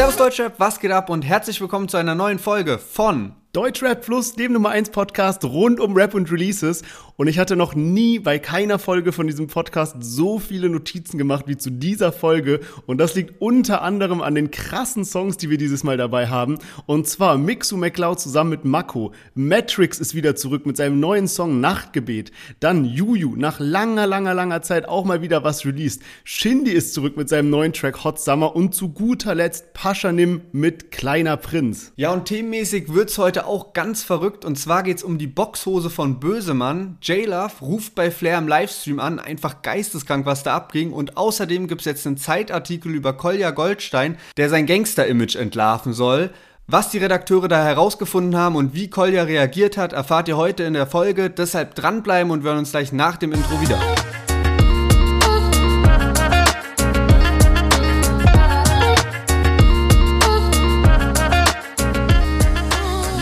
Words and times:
Servus 0.00 0.16
Deutschrap, 0.16 0.54
was 0.56 0.80
geht 0.80 0.92
ab 0.92 1.10
und 1.10 1.26
herzlich 1.26 1.60
willkommen 1.60 1.86
zu 1.86 1.98
einer 1.98 2.14
neuen 2.14 2.38
Folge 2.38 2.78
von 2.78 3.34
Deutschrap 3.52 4.04
Plus, 4.04 4.34
dem 4.34 4.52
Nummer 4.52 4.68
1 4.68 4.90
Podcast 4.90 5.44
rund 5.44 5.80
um 5.80 5.96
Rap 5.96 6.14
und 6.14 6.30
Releases. 6.30 6.82
Und 7.16 7.26
ich 7.26 7.38
hatte 7.40 7.56
noch 7.56 7.74
nie 7.74 8.20
bei 8.20 8.38
keiner 8.38 8.78
Folge 8.78 9.10
von 9.10 9.26
diesem 9.26 9.48
Podcast 9.48 9.96
so 9.98 10.38
viele 10.38 10.70
Notizen 10.70 11.18
gemacht 11.18 11.46
wie 11.48 11.56
zu 11.56 11.68
dieser 11.68 12.12
Folge. 12.12 12.60
Und 12.86 12.98
das 12.98 13.16
liegt 13.16 13.42
unter 13.42 13.82
anderem 13.82 14.22
an 14.22 14.36
den 14.36 14.52
krassen 14.52 15.04
Songs, 15.04 15.36
die 15.36 15.50
wir 15.50 15.58
dieses 15.58 15.82
Mal 15.82 15.96
dabei 15.96 16.28
haben. 16.28 16.58
Und 16.86 17.08
zwar 17.08 17.38
Mixu 17.38 17.76
McCloud 17.76 18.20
zusammen 18.20 18.50
mit 18.50 18.64
Mako. 18.64 19.12
Matrix 19.34 19.98
ist 19.98 20.14
wieder 20.14 20.36
zurück 20.36 20.64
mit 20.64 20.76
seinem 20.76 21.00
neuen 21.00 21.26
Song 21.26 21.60
Nachtgebet. 21.60 22.30
Dann 22.60 22.84
Juju, 22.84 23.34
nach 23.34 23.58
langer, 23.58 24.06
langer, 24.06 24.32
langer 24.32 24.62
Zeit 24.62 24.88
auch 24.88 25.04
mal 25.04 25.22
wieder 25.22 25.42
was 25.42 25.66
released. 25.66 26.02
Shindy 26.22 26.70
ist 26.70 26.94
zurück 26.94 27.16
mit 27.16 27.28
seinem 27.28 27.50
neuen 27.50 27.72
Track 27.72 28.04
Hot 28.04 28.20
Summer. 28.20 28.54
Und 28.54 28.76
zu 28.76 28.90
guter 28.90 29.34
Letzt 29.34 29.72
Paschanim 29.74 30.42
mit 30.52 30.92
Kleiner 30.92 31.36
Prinz. 31.36 31.92
Ja, 31.96 32.12
und 32.12 32.26
themenmäßig 32.26 32.94
wird's 32.94 33.18
heute 33.18 33.39
heute 33.40 33.48
auch 33.48 33.72
ganz 33.72 34.02
verrückt 34.02 34.44
und 34.44 34.56
zwar 34.56 34.82
geht 34.82 34.98
es 34.98 35.02
um 35.02 35.16
die 35.16 35.26
Boxhose 35.26 35.88
von 35.88 36.20
Bösemann. 36.20 36.98
J-Love 37.00 37.52
ruft 37.62 37.94
bei 37.94 38.10
Flair 38.10 38.36
im 38.38 38.48
Livestream 38.48 39.00
an, 39.00 39.18
einfach 39.18 39.62
geisteskrank, 39.62 40.26
was 40.26 40.42
da 40.42 40.54
abging. 40.54 40.92
Und 40.92 41.16
außerdem 41.16 41.66
gibt 41.66 41.80
es 41.80 41.86
jetzt 41.86 42.06
einen 42.06 42.18
Zeitartikel 42.18 42.94
über 42.94 43.14
Kolja 43.14 43.50
Goldstein, 43.50 44.18
der 44.36 44.50
sein 44.50 44.66
Gangster-Image 44.66 45.36
entlarven 45.36 45.94
soll. 45.94 46.30
Was 46.66 46.90
die 46.90 46.98
Redakteure 46.98 47.48
da 47.48 47.64
herausgefunden 47.64 48.36
haben 48.36 48.56
und 48.56 48.74
wie 48.74 48.90
Kolja 48.90 49.22
reagiert 49.22 49.76
hat, 49.76 49.92
erfahrt 49.92 50.28
ihr 50.28 50.36
heute 50.36 50.64
in 50.64 50.74
der 50.74 50.86
Folge. 50.86 51.30
Deshalb 51.30 51.74
dranbleiben 51.74 52.30
und 52.30 52.44
wir 52.44 52.50
hören 52.50 52.60
uns 52.60 52.72
gleich 52.72 52.92
nach 52.92 53.16
dem 53.16 53.32
Intro 53.32 53.60
wieder. 53.60 53.78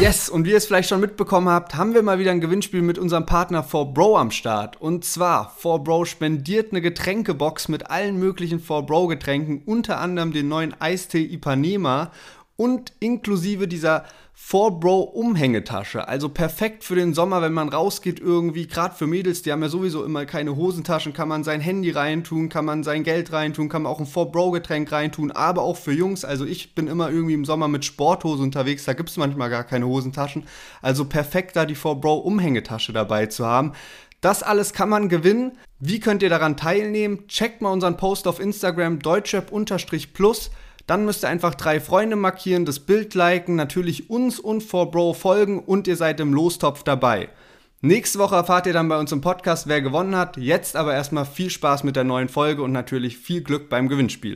Yes, 0.00 0.28
und 0.28 0.44
wie 0.44 0.50
ihr 0.50 0.56
es 0.56 0.66
vielleicht 0.66 0.88
schon 0.88 1.00
mitbekommen 1.00 1.48
habt, 1.48 1.74
haben 1.74 1.92
wir 1.92 2.04
mal 2.04 2.20
wieder 2.20 2.30
ein 2.30 2.40
Gewinnspiel 2.40 2.82
mit 2.82 2.98
unserem 2.98 3.26
Partner 3.26 3.64
4Bro 3.64 4.16
am 4.16 4.30
Start. 4.30 4.80
Und 4.80 5.04
zwar, 5.04 5.56
4Bro 5.60 6.06
spendiert 6.06 6.70
eine 6.70 6.80
Getränkebox 6.80 7.66
mit 7.66 7.90
allen 7.90 8.16
möglichen 8.16 8.62
4Bro 8.62 9.08
Getränken, 9.08 9.60
unter 9.66 9.98
anderem 9.98 10.32
den 10.32 10.46
neuen 10.46 10.80
Eistee 10.80 11.24
Ipanema 11.24 12.12
und 12.54 12.92
inklusive 13.00 13.66
dieser 13.66 14.04
4Bro 14.40 15.00
Umhängetasche. 15.00 16.08
Also 16.08 16.30
perfekt 16.30 16.82
für 16.82 16.94
den 16.94 17.12
Sommer, 17.12 17.42
wenn 17.42 17.52
man 17.52 17.68
rausgeht 17.68 18.18
irgendwie. 18.18 18.66
Gerade 18.66 18.94
für 18.94 19.06
Mädels, 19.06 19.42
die 19.42 19.52
haben 19.52 19.60
ja 19.60 19.68
sowieso 19.68 20.04
immer 20.04 20.24
keine 20.24 20.56
Hosentaschen, 20.56 21.12
kann 21.12 21.28
man 21.28 21.44
sein 21.44 21.60
Handy 21.60 21.90
reintun, 21.90 22.48
kann 22.48 22.64
man 22.64 22.82
sein 22.82 23.02
Geld 23.02 23.30
reintun, 23.30 23.68
kann 23.68 23.82
man 23.82 23.92
auch 23.92 24.00
ein 24.00 24.06
4Bro 24.06 24.52
Getränk 24.52 24.90
reintun. 24.90 25.32
Aber 25.32 25.62
auch 25.62 25.76
für 25.76 25.92
Jungs, 25.92 26.24
also 26.24 26.46
ich 26.46 26.74
bin 26.74 26.86
immer 26.86 27.10
irgendwie 27.10 27.34
im 27.34 27.44
Sommer 27.44 27.68
mit 27.68 27.84
Sporthose 27.84 28.42
unterwegs, 28.42 28.86
da 28.86 28.94
gibt 28.94 29.10
es 29.10 29.18
manchmal 29.18 29.50
gar 29.50 29.64
keine 29.64 29.86
Hosentaschen. 29.86 30.46
Also 30.80 31.04
perfekt 31.04 31.54
da 31.56 31.66
die 31.66 31.76
4Bro 31.76 32.20
Umhängetasche 32.22 32.94
dabei 32.94 33.26
zu 33.26 33.44
haben. 33.44 33.72
Das 34.22 34.42
alles 34.42 34.72
kann 34.72 34.88
man 34.88 35.10
gewinnen. 35.10 35.58
Wie 35.78 36.00
könnt 36.00 36.22
ihr 36.22 36.30
daran 36.30 36.56
teilnehmen? 36.56 37.28
Checkt 37.28 37.60
mal 37.60 37.70
unseren 37.70 37.98
Post 37.98 38.26
auf 38.26 38.40
Instagram 38.40 39.00
deutschrap-plus. 39.00 40.50
Dann 40.88 41.04
müsst 41.04 41.22
ihr 41.22 41.28
einfach 41.28 41.54
drei 41.54 41.80
Freunde 41.80 42.16
markieren, 42.16 42.64
das 42.64 42.80
Bild 42.80 43.12
liken, 43.14 43.56
natürlich 43.56 44.08
uns 44.08 44.40
und 44.40 44.62
4Bro 44.62 45.12
folgen 45.12 45.60
und 45.60 45.86
ihr 45.86 45.96
seid 45.96 46.18
im 46.18 46.32
Lostopf 46.32 46.82
dabei. 46.82 47.28
Nächste 47.82 48.18
Woche 48.18 48.36
erfahrt 48.36 48.66
ihr 48.66 48.72
dann 48.72 48.88
bei 48.88 48.98
uns 48.98 49.12
im 49.12 49.20
Podcast, 49.20 49.68
wer 49.68 49.82
gewonnen 49.82 50.16
hat. 50.16 50.38
Jetzt 50.38 50.76
aber 50.76 50.94
erstmal 50.94 51.26
viel 51.26 51.50
Spaß 51.50 51.84
mit 51.84 51.94
der 51.94 52.04
neuen 52.04 52.30
Folge 52.30 52.62
und 52.62 52.72
natürlich 52.72 53.18
viel 53.18 53.42
Glück 53.42 53.68
beim 53.68 53.90
Gewinnspiel. 53.90 54.34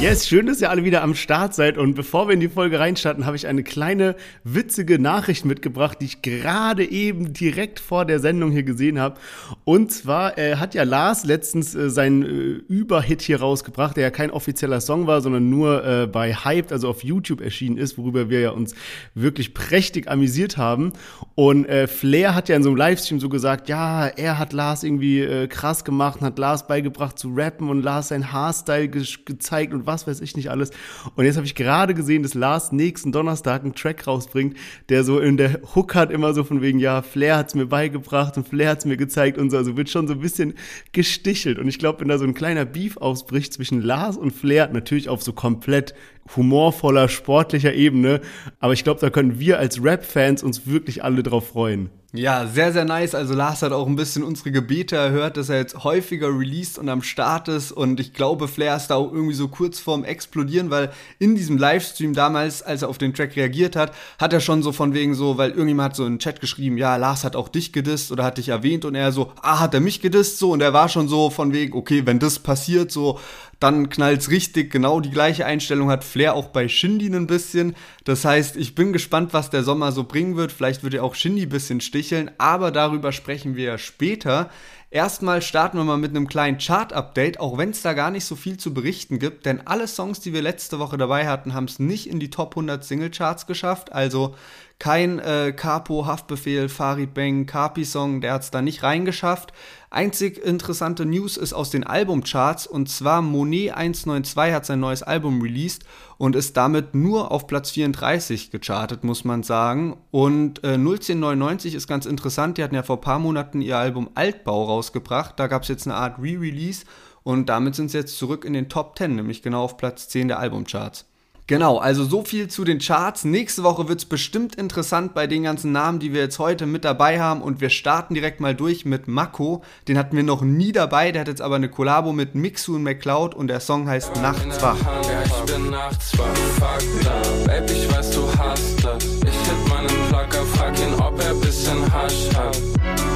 Yes, 0.00 0.26
schön, 0.26 0.46
dass 0.46 0.62
ihr 0.62 0.70
alle 0.70 0.82
wieder 0.82 1.02
am 1.02 1.14
Start 1.14 1.54
seid. 1.54 1.76
Und 1.76 1.92
bevor 1.92 2.26
wir 2.26 2.32
in 2.32 2.40
die 2.40 2.48
Folge 2.48 2.78
reinstarten, 2.78 3.26
habe 3.26 3.36
ich 3.36 3.46
eine 3.46 3.62
kleine 3.62 4.16
witzige 4.44 4.98
Nachricht 4.98 5.44
mitgebracht, 5.44 5.98
die 6.00 6.06
ich 6.06 6.22
gerade 6.22 6.90
eben 6.90 7.34
direkt 7.34 7.78
vor 7.80 8.06
der 8.06 8.18
Sendung 8.18 8.50
hier 8.50 8.62
gesehen 8.62 8.98
habe. 8.98 9.20
Und 9.64 9.92
zwar 9.92 10.38
äh, 10.38 10.56
hat 10.56 10.74
ja 10.74 10.84
Lars 10.84 11.26
letztens 11.26 11.74
äh, 11.74 11.90
seinen 11.90 12.22
äh, 12.22 12.28
Überhit 12.72 13.20
hier 13.20 13.40
rausgebracht, 13.40 13.98
der 13.98 14.04
ja 14.04 14.10
kein 14.10 14.30
offizieller 14.30 14.80
Song 14.80 15.06
war, 15.06 15.20
sondern 15.20 15.50
nur 15.50 15.84
äh, 15.84 16.06
bei 16.06 16.32
Hyped, 16.32 16.72
also 16.72 16.88
auf 16.88 17.04
YouTube 17.04 17.42
erschienen 17.42 17.76
ist, 17.76 17.98
worüber 17.98 18.30
wir 18.30 18.40
ja 18.40 18.50
uns 18.52 18.74
wirklich 19.14 19.52
prächtig 19.52 20.10
amüsiert 20.10 20.56
haben. 20.56 20.94
Und 21.34 21.66
äh, 21.66 21.86
Flair 21.86 22.34
hat 22.34 22.48
ja 22.48 22.56
in 22.56 22.62
so 22.62 22.70
einem 22.70 22.78
Livestream 22.78 23.20
so 23.20 23.28
gesagt, 23.28 23.68
ja, 23.68 24.06
er 24.06 24.38
hat 24.38 24.54
Lars 24.54 24.82
irgendwie 24.82 25.20
äh, 25.20 25.46
krass 25.46 25.84
gemacht 25.84 26.20
und 26.20 26.26
hat 26.26 26.38
Lars 26.38 26.66
beigebracht 26.66 27.18
zu 27.18 27.34
rappen 27.34 27.68
und 27.68 27.82
Lars 27.82 28.08
sein 28.08 28.32
Haarstyle 28.32 28.88
ge 28.88 29.04
gezeigt 29.26 29.74
und 29.74 29.89
was 29.90 30.06
weiß 30.06 30.20
ich 30.20 30.36
nicht 30.36 30.50
alles. 30.50 30.70
Und 31.16 31.24
jetzt 31.24 31.36
habe 31.36 31.46
ich 31.46 31.54
gerade 31.54 31.94
gesehen, 31.94 32.22
dass 32.22 32.34
Lars 32.34 32.72
nächsten 32.72 33.12
Donnerstag 33.12 33.62
einen 33.62 33.74
Track 33.74 34.06
rausbringt, 34.06 34.56
der 34.88 35.04
so 35.04 35.18
in 35.18 35.36
der 35.36 35.60
Hook 35.74 35.94
hat 35.94 36.10
immer 36.10 36.32
so 36.32 36.44
von 36.44 36.62
wegen, 36.62 36.78
ja, 36.78 37.02
Flair 37.02 37.36
hat's 37.36 37.54
mir 37.54 37.66
beigebracht 37.66 38.36
und 38.36 38.48
Flair 38.48 38.70
hat's 38.70 38.84
mir 38.84 38.96
gezeigt 38.96 39.38
und 39.38 39.50
so. 39.50 39.56
Also 39.56 39.76
wird 39.76 39.90
schon 39.90 40.06
so 40.06 40.14
ein 40.14 40.20
bisschen 40.20 40.54
gestichelt. 40.92 41.58
Und 41.58 41.68
ich 41.68 41.78
glaube, 41.78 42.00
wenn 42.00 42.08
da 42.08 42.18
so 42.18 42.24
ein 42.24 42.34
kleiner 42.34 42.64
Beef 42.64 42.96
ausbricht 42.96 43.52
zwischen 43.52 43.82
Lars 43.82 44.16
und 44.16 44.30
Flair, 44.30 44.68
natürlich 44.72 45.08
auf 45.08 45.22
so 45.22 45.32
komplett 45.32 45.94
humorvoller, 46.36 47.08
sportlicher 47.08 47.74
Ebene, 47.74 48.20
aber 48.58 48.72
ich 48.72 48.84
glaube, 48.84 49.00
da 49.00 49.10
können 49.10 49.38
wir 49.38 49.58
als 49.58 49.82
Rap-Fans 49.82 50.42
uns 50.42 50.66
wirklich 50.66 51.04
alle 51.04 51.22
drauf 51.22 51.48
freuen. 51.48 51.90
Ja, 52.12 52.48
sehr, 52.48 52.72
sehr 52.72 52.84
nice. 52.84 53.14
Also 53.14 53.34
Lars 53.34 53.62
hat 53.62 53.70
auch 53.70 53.86
ein 53.86 53.94
bisschen 53.94 54.24
unsere 54.24 54.50
Gebete 54.50 54.96
erhört, 54.96 55.36
dass 55.36 55.48
er 55.48 55.58
jetzt 55.58 55.84
häufiger 55.84 56.26
released 56.26 56.76
und 56.76 56.88
am 56.88 57.02
Start 57.02 57.46
ist. 57.46 57.70
Und 57.70 58.00
ich 58.00 58.12
glaube, 58.12 58.48
Flair 58.48 58.74
ist 58.74 58.88
da 58.88 58.96
auch 58.96 59.12
irgendwie 59.12 59.34
so 59.34 59.46
kurz 59.46 59.78
vorm 59.78 60.02
Explodieren, 60.02 60.70
weil 60.70 60.90
in 61.20 61.36
diesem 61.36 61.56
Livestream 61.56 62.12
damals, 62.12 62.62
als 62.62 62.82
er 62.82 62.88
auf 62.88 62.98
den 62.98 63.14
Track 63.14 63.36
reagiert 63.36 63.76
hat, 63.76 63.94
hat 64.18 64.32
er 64.32 64.40
schon 64.40 64.64
so 64.64 64.72
von 64.72 64.92
wegen 64.92 65.14
so, 65.14 65.38
weil 65.38 65.50
irgendjemand 65.50 65.90
hat 65.90 65.96
so 65.96 66.04
in 66.04 66.14
den 66.14 66.18
Chat 66.18 66.40
geschrieben, 66.40 66.78
ja, 66.78 66.96
Lars 66.96 67.22
hat 67.22 67.36
auch 67.36 67.48
dich 67.48 67.72
gedisst 67.72 68.10
oder 68.10 68.24
hat 68.24 68.38
dich 68.38 68.48
erwähnt 68.48 68.84
und 68.84 68.96
er 68.96 69.12
so, 69.12 69.30
ah, 69.40 69.60
hat 69.60 69.74
er 69.74 69.80
mich 69.80 70.00
gedisst 70.00 70.40
so 70.40 70.50
und 70.50 70.62
er 70.62 70.72
war 70.72 70.88
schon 70.88 71.06
so 71.06 71.30
von 71.30 71.52
wegen, 71.52 71.78
okay, 71.78 72.06
wenn 72.06 72.18
das 72.18 72.40
passiert, 72.40 72.90
so, 72.90 73.20
dann 73.60 73.90
knallt's 73.90 74.30
richtig. 74.30 74.72
Genau 74.72 75.00
die 75.00 75.10
gleiche 75.10 75.46
Einstellung 75.46 75.90
hat 75.90 76.02
Flair 76.02 76.34
auch 76.34 76.48
bei 76.48 76.66
Shindy 76.66 77.06
ein 77.06 77.26
bisschen. 77.26 77.76
Das 78.04 78.24
heißt, 78.24 78.56
ich 78.56 78.74
bin 78.74 78.92
gespannt, 78.92 79.32
was 79.32 79.50
der 79.50 79.62
Sommer 79.62 79.92
so 79.92 80.04
bringen 80.04 80.36
wird. 80.36 80.50
Vielleicht 80.50 80.82
wird 80.82 80.94
ja 80.94 81.02
auch 81.02 81.14
Shindy 81.14 81.42
ein 81.42 81.50
bisschen 81.50 81.80
sticheln, 81.80 82.30
aber 82.38 82.70
darüber 82.70 83.12
sprechen 83.12 83.56
wir 83.56 83.76
später. 83.78 84.50
Erstmal 84.92 85.40
starten 85.40 85.76
wir 85.76 85.84
mal 85.84 85.98
mit 85.98 86.10
einem 86.10 86.26
kleinen 86.26 86.58
Chart-Update, 86.58 87.38
auch 87.38 87.58
wenn 87.58 87.70
es 87.70 87.82
da 87.82 87.92
gar 87.92 88.10
nicht 88.10 88.24
so 88.24 88.34
viel 88.34 88.56
zu 88.56 88.74
berichten 88.74 89.20
gibt, 89.20 89.46
denn 89.46 89.64
alle 89.64 89.86
Songs, 89.86 90.18
die 90.18 90.32
wir 90.32 90.42
letzte 90.42 90.80
Woche 90.80 90.98
dabei 90.98 91.28
hatten, 91.28 91.54
haben 91.54 91.66
es 91.66 91.78
nicht 91.78 92.08
in 92.08 92.18
die 92.18 92.30
Top 92.30 92.54
100 92.54 92.82
Single-Charts 92.82 93.46
geschafft. 93.46 93.92
Also 93.92 94.34
kein 94.80 95.18
äh, 95.18 95.52
Capo, 95.54 96.06
Haftbefehl, 96.06 96.70
Farid 96.70 97.12
Bang, 97.12 97.44
Kapi-Song, 97.44 98.22
der 98.22 98.32
hat 98.32 98.42
es 98.42 98.50
da 98.50 98.62
nicht 98.62 98.82
reingeschafft. 98.82 99.52
Einzig 99.90 100.42
interessante 100.42 101.04
News 101.04 101.36
ist 101.36 101.52
aus 101.52 101.68
den 101.70 101.84
Albumcharts 101.84 102.66
und 102.66 102.88
zwar 102.88 103.20
Monet 103.20 103.74
192 103.74 104.54
hat 104.54 104.64
sein 104.64 104.80
neues 104.80 105.02
Album 105.02 105.42
released 105.42 105.84
und 106.16 106.34
ist 106.34 106.56
damit 106.56 106.94
nur 106.94 107.30
auf 107.30 107.46
Platz 107.46 107.70
34 107.72 108.50
gechartet, 108.50 109.04
muss 109.04 109.22
man 109.24 109.42
sagen. 109.42 109.98
Und 110.10 110.64
äh, 110.64 110.78
01099 110.78 111.74
ist 111.74 111.86
ganz 111.86 112.06
interessant, 112.06 112.56
die 112.56 112.64
hatten 112.64 112.74
ja 112.74 112.82
vor 112.82 112.96
ein 112.96 113.02
paar 113.02 113.18
Monaten 113.18 113.60
ihr 113.60 113.76
Album 113.76 114.08
Altbau 114.14 114.64
rausgebracht. 114.64 115.38
Da 115.38 115.46
gab 115.46 115.62
es 115.62 115.68
jetzt 115.68 115.86
eine 115.86 115.96
Art 115.96 116.18
Re-Release 116.18 116.86
und 117.22 117.50
damit 117.50 117.74
sind 117.74 117.90
sie 117.90 117.98
jetzt 117.98 118.16
zurück 118.16 118.46
in 118.46 118.54
den 118.54 118.70
Top 118.70 118.96
10, 118.96 119.14
nämlich 119.14 119.42
genau 119.42 119.64
auf 119.64 119.76
Platz 119.76 120.08
10 120.08 120.28
der 120.28 120.38
Albumcharts. 120.38 121.09
Genau, 121.50 121.78
also 121.78 122.04
so 122.04 122.22
viel 122.22 122.46
zu 122.46 122.62
den 122.62 122.78
Charts. 122.78 123.24
Nächste 123.24 123.64
Woche 123.64 123.88
wird 123.88 123.98
es 123.98 124.04
bestimmt 124.04 124.54
interessant 124.54 125.14
bei 125.14 125.26
den 125.26 125.42
ganzen 125.42 125.72
Namen, 125.72 125.98
die 125.98 126.12
wir 126.12 126.20
jetzt 126.20 126.38
heute 126.38 126.64
mit 126.64 126.84
dabei 126.84 127.20
haben. 127.20 127.42
Und 127.42 127.60
wir 127.60 127.70
starten 127.70 128.14
direkt 128.14 128.38
mal 128.38 128.54
durch 128.54 128.84
mit 128.84 129.08
Mako. 129.08 129.64
Den 129.88 129.98
hatten 129.98 130.14
wir 130.14 130.22
noch 130.22 130.42
nie 130.42 130.70
dabei. 130.70 131.10
Der 131.10 131.22
hat 131.22 131.26
jetzt 131.26 131.42
aber 131.42 131.56
eine 131.56 131.68
Kollabo 131.68 132.12
mit 132.12 132.36
Mixu 132.36 132.76
und 132.76 132.84
McCloud 132.84 133.34
und 133.34 133.48
der 133.48 133.58
Song 133.58 133.88
heißt 133.88 134.22
Nachts 134.22 134.62
wach. 134.62 134.76
Ja, 134.80 135.22
ich 135.24 135.52
bin 135.52 135.70
nachts 135.70 136.12
fuck 136.12 137.46
Babe, 137.46 137.72
ich 137.72 137.92
weiß, 137.92 138.12
du 138.12 138.28
hast 138.38 138.84
das. 138.84 139.04
Ich 139.04 139.48
hit 139.48 139.68
meinen 139.68 139.88
Plugger, 140.08 140.46
frag 140.54 140.78
ihn, 140.78 140.94
ob 141.00 141.20
er 141.20 141.34
bisschen 141.34 141.92
Hasch 141.92 142.28
hat. 142.32 142.56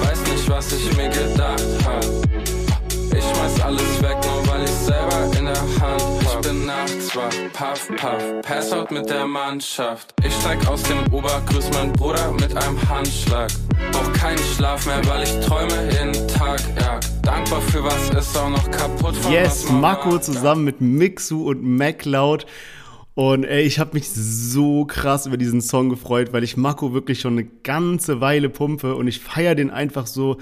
Weiß 0.02 0.32
nicht, 0.32 0.50
was 0.50 0.72
ich 0.72 0.96
mir 0.96 1.08
gedacht 1.08 1.62
hab. 1.86 2.04
Ich 3.16 3.24
schmeiß 3.24 3.60
alles 3.60 4.02
weg, 4.02 4.16
nur 4.24 4.44
weil 4.48 4.64
ich 4.64 4.70
selber 4.70 5.38
in 5.38 5.44
der 5.44 5.54
Hand 5.54 6.02
hab. 6.02 6.23
Nachts 6.64 7.14
wach, 7.14 7.30
puff, 7.52 7.88
puff, 7.96 8.40
pass 8.42 8.72
out 8.72 8.90
mit 8.90 9.10
der 9.10 9.26
Mannschaft. 9.26 10.14
Ich 10.24 10.32
steig 10.32 10.66
aus 10.66 10.82
dem 10.84 11.12
Ober, 11.12 11.42
grüß 11.46 11.70
mein 11.74 11.92
Bruder 11.92 12.32
mit 12.32 12.56
einem 12.56 12.88
Handschlag. 12.88 13.50
Brauch 13.92 14.10
keinen 14.14 14.38
Schlaf 14.38 14.86
mehr, 14.86 15.06
weil 15.06 15.24
ich 15.24 15.40
träume 15.40 15.90
jeden 15.92 16.26
Tag, 16.28 16.60
ja. 16.80 17.00
Dankbar 17.22 17.60
für 17.60 17.84
was 17.84 18.08
ist 18.10 18.34
auch 18.36 18.48
noch 18.48 18.70
kaputt 18.70 19.14
von 19.14 19.30
Yes, 19.30 19.70
Mako 19.70 20.18
zusammen 20.18 20.64
mit 20.64 20.80
Mixu 20.80 21.50
und 21.50 21.62
MacLeod. 21.62 22.46
Und 23.12 23.44
ey, 23.44 23.62
ich 23.62 23.78
habe 23.78 23.90
mich 23.92 24.10
so 24.10 24.86
krass 24.86 25.26
über 25.26 25.36
diesen 25.36 25.60
Song 25.60 25.90
gefreut, 25.90 26.32
weil 26.32 26.44
ich 26.44 26.56
Mako 26.56 26.94
wirklich 26.94 27.20
schon 27.20 27.34
eine 27.34 27.44
ganze 27.44 28.22
Weile 28.22 28.48
pumpe 28.48 28.94
und 28.94 29.06
ich 29.06 29.20
feiere 29.20 29.54
den 29.54 29.70
einfach 29.70 30.06
so 30.06 30.38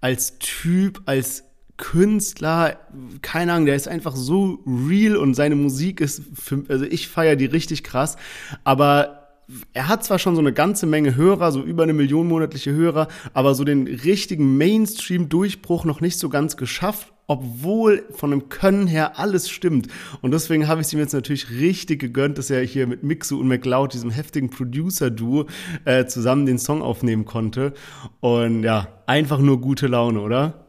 als 0.00 0.38
Typ, 0.38 1.02
als 1.04 1.45
Künstler, 1.76 2.78
keine 3.22 3.52
Ahnung, 3.52 3.66
der 3.66 3.76
ist 3.76 3.88
einfach 3.88 4.16
so 4.16 4.60
real 4.66 5.16
und 5.16 5.34
seine 5.34 5.56
Musik 5.56 6.00
ist, 6.00 6.22
für, 6.34 6.64
also 6.68 6.84
ich 6.84 7.08
feiere 7.08 7.36
die 7.36 7.46
richtig 7.46 7.84
krass, 7.84 8.16
aber 8.64 9.26
er 9.72 9.88
hat 9.88 10.04
zwar 10.04 10.18
schon 10.18 10.34
so 10.34 10.40
eine 10.40 10.52
ganze 10.52 10.86
Menge 10.86 11.14
Hörer, 11.14 11.52
so 11.52 11.62
über 11.62 11.84
eine 11.84 11.92
Million 11.92 12.26
monatliche 12.26 12.72
Hörer, 12.72 13.08
aber 13.32 13.54
so 13.54 13.62
den 13.62 13.86
richtigen 13.86 14.56
Mainstream-Durchbruch 14.56 15.84
noch 15.84 16.00
nicht 16.00 16.18
so 16.18 16.28
ganz 16.28 16.56
geschafft, 16.56 17.12
obwohl 17.28 18.04
von 18.10 18.30
dem 18.30 18.48
Können 18.48 18.86
her 18.86 19.18
alles 19.18 19.48
stimmt. 19.48 19.88
Und 20.20 20.32
deswegen 20.32 20.66
habe 20.66 20.80
ich 20.80 20.88
es 20.88 20.92
ihm 20.92 20.98
jetzt 20.98 21.12
natürlich 21.12 21.50
richtig 21.50 22.00
gegönnt, 22.00 22.38
dass 22.38 22.50
er 22.50 22.62
hier 22.62 22.86
mit 22.86 23.02
Mixu 23.04 23.38
und 23.38 23.48
McLeod, 23.48 23.92
diesem 23.92 24.10
heftigen 24.10 24.50
Producer-Duo, 24.50 25.46
äh, 25.84 26.06
zusammen 26.06 26.46
den 26.46 26.58
Song 26.58 26.82
aufnehmen 26.82 27.24
konnte. 27.24 27.72
Und 28.20 28.62
ja, 28.64 28.88
einfach 29.06 29.38
nur 29.38 29.60
gute 29.60 29.86
Laune, 29.86 30.20
oder? 30.20 30.65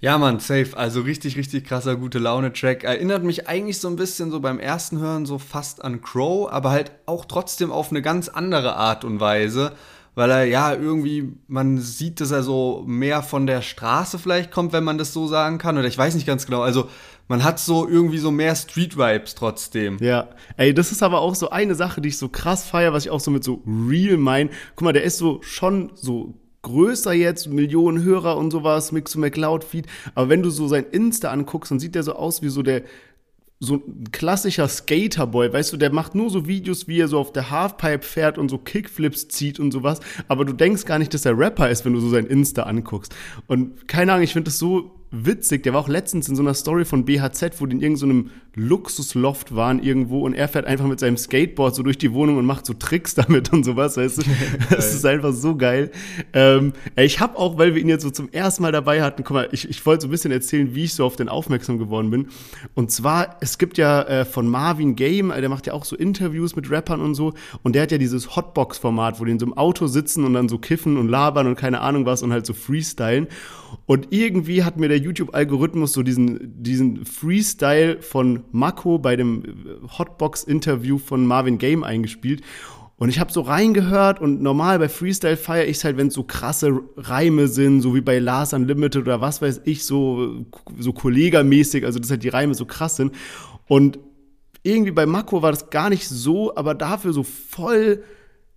Ja, 0.00 0.18
Mann, 0.18 0.38
safe. 0.38 0.76
Also 0.76 1.00
richtig, 1.00 1.36
richtig 1.36 1.64
krasser 1.64 1.96
gute 1.96 2.18
Laune-Track. 2.18 2.84
Erinnert 2.84 3.24
mich 3.24 3.48
eigentlich 3.48 3.78
so 3.78 3.88
ein 3.88 3.96
bisschen 3.96 4.30
so 4.30 4.40
beim 4.40 4.58
ersten 4.58 4.98
Hören 4.98 5.24
so 5.24 5.38
fast 5.38 5.82
an 5.82 6.02
Crow, 6.02 6.50
aber 6.50 6.70
halt 6.70 6.92
auch 7.06 7.24
trotzdem 7.24 7.72
auf 7.72 7.90
eine 7.90 8.02
ganz 8.02 8.28
andere 8.28 8.76
Art 8.76 9.04
und 9.04 9.20
Weise. 9.20 9.72
Weil 10.16 10.30
er 10.30 10.44
ja 10.44 10.72
irgendwie, 10.74 11.32
man 11.48 11.78
sieht, 11.78 12.20
dass 12.20 12.30
er 12.30 12.44
so 12.44 12.84
mehr 12.86 13.22
von 13.22 13.48
der 13.48 13.62
Straße 13.62 14.18
vielleicht 14.18 14.52
kommt, 14.52 14.72
wenn 14.72 14.84
man 14.84 14.96
das 14.96 15.12
so 15.12 15.26
sagen 15.26 15.58
kann. 15.58 15.76
Oder 15.76 15.88
ich 15.88 15.98
weiß 15.98 16.14
nicht 16.14 16.26
ganz 16.26 16.46
genau. 16.46 16.60
Also 16.60 16.88
man 17.26 17.42
hat 17.42 17.58
so 17.58 17.88
irgendwie 17.88 18.18
so 18.18 18.30
mehr 18.30 18.54
Street-Vibes 18.54 19.34
trotzdem. 19.34 19.96
Ja, 20.00 20.28
ey, 20.56 20.72
das 20.72 20.92
ist 20.92 21.02
aber 21.02 21.20
auch 21.20 21.34
so 21.34 21.50
eine 21.50 21.74
Sache, 21.74 22.00
die 22.00 22.10
ich 22.10 22.18
so 22.18 22.28
krass 22.28 22.64
feier, 22.64 22.92
was 22.92 23.06
ich 23.06 23.10
auch 23.10 23.20
so 23.20 23.30
mit 23.30 23.42
so 23.42 23.62
real 23.66 24.16
mein. 24.16 24.50
Guck 24.76 24.84
mal, 24.84 24.92
der 24.92 25.02
ist 25.02 25.18
so 25.18 25.40
schon 25.42 25.90
so 25.94 26.34
größer 26.64 27.12
jetzt, 27.12 27.48
Millionen 27.48 28.02
Hörer 28.02 28.36
und 28.36 28.50
sowas, 28.50 28.90
Mix 28.90 29.12
to 29.12 29.20
McLeod 29.20 29.62
Feed. 29.62 29.86
Aber 30.16 30.28
wenn 30.28 30.42
du 30.42 30.50
so 30.50 30.66
sein 30.66 30.84
Insta 30.90 31.30
anguckst, 31.30 31.70
dann 31.70 31.78
sieht 31.78 31.94
der 31.94 32.02
so 32.02 32.14
aus 32.14 32.42
wie 32.42 32.48
so 32.48 32.62
der 32.62 32.82
so 33.60 33.76
ein 33.76 34.10
klassischer 34.10 34.68
Skaterboy, 34.68 35.52
weißt 35.52 35.72
du, 35.72 35.76
der 35.76 35.92
macht 35.92 36.14
nur 36.14 36.28
so 36.28 36.46
Videos, 36.46 36.88
wie 36.88 37.00
er 37.00 37.08
so 37.08 37.18
auf 37.18 37.32
der 37.32 37.50
Halfpipe 37.50 38.04
fährt 38.04 38.36
und 38.36 38.50
so 38.50 38.58
Kickflips 38.58 39.28
zieht 39.28 39.58
und 39.60 39.70
sowas, 39.70 40.00
aber 40.28 40.44
du 40.44 40.52
denkst 40.52 40.84
gar 40.84 40.98
nicht, 40.98 41.14
dass 41.14 41.24
er 41.24 41.38
Rapper 41.38 41.70
ist, 41.70 41.84
wenn 41.84 41.94
du 41.94 42.00
so 42.00 42.10
sein 42.10 42.26
Insta 42.26 42.64
anguckst. 42.64 43.14
Und 43.46 43.88
keine 43.88 44.12
Ahnung, 44.12 44.24
ich 44.24 44.32
finde 44.32 44.50
das 44.50 44.58
so 44.58 44.90
witzig. 45.10 45.62
Der 45.62 45.72
war 45.72 45.80
auch 45.80 45.88
letztens 45.88 46.28
in 46.28 46.36
so 46.36 46.42
einer 46.42 46.54
Story 46.54 46.84
von 46.84 47.04
BHZ, 47.04 47.60
wo 47.60 47.66
die 47.66 47.76
in 47.76 47.82
irgendeinem 47.82 48.24
so 48.26 48.30
Luxusloft 48.56 49.54
waren 49.54 49.82
irgendwo 49.82 50.20
und 50.24 50.34
er 50.34 50.48
fährt 50.48 50.66
einfach 50.66 50.86
mit 50.86 51.00
seinem 51.00 51.16
Skateboard 51.16 51.74
so 51.74 51.82
durch 51.82 51.98
die 51.98 52.12
Wohnung 52.12 52.38
und 52.38 52.46
macht 52.46 52.66
so 52.66 52.74
Tricks 52.74 53.14
damit 53.14 53.52
und 53.52 53.64
sowas, 53.64 53.96
weißt 53.96 54.18
du? 54.18 54.22
das 54.70 54.94
ist 54.94 55.04
einfach 55.04 55.32
so 55.32 55.56
geil. 55.56 55.90
Ähm, 56.32 56.72
ich 56.96 57.20
habe 57.20 57.36
auch, 57.36 57.58
weil 57.58 57.74
wir 57.74 57.82
ihn 57.82 57.88
jetzt 57.88 58.02
so 58.02 58.10
zum 58.10 58.30
ersten 58.32 58.62
Mal 58.62 58.72
dabei 58.72 59.02
hatten, 59.02 59.24
guck 59.24 59.34
mal, 59.34 59.48
ich, 59.52 59.68
ich 59.68 59.84
wollte 59.84 60.02
so 60.02 60.08
ein 60.08 60.10
bisschen 60.10 60.30
erzählen, 60.30 60.74
wie 60.74 60.84
ich 60.84 60.94
so 60.94 61.04
auf 61.04 61.16
den 61.16 61.28
aufmerksam 61.28 61.78
geworden 61.78 62.10
bin. 62.10 62.28
Und 62.74 62.90
zwar, 62.90 63.36
es 63.40 63.58
gibt 63.58 63.78
ja 63.78 64.02
äh, 64.02 64.24
von 64.24 64.48
Marvin 64.48 64.94
Game, 64.94 65.32
der 65.34 65.48
macht 65.48 65.66
ja 65.66 65.72
auch 65.72 65.84
so 65.84 65.96
Interviews 65.96 66.54
mit 66.56 66.70
Rappern 66.70 67.00
und 67.00 67.14
so 67.14 67.34
und 67.62 67.74
der 67.74 67.82
hat 67.82 67.92
ja 67.92 67.98
dieses 67.98 68.36
Hotbox-Format, 68.36 69.20
wo 69.20 69.24
die 69.24 69.32
in 69.32 69.38
so 69.38 69.46
einem 69.46 69.54
Auto 69.54 69.86
sitzen 69.86 70.24
und 70.24 70.34
dann 70.34 70.48
so 70.48 70.58
kiffen 70.58 70.96
und 70.96 71.08
labern 71.08 71.46
und 71.46 71.56
keine 71.56 71.80
Ahnung 71.80 72.06
was 72.06 72.22
und 72.22 72.32
halt 72.32 72.46
so 72.46 72.54
freestylen. 72.54 73.26
Und 73.86 74.08
irgendwie 74.10 74.62
hat 74.62 74.76
mir 74.78 74.88
der 74.88 74.98
YouTube-Algorithmus 74.98 75.92
so 75.92 76.02
diesen, 76.02 76.62
diesen 76.62 77.04
Freestyle 77.04 78.00
von 78.00 78.43
Mako 78.52 78.98
bei 78.98 79.16
dem 79.16 79.42
Hotbox-Interview 79.98 80.98
von 80.98 81.26
Marvin 81.26 81.58
Game 81.58 81.84
eingespielt. 81.84 82.42
Und 82.96 83.08
ich 83.08 83.18
habe 83.18 83.32
so 83.32 83.40
reingehört 83.40 84.20
und 84.20 84.40
normal 84.40 84.78
bei 84.78 84.88
Freestyle 84.88 85.36
feiere 85.36 85.66
ich 85.66 85.78
es 85.78 85.84
halt, 85.84 85.96
wenn 85.96 86.06
es 86.08 86.14
so 86.14 86.22
krasse 86.22 86.80
Reime 86.96 87.48
sind, 87.48 87.80
so 87.80 87.94
wie 87.94 88.00
bei 88.00 88.20
Lars 88.20 88.52
Unlimited 88.52 89.02
oder 89.02 89.20
was 89.20 89.42
weiß 89.42 89.62
ich, 89.64 89.84
so, 89.84 90.46
so 90.78 90.92
kollegamäßig, 90.92 91.84
also 91.84 91.98
dass 91.98 92.10
halt 92.10 92.22
die 92.22 92.28
Reime 92.28 92.54
so 92.54 92.66
krass 92.66 92.96
sind. 92.96 93.12
Und 93.66 93.98
irgendwie 94.62 94.92
bei 94.92 95.06
Mako 95.06 95.42
war 95.42 95.50
das 95.50 95.70
gar 95.70 95.90
nicht 95.90 96.08
so, 96.08 96.54
aber 96.54 96.74
dafür 96.74 97.12
so 97.12 97.24
voll 97.24 98.04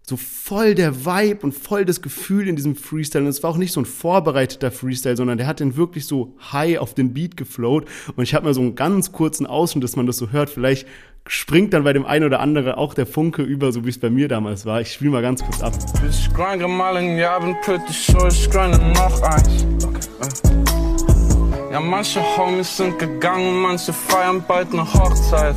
so 0.09 0.15
voll 0.15 0.74
der 0.74 1.06
Vibe 1.06 1.39
und 1.42 1.51
voll 1.51 1.83
das 1.83 2.01
Gefühl 2.01 2.48
in 2.48 2.56
diesem 2.56 2.77
Freestyle. 2.77 3.25
Und 3.25 3.30
es 3.30 3.44
war 3.44 3.50
auch 3.50 3.57
nicht 3.57 3.74
so 3.74 3.81
ein 3.81 3.86
vorbereiteter 3.86 4.71
Freestyle, 4.71 5.18
sondern 5.18 5.38
der 5.38 5.48
hat 5.48 5.59
den 5.59 5.75
wirklich 5.75 6.07
so 6.07 6.33
high 6.54 6.80
auf 6.80 6.94
den 6.94 7.13
Beat 7.13 7.36
geflowt. 7.36 7.86
Und 8.15 8.24
ich 8.24 8.33
habe 8.33 8.45
mal 8.45 8.54
so 8.54 8.62
einen 8.62 8.75
ganz 8.75 9.12
kurzen 9.12 9.45
Ausschnitt, 9.45 9.83
dass 9.83 9.98
man 9.98 10.07
das 10.07 10.15
so 10.15 10.31
hört. 10.31 10.50
Vielleicht 10.50 10.88
springt 11.27 11.74
dann 11.74 11.83
bei 11.83 11.92
dem 11.92 12.06
einen 12.06 12.24
oder 12.24 12.39
anderen 12.39 12.75
auch 12.75 12.94
der 12.94 13.06
Funke 13.06 13.42
über, 13.42 13.74
so 13.74 13.83
wie 13.83 13.89
es 13.89 14.00
bei 14.00 14.09
mir 14.09 14.30
damals 14.30 14.65
war. 14.65 14.80
Ich 14.80 14.94
spiele 14.94 15.12
mal 15.12 15.21
ganz 15.21 15.44
kurz 15.44 15.62
ab. 15.62 15.74
Ich 16.09 16.33
grinde 16.33 16.69
mal 16.69 16.95
ein 16.95 17.18
Jahr, 17.18 17.42
bin 17.42 17.57
pretty 17.62 17.92
sure, 17.92 18.30
ich 18.30 18.50
grinde 18.50 18.77
noch 18.77 19.21
eins. 19.24 19.68
Ja, 21.69 21.81
manche 21.81 22.21
Homies 22.38 22.77
sind 22.77 22.98
gegangen, 22.98 23.62
manche 23.62 23.92
feiern 23.92 24.42
bald 24.48 24.71
eine 24.71 24.86
Hochzeit. 24.94 25.56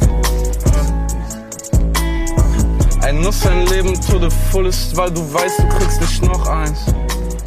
Ein 3.10 3.22
Nuss 3.22 3.44
ein 3.44 3.66
Leben 3.66 3.92
to 3.92 4.20
the 4.20 4.28
fullest, 4.52 4.96
weil 4.96 5.10
du 5.10 5.20
weißt, 5.20 5.58
du 5.58 5.68
kriegst 5.68 6.00
nicht 6.00 6.22
noch 6.22 6.46
eins. 6.46 6.94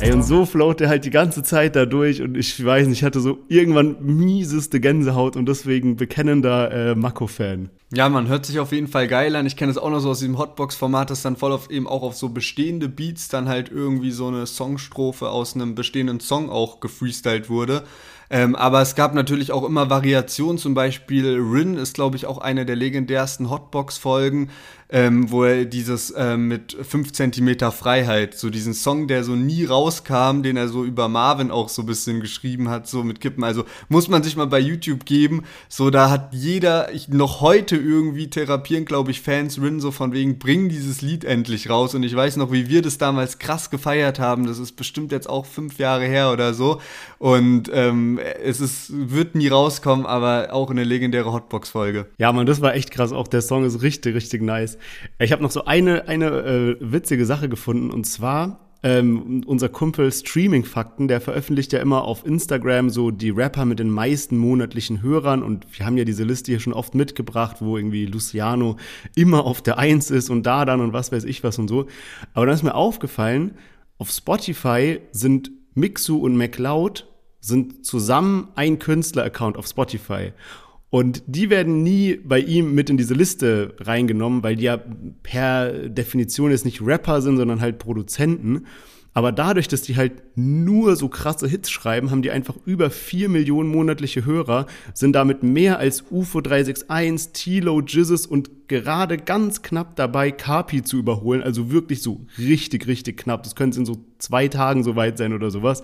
Ey, 0.01 0.11
und 0.11 0.21
so 0.21 0.45
float 0.45 0.81
er 0.81 0.89
halt 0.89 1.05
die 1.05 1.09
ganze 1.09 1.41
Zeit 1.41 1.77
da 1.77 1.85
durch 1.85 2.21
und 2.21 2.35
ich 2.35 2.65
weiß 2.65 2.87
nicht, 2.87 2.97
ich 2.97 3.03
hatte 3.05 3.21
so 3.21 3.37
irgendwann 3.47 3.95
mieseste 4.01 4.81
Gänsehaut 4.81 5.37
und 5.37 5.45
deswegen 5.45 5.95
bekennender 5.95 6.89
äh, 6.89 6.95
Mako-Fan. 6.95 7.69
Ja, 7.93 8.09
man 8.09 8.27
hört 8.27 8.45
sich 8.45 8.59
auf 8.59 8.73
jeden 8.73 8.89
Fall 8.89 9.07
geil 9.07 9.37
an. 9.37 9.45
Ich 9.45 9.55
kenne 9.55 9.71
es 9.71 9.77
auch 9.77 9.89
noch 9.89 10.01
so 10.01 10.09
aus 10.09 10.19
diesem 10.19 10.37
Hotbox-Format, 10.37 11.09
dass 11.09 11.21
dann 11.21 11.37
voll 11.37 11.53
auf 11.53 11.69
eben 11.69 11.87
auch 11.87 12.03
auf 12.03 12.15
so 12.17 12.27
bestehende 12.27 12.89
Beats 12.89 13.29
dann 13.29 13.47
halt 13.47 13.71
irgendwie 13.71 14.11
so 14.11 14.27
eine 14.27 14.45
Songstrophe 14.45 15.29
aus 15.29 15.55
einem 15.55 15.75
bestehenden 15.75 16.19
Song 16.19 16.49
auch 16.49 16.81
gefreestylt 16.81 17.49
wurde. 17.49 17.83
Ähm, 18.29 18.55
aber 18.55 18.81
es 18.81 18.95
gab 18.95 19.13
natürlich 19.13 19.51
auch 19.51 19.63
immer 19.63 19.91
Variationen, 19.91 20.57
zum 20.57 20.73
Beispiel 20.73 21.39
Rin 21.39 21.77
ist, 21.77 21.93
glaube 21.93 22.15
ich, 22.15 22.25
auch 22.25 22.39
eine 22.39 22.65
der 22.65 22.75
legendärsten 22.75 23.51
Hotbox-Folgen, 23.51 24.49
ähm, 24.93 25.31
wo 25.31 25.43
er 25.43 25.65
dieses 25.65 26.13
ähm, 26.15 26.47
mit 26.47 26.77
5 26.79 27.11
cm 27.11 27.71
Freiheit, 27.71 28.37
so 28.37 28.51
diesen 28.51 28.75
Song, 28.75 29.07
der 29.07 29.23
so 29.23 29.35
nie 29.35 29.65
rauskam, 29.65 30.43
den 30.43 30.55
er 30.55 30.67
so 30.67 30.85
über 30.85 31.09
Marvin 31.09 31.49
auch 31.49 31.67
so 31.67 31.81
ein 31.81 31.87
bisschen 31.87 32.21
geschrieben 32.21 32.69
hat, 32.69 32.87
so 32.87 33.03
mit 33.03 33.19
Kippen. 33.19 33.43
Also 33.43 33.65
muss 33.89 34.07
man 34.07 34.21
sich 34.21 34.37
mal 34.37 34.45
bei 34.45 34.59
YouTube 34.59 35.05
geben. 35.05 35.45
So, 35.67 35.89
da 35.89 36.11
hat 36.11 36.29
jeder, 36.35 36.93
ich, 36.93 37.09
noch 37.09 37.41
heute 37.41 37.75
irgendwie 37.75 38.29
therapieren, 38.29 38.85
glaube 38.85 39.09
ich, 39.09 39.21
Fans 39.21 39.59
Rin 39.59 39.79
so 39.79 39.89
von 39.89 40.13
wegen, 40.13 40.37
bring 40.37 40.69
dieses 40.69 41.01
Lied 41.01 41.25
endlich 41.25 41.71
raus. 41.71 41.95
Und 41.95 42.03
ich 42.03 42.15
weiß 42.15 42.37
noch, 42.37 42.51
wie 42.51 42.69
wir 42.69 42.83
das 42.83 42.99
damals 42.99 43.39
krass 43.39 43.71
gefeiert 43.71 44.19
haben. 44.19 44.45
Das 44.45 44.59
ist 44.59 44.73
bestimmt 44.73 45.11
jetzt 45.11 45.27
auch 45.27 45.47
fünf 45.47 45.79
Jahre 45.79 46.05
her 46.05 46.31
oder 46.31 46.53
so. 46.53 46.79
Und 47.17 47.71
ähm, 47.73 48.19
es 48.43 48.61
ist, 48.61 48.91
wird 48.91 49.33
nie 49.33 49.47
rauskommen, 49.47 50.05
aber 50.05 50.49
auch 50.51 50.69
eine 50.69 50.83
legendäre 50.83 51.33
Hotbox-Folge. 51.33 52.05
Ja, 52.19 52.31
man, 52.31 52.45
das 52.45 52.61
war 52.61 52.75
echt 52.75 52.91
krass. 52.91 53.11
Auch 53.11 53.27
der 53.27 53.41
Song 53.41 53.65
ist 53.65 53.81
richtig, 53.81 54.13
richtig 54.13 54.43
nice. 54.43 54.77
Ich 55.19 55.31
habe 55.31 55.43
noch 55.43 55.51
so 55.51 55.65
eine, 55.65 56.07
eine 56.07 56.27
äh, 56.27 56.77
witzige 56.79 57.25
Sache 57.25 57.49
gefunden 57.49 57.91
und 57.91 58.05
zwar 58.05 58.59
ähm, 58.83 59.43
unser 59.45 59.69
Kumpel 59.69 60.11
Streaming 60.11 60.65
Fakten, 60.65 61.07
der 61.07 61.21
veröffentlicht 61.21 61.71
ja 61.71 61.79
immer 61.79 62.03
auf 62.03 62.25
Instagram 62.25 62.89
so 62.89 63.11
die 63.11 63.29
Rapper 63.29 63.63
mit 63.63 63.79
den 63.79 63.89
meisten 63.89 64.37
monatlichen 64.37 65.01
Hörern 65.01 65.41
und 65.41 65.65
wir 65.77 65.85
haben 65.85 65.97
ja 65.97 66.03
diese 66.03 66.25
Liste 66.25 66.51
hier 66.51 66.59
schon 66.59 66.73
oft 66.73 66.93
mitgebracht, 66.93 67.57
wo 67.61 67.77
irgendwie 67.77 68.05
Luciano 68.05 68.75
immer 69.15 69.45
auf 69.45 69.61
der 69.61 69.77
Eins 69.77 70.11
ist 70.11 70.29
und 70.29 70.45
da 70.45 70.65
dann 70.65 70.81
und 70.81 70.91
was 70.91 71.13
weiß 71.13 71.23
ich 71.23 71.43
was 71.43 71.57
und 71.57 71.69
so. 71.69 71.87
Aber 72.33 72.45
dann 72.45 72.55
ist 72.55 72.63
mir 72.63 72.75
aufgefallen, 72.75 73.55
auf 73.97 74.11
Spotify 74.11 74.99
sind 75.11 75.51
Mixu 75.75 76.17
und 76.17 76.35
McLeod 76.35 77.07
sind 77.39 77.85
zusammen 77.85 78.49
ein 78.55 78.79
Künstler-Account 78.79 79.57
auf 79.57 79.67
Spotify. 79.67 80.33
Und 80.93 81.23
die 81.25 81.49
werden 81.49 81.81
nie 81.81 82.19
bei 82.23 82.39
ihm 82.39 82.75
mit 82.75 82.91
in 82.91 82.97
diese 82.97 83.15
Liste 83.15 83.73
reingenommen, 83.79 84.43
weil 84.43 84.57
die 84.57 84.65
ja 84.65 84.79
per 85.23 85.89
Definition 85.89 86.51
jetzt 86.51 86.65
nicht 86.65 86.85
Rapper 86.85 87.19
sind, 87.23 87.37
sondern 87.37 87.61
halt 87.61 87.79
Produzenten. 87.79 88.67
Aber 89.15 89.31
dadurch, 89.31 89.67
dass 89.67 89.81
die 89.81 89.95
halt 89.95 90.21
nur 90.35 90.95
so 90.95 91.09
krasse 91.09 91.47
Hits 91.47 91.71
schreiben, 91.71 92.11
haben 92.11 92.21
die 92.21 92.29
einfach 92.29 92.57
über 92.65 92.91
vier 92.91 93.27
Millionen 93.27 93.69
monatliche 93.69 94.23
Hörer, 94.23 94.67
sind 94.93 95.13
damit 95.13 95.41
mehr 95.41 95.79
als 95.79 96.05
UFO 96.11 96.41
361, 96.41 97.31
Tilo, 97.33 97.81
Jizzes 97.81 98.27
und 98.27 98.67
gerade 98.67 99.17
ganz 99.17 99.63
knapp 99.63 99.95
dabei, 99.95 100.29
Kapi 100.29 100.83
zu 100.83 100.97
überholen. 100.97 101.41
Also 101.41 101.71
wirklich 101.71 102.03
so 102.03 102.21
richtig, 102.37 102.85
richtig 102.85 103.17
knapp. 103.17 103.41
Das 103.41 103.55
könnte 103.55 103.79
in 103.79 103.85
so 103.85 103.97
zwei 104.19 104.47
Tagen 104.47 104.83
so 104.83 104.95
weit 104.95 105.17
sein 105.17 105.33
oder 105.33 105.49
sowas. 105.49 105.81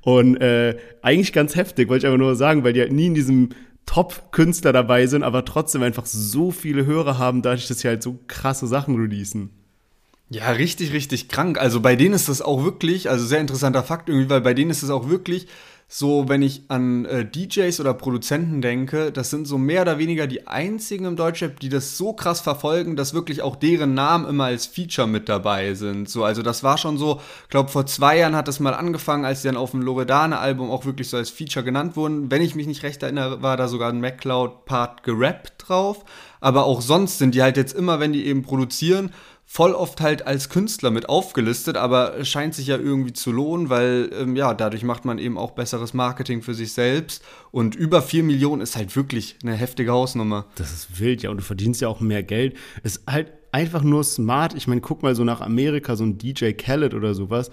Und 0.00 0.36
äh, 0.40 0.76
eigentlich 1.02 1.32
ganz 1.32 1.54
heftig, 1.54 1.88
wollte 1.88 2.06
ich 2.06 2.08
aber 2.08 2.18
nur 2.18 2.34
sagen, 2.34 2.64
weil 2.64 2.72
die 2.72 2.80
halt 2.80 2.92
nie 2.92 3.06
in 3.06 3.14
diesem 3.14 3.50
Top-Künstler 3.88 4.74
dabei 4.74 5.06
sind, 5.06 5.22
aber 5.22 5.46
trotzdem 5.46 5.82
einfach 5.82 6.04
so 6.04 6.50
viele 6.50 6.84
Hörer 6.84 7.16
haben, 7.16 7.40
dadurch, 7.40 7.68
dass 7.68 7.80
sie 7.80 7.88
halt 7.88 8.02
so 8.02 8.18
krasse 8.28 8.66
Sachen 8.66 8.96
releasen. 8.96 9.48
Ja, 10.28 10.50
richtig, 10.50 10.92
richtig 10.92 11.30
krank. 11.30 11.58
Also 11.58 11.80
bei 11.80 11.96
denen 11.96 12.12
ist 12.14 12.28
das 12.28 12.42
auch 12.42 12.62
wirklich, 12.62 13.08
also 13.08 13.24
sehr 13.24 13.40
interessanter 13.40 13.82
Fakt 13.82 14.10
irgendwie, 14.10 14.28
weil 14.28 14.42
bei 14.42 14.52
denen 14.52 14.70
ist 14.70 14.82
es 14.82 14.90
auch 14.90 15.08
wirklich 15.08 15.46
so, 15.90 16.28
wenn 16.28 16.42
ich 16.42 16.64
an 16.68 17.06
äh, 17.06 17.24
DJs 17.24 17.80
oder 17.80 17.94
Produzenten 17.94 18.60
denke, 18.60 19.10
das 19.10 19.30
sind 19.30 19.46
so 19.46 19.56
mehr 19.56 19.80
oder 19.80 19.98
weniger 19.98 20.26
die 20.26 20.46
einzigen 20.46 21.06
im 21.06 21.16
Deutschrap, 21.16 21.58
die 21.60 21.70
das 21.70 21.96
so 21.96 22.12
krass 22.12 22.42
verfolgen, 22.42 22.94
dass 22.94 23.14
wirklich 23.14 23.40
auch 23.40 23.56
deren 23.56 23.94
Namen 23.94 24.28
immer 24.28 24.44
als 24.44 24.66
Feature 24.66 25.08
mit 25.08 25.30
dabei 25.30 25.72
sind. 25.72 26.10
So, 26.10 26.24
also 26.24 26.42
das 26.42 26.62
war 26.62 26.76
schon 26.76 26.98
so, 26.98 27.22
glaube, 27.48 27.70
vor 27.70 27.86
zwei 27.86 28.18
Jahren 28.18 28.36
hat 28.36 28.48
das 28.48 28.60
mal 28.60 28.74
angefangen, 28.74 29.24
als 29.24 29.40
sie 29.40 29.48
dann 29.48 29.56
auf 29.56 29.70
dem 29.70 29.80
Loredane-Album 29.80 30.70
auch 30.70 30.84
wirklich 30.84 31.08
so 31.08 31.16
als 31.16 31.30
Feature 31.30 31.64
genannt 31.64 31.96
wurden. 31.96 32.30
Wenn 32.30 32.42
ich 32.42 32.54
mich 32.54 32.66
nicht 32.66 32.82
recht 32.82 33.02
erinnere, 33.02 33.40
war 33.40 33.56
da 33.56 33.66
sogar 33.66 33.88
ein 33.90 34.02
MacLeod-Part 34.02 35.04
gerappt 35.04 35.54
drauf. 35.68 36.04
Aber 36.40 36.66
auch 36.66 36.82
sonst 36.82 37.16
sind 37.16 37.34
die 37.34 37.42
halt 37.42 37.56
jetzt 37.56 37.74
immer, 37.74 37.98
wenn 37.98 38.12
die 38.12 38.26
eben 38.26 38.42
produzieren, 38.42 39.10
voll 39.50 39.72
oft 39.72 40.02
halt 40.02 40.26
als 40.26 40.50
Künstler 40.50 40.90
mit 40.90 41.08
aufgelistet, 41.08 41.78
aber 41.78 42.22
scheint 42.26 42.54
sich 42.54 42.66
ja 42.66 42.76
irgendwie 42.76 43.14
zu 43.14 43.32
lohnen, 43.32 43.70
weil 43.70 44.10
ähm, 44.12 44.36
ja, 44.36 44.52
dadurch 44.52 44.84
macht 44.84 45.06
man 45.06 45.18
eben 45.18 45.38
auch 45.38 45.52
besseres 45.52 45.94
Marketing 45.94 46.42
für 46.42 46.52
sich 46.52 46.74
selbst 46.74 47.24
und 47.50 47.74
über 47.74 48.02
4 48.02 48.24
Millionen 48.24 48.60
ist 48.60 48.76
halt 48.76 48.94
wirklich 48.94 49.38
eine 49.42 49.54
heftige 49.54 49.92
Hausnummer. 49.92 50.44
Das 50.56 50.74
ist 50.74 51.00
wild, 51.00 51.22
ja, 51.22 51.30
und 51.30 51.38
du 51.38 51.42
verdienst 51.42 51.80
ja 51.80 51.88
auch 51.88 52.00
mehr 52.00 52.22
Geld. 52.22 52.58
Ist 52.82 53.02
halt 53.08 53.32
einfach 53.50 53.82
nur 53.82 54.04
smart. 54.04 54.52
Ich 54.52 54.66
meine, 54.66 54.82
guck 54.82 55.02
mal 55.02 55.14
so 55.14 55.24
nach 55.24 55.40
Amerika, 55.40 55.96
so 55.96 56.04
ein 56.04 56.18
DJ 56.18 56.52
Khaled 56.52 56.92
oder 56.92 57.14
sowas, 57.14 57.50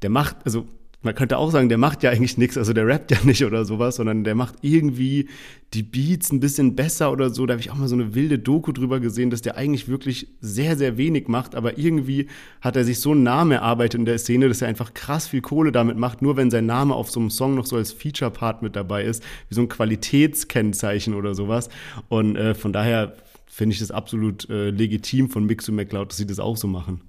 der 0.00 0.08
macht, 0.08 0.36
also 0.46 0.66
man 1.02 1.14
könnte 1.14 1.38
auch 1.38 1.50
sagen, 1.50 1.68
der 1.68 1.78
macht 1.78 2.02
ja 2.02 2.10
eigentlich 2.10 2.36
nichts, 2.36 2.58
also 2.58 2.72
der 2.72 2.86
rappt 2.86 3.10
ja 3.10 3.18
nicht 3.24 3.44
oder 3.44 3.64
sowas, 3.64 3.96
sondern 3.96 4.24
der 4.24 4.34
macht 4.34 4.56
irgendwie 4.62 5.28
die 5.72 5.82
Beats 5.82 6.32
ein 6.32 6.40
bisschen 6.40 6.76
besser 6.76 7.12
oder 7.12 7.30
so. 7.30 7.46
Da 7.46 7.52
habe 7.52 7.60
ich 7.60 7.70
auch 7.70 7.76
mal 7.76 7.88
so 7.88 7.94
eine 7.94 8.14
wilde 8.14 8.38
Doku 8.38 8.72
drüber 8.72 9.00
gesehen, 9.00 9.30
dass 9.30 9.40
der 9.40 9.56
eigentlich 9.56 9.88
wirklich 9.88 10.28
sehr, 10.40 10.76
sehr 10.76 10.98
wenig 10.98 11.28
macht, 11.28 11.54
aber 11.54 11.78
irgendwie 11.78 12.26
hat 12.60 12.76
er 12.76 12.84
sich 12.84 13.00
so 13.00 13.12
einen 13.12 13.22
Namen 13.22 13.52
erarbeitet 13.52 13.98
in 13.98 14.04
der 14.04 14.18
Szene, 14.18 14.48
dass 14.48 14.62
er 14.62 14.68
einfach 14.68 14.92
krass 14.92 15.28
viel 15.28 15.40
Kohle 15.40 15.72
damit 15.72 15.96
macht, 15.96 16.22
nur 16.22 16.36
wenn 16.36 16.50
sein 16.50 16.66
Name 16.66 16.94
auf 16.94 17.10
so 17.10 17.20
einem 17.20 17.30
Song 17.30 17.54
noch 17.54 17.66
so 17.66 17.76
als 17.76 17.92
Feature-Part 17.92 18.62
mit 18.62 18.76
dabei 18.76 19.04
ist, 19.04 19.22
wie 19.48 19.54
so 19.54 19.62
ein 19.62 19.68
Qualitätskennzeichen 19.68 21.14
oder 21.14 21.34
sowas. 21.34 21.70
Und 22.08 22.36
äh, 22.36 22.54
von 22.54 22.72
daher 22.72 23.14
finde 23.46 23.72
ich 23.74 23.80
das 23.80 23.90
absolut 23.90 24.48
äh, 24.50 24.70
legitim 24.70 25.30
von 25.30 25.46
Mixu 25.46 25.72
McCloud, 25.72 26.10
dass 26.10 26.18
sie 26.18 26.26
das 26.26 26.40
auch 26.40 26.56
so 26.56 26.68
machen. 26.68 27.00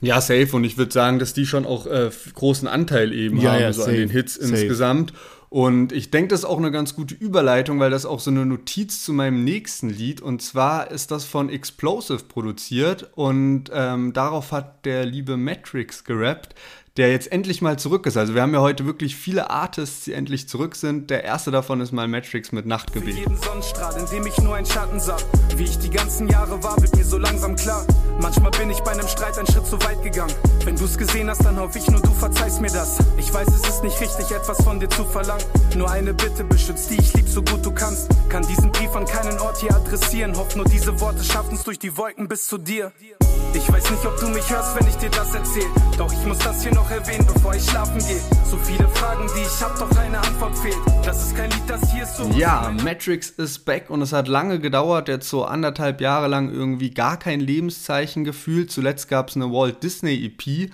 Ja, 0.00 0.20
safe. 0.20 0.48
Und 0.52 0.64
ich 0.64 0.78
würde 0.78 0.92
sagen, 0.92 1.18
dass 1.18 1.34
die 1.34 1.46
schon 1.46 1.66
auch 1.66 1.86
äh, 1.86 2.10
großen 2.34 2.68
Anteil 2.68 3.12
eben 3.12 3.40
ja, 3.40 3.52
haben, 3.52 3.60
ja, 3.60 3.72
so 3.72 3.82
safe, 3.82 3.92
an 3.92 3.96
den 3.96 4.10
Hits 4.10 4.34
safe. 4.34 4.48
insgesamt. 4.48 5.12
Und 5.50 5.90
ich 5.90 6.12
denke, 6.12 6.28
das 6.28 6.40
ist 6.40 6.44
auch 6.44 6.58
eine 6.58 6.70
ganz 6.70 6.94
gute 6.94 7.16
Überleitung, 7.16 7.80
weil 7.80 7.90
das 7.90 8.06
auch 8.06 8.20
so 8.20 8.30
eine 8.30 8.46
Notiz 8.46 9.04
zu 9.04 9.12
meinem 9.12 9.42
nächsten 9.42 9.90
Lied. 9.90 10.20
Und 10.20 10.42
zwar 10.42 10.92
ist 10.92 11.10
das 11.10 11.24
von 11.24 11.50
Explosive 11.50 12.22
produziert 12.22 13.10
und 13.16 13.64
ähm, 13.72 14.12
darauf 14.12 14.52
hat 14.52 14.86
der 14.86 15.04
liebe 15.04 15.36
Matrix 15.36 16.04
gerappt 16.04 16.54
der 16.96 17.10
jetzt 17.10 17.30
endlich 17.30 17.62
mal 17.62 17.78
zurück 17.78 18.06
ist. 18.06 18.16
Also 18.16 18.34
wir 18.34 18.42
haben 18.42 18.52
ja 18.52 18.60
heute 18.60 18.84
wirklich 18.84 19.16
viele 19.16 19.50
Artists, 19.50 20.04
die 20.04 20.12
endlich 20.12 20.48
zurück 20.48 20.74
sind. 20.74 21.10
Der 21.10 21.24
erste 21.24 21.50
davon 21.50 21.80
ist 21.80 21.92
mal 21.92 22.08
Matrix 22.08 22.52
mit 22.52 22.66
Nachtgebet. 22.66 23.14
Für 23.14 23.20
jeden 23.20 23.36
Sonnenstrahl, 23.36 23.96
in 23.98 24.06
dem 24.06 24.26
ich 24.26 24.36
nur 24.38 24.56
einen 24.56 24.66
Schatten 24.66 24.98
sah. 24.98 25.16
Wie 25.56 25.64
ich 25.64 25.78
die 25.78 25.90
ganzen 25.90 26.28
Jahre 26.28 26.62
war, 26.62 26.80
wird 26.80 26.94
mir 26.96 27.04
so 27.04 27.18
langsam 27.18 27.54
klar. 27.56 27.86
Manchmal 28.20 28.50
bin 28.52 28.70
ich 28.70 28.80
bei 28.80 28.92
einem 28.92 29.06
Streit 29.08 29.38
einen 29.38 29.46
Schritt 29.46 29.66
zu 29.66 29.80
weit 29.82 30.02
gegangen. 30.02 30.34
Wenn 30.64 30.76
du 30.76 30.84
es 30.84 30.98
gesehen 30.98 31.30
hast, 31.30 31.44
dann 31.44 31.58
hoffe 31.58 31.78
ich 31.78 31.88
nur, 31.88 32.00
du 32.00 32.12
verzeihst 32.12 32.60
mir 32.60 32.70
das. 32.70 32.98
Ich 33.16 33.32
weiß, 33.32 33.48
es 33.48 33.68
ist 33.68 33.84
nicht 33.84 34.00
richtig, 34.00 34.30
etwas 34.30 34.62
von 34.62 34.80
dir 34.80 34.88
zu 34.88 35.04
verlangen. 35.04 35.44
Nur 35.76 35.90
eine 35.90 36.12
Bitte 36.12 36.44
beschützt 36.44 36.90
die 36.90 36.96
ich 36.96 37.14
lieb, 37.14 37.28
so 37.28 37.42
gut 37.42 37.64
du 37.64 37.70
kannst. 37.70 38.08
Kann 38.28 38.46
diesen 38.46 38.72
Brief 38.72 38.94
an 38.94 39.06
keinen 39.06 39.38
Ort 39.38 39.58
hier 39.58 39.74
adressieren. 39.74 40.36
Hoff 40.36 40.54
nur, 40.56 40.64
diese 40.64 41.00
Worte 41.00 41.24
schaffen 41.24 41.54
es 41.54 41.62
durch 41.62 41.78
die 41.78 41.96
Wolken 41.96 42.28
bis 42.28 42.46
zu 42.46 42.58
dir. 42.58 42.92
Ich 43.52 43.72
weiß 43.72 43.90
nicht, 43.90 44.06
ob 44.06 44.16
du 44.20 44.28
mich 44.28 44.48
hörst, 44.48 44.78
wenn 44.78 44.86
ich 44.86 44.94
dir 44.96 45.10
das 45.10 45.34
erzähl. 45.34 45.66
Doch 45.98 46.12
ich 46.12 46.24
muss 46.24 46.38
das 46.38 46.62
hier 46.62 46.72
noch 46.72 46.88
erwähnen, 46.90 47.26
bevor 47.26 47.54
ich 47.54 47.64
schlafen 47.64 47.98
gehe. 47.98 48.20
So 48.48 48.56
viele 48.56 48.88
Fragen, 48.88 49.26
die 49.34 49.40
ich 49.40 49.62
hab, 49.62 49.76
doch 49.78 49.90
eine 49.98 50.18
Antwort 50.18 50.56
fehlt. 50.58 50.76
Das 51.04 51.26
ist 51.26 51.36
kein 51.36 51.50
Lied, 51.50 51.62
das 51.66 51.92
hier 51.92 52.04
ist 52.04 52.16
so. 52.16 52.30
Ja, 52.30 52.72
Matrix 52.84 53.30
ist 53.30 53.64
back 53.64 53.90
und 53.90 54.02
es 54.02 54.12
hat 54.12 54.28
lange 54.28 54.60
gedauert, 54.60 55.08
jetzt 55.08 55.28
so 55.28 55.44
anderthalb 55.44 56.00
Jahre 56.00 56.28
lang 56.28 56.52
irgendwie 56.52 56.90
gar 56.90 57.18
kein 57.18 57.40
Lebenszeichen 57.40 58.24
gefühlt. 58.24 58.70
Zuletzt 58.70 59.08
gab 59.08 59.30
es 59.30 59.36
eine 59.36 59.52
Walt 59.52 59.82
Disney 59.82 60.24
EP. 60.26 60.70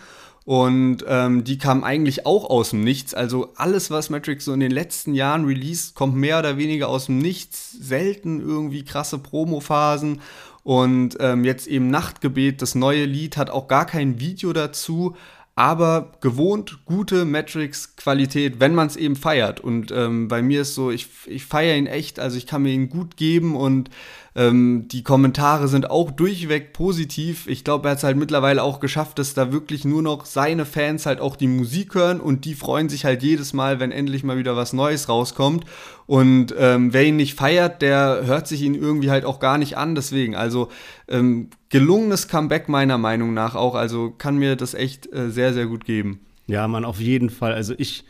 Und 0.47 1.05
ähm, 1.09 1.43
die 1.43 1.59
kam 1.59 1.83
eigentlich 1.83 2.25
auch 2.25 2.49
aus 2.49 2.71
dem 2.71 2.83
Nichts. 2.83 3.15
Also 3.15 3.53
alles, 3.57 3.91
was 3.91 4.11
Matrix 4.11 4.45
so 4.45 4.53
in 4.53 4.61
den 4.61 4.71
letzten 4.71 5.13
Jahren 5.13 5.45
released, 5.45 5.97
kommt 5.97 6.15
mehr 6.15 6.39
oder 6.39 6.57
weniger 6.57 6.89
aus 6.89 7.07
dem 7.07 7.19
Nichts. 7.19 7.73
Selten 7.73 8.41
irgendwie 8.41 8.85
krasse 8.85 9.19
Promophasen. 9.19 10.21
Und 10.67 11.17
ähm, 11.21 11.45
jetzt 11.45 11.69
eben 11.69 11.91
Nachtgebet, 11.91 12.61
das 12.61 12.75
neue 12.75 13.05
Lied, 13.05 13.37
hat 13.37 13.51
auch 13.51 13.69
gar 13.69 13.87
kein 13.87 14.19
Video 14.19 14.53
dazu, 14.53 15.15
aber 15.55 16.11
gewohnt 16.21 16.85
gute 16.85 17.25
Matrix-Qualität, 17.25 18.59
wenn 18.59 18.75
man 18.75 18.89
es 18.89 18.97
eben 18.97 19.15
feiert. 19.15 19.61
Und 19.61 19.93
ähm, 19.93 20.27
bei 20.27 20.43
mir 20.43 20.63
ist 20.63 20.75
so, 20.75 20.91
ich, 20.91 21.07
ich 21.27 21.47
feiere 21.47 21.77
ihn 21.77 21.87
echt, 21.87 22.19
also 22.19 22.37
ich 22.37 22.49
kann 22.49 22.63
mir 22.65 22.73
ihn 22.73 22.89
gut 22.89 23.17
geben 23.17 23.55
und 23.55 23.91
ähm, 24.37 24.87
die 24.89 25.03
Kommentare 25.03 25.67
sind 25.67 25.91
auch 25.91 26.11
durchweg 26.11 26.75
positiv. 26.75 27.47
Ich 27.47 27.65
glaube, 27.65 27.89
er 27.89 27.93
hat 27.93 27.99
es 27.99 28.05
halt 28.05 28.19
mittlerweile 28.19 28.63
auch 28.63 28.81
geschafft, 28.81 29.19
dass 29.19 29.33
da 29.33 29.51
wirklich 29.51 29.87
nur 29.87 30.03
noch 30.03 30.27
seine 30.27 30.67
Fans 30.67 31.07
halt 31.07 31.21
auch 31.21 31.37
die 31.37 31.47
Musik 31.47 31.95
hören 31.95 32.21
und 32.21 32.45
die 32.45 32.55
freuen 32.55 32.91
sich 32.91 33.07
halt 33.07 33.23
jedes 33.23 33.55
Mal, 33.55 33.81
wenn 33.81 33.93
endlich 33.93 34.25
mal 34.25 34.37
wieder 34.37 34.55
was 34.55 34.75
Neues 34.75 35.09
rauskommt. 35.09 35.65
Und 36.05 36.55
ähm, 36.59 36.93
wer 36.93 37.05
ihn 37.05 37.17
nicht 37.17 37.35
feiert, 37.35 37.81
der 37.81 38.27
hört 38.27 38.47
sich 38.47 38.61
ihn 38.61 38.75
irgendwie 38.75 39.11
halt 39.11 39.25
auch 39.25 39.41
gar 39.41 39.57
nicht 39.57 39.79
an. 39.79 39.95
Deswegen, 39.95 40.37
also 40.37 40.69
ähm, 41.09 41.49
gelungenes 41.71 42.29
Comeback 42.29 42.69
meiner 42.69 42.99
Meinung 42.99 43.33
nach 43.33 43.55
auch. 43.55 43.75
Also 43.75 44.11
kann 44.11 44.37
mir 44.37 44.55
das 44.55 44.75
echt 44.75 45.11
äh, 45.15 45.31
sehr, 45.31 45.55
sehr 45.55 45.67
gut 45.67 45.87
geben. 45.87 46.21
Ja, 46.47 46.69
man, 46.69 46.85
auf 46.85 47.01
jeden 47.01 47.31
Fall. 47.31 47.55
Also 47.55 47.75
ich 47.79 48.05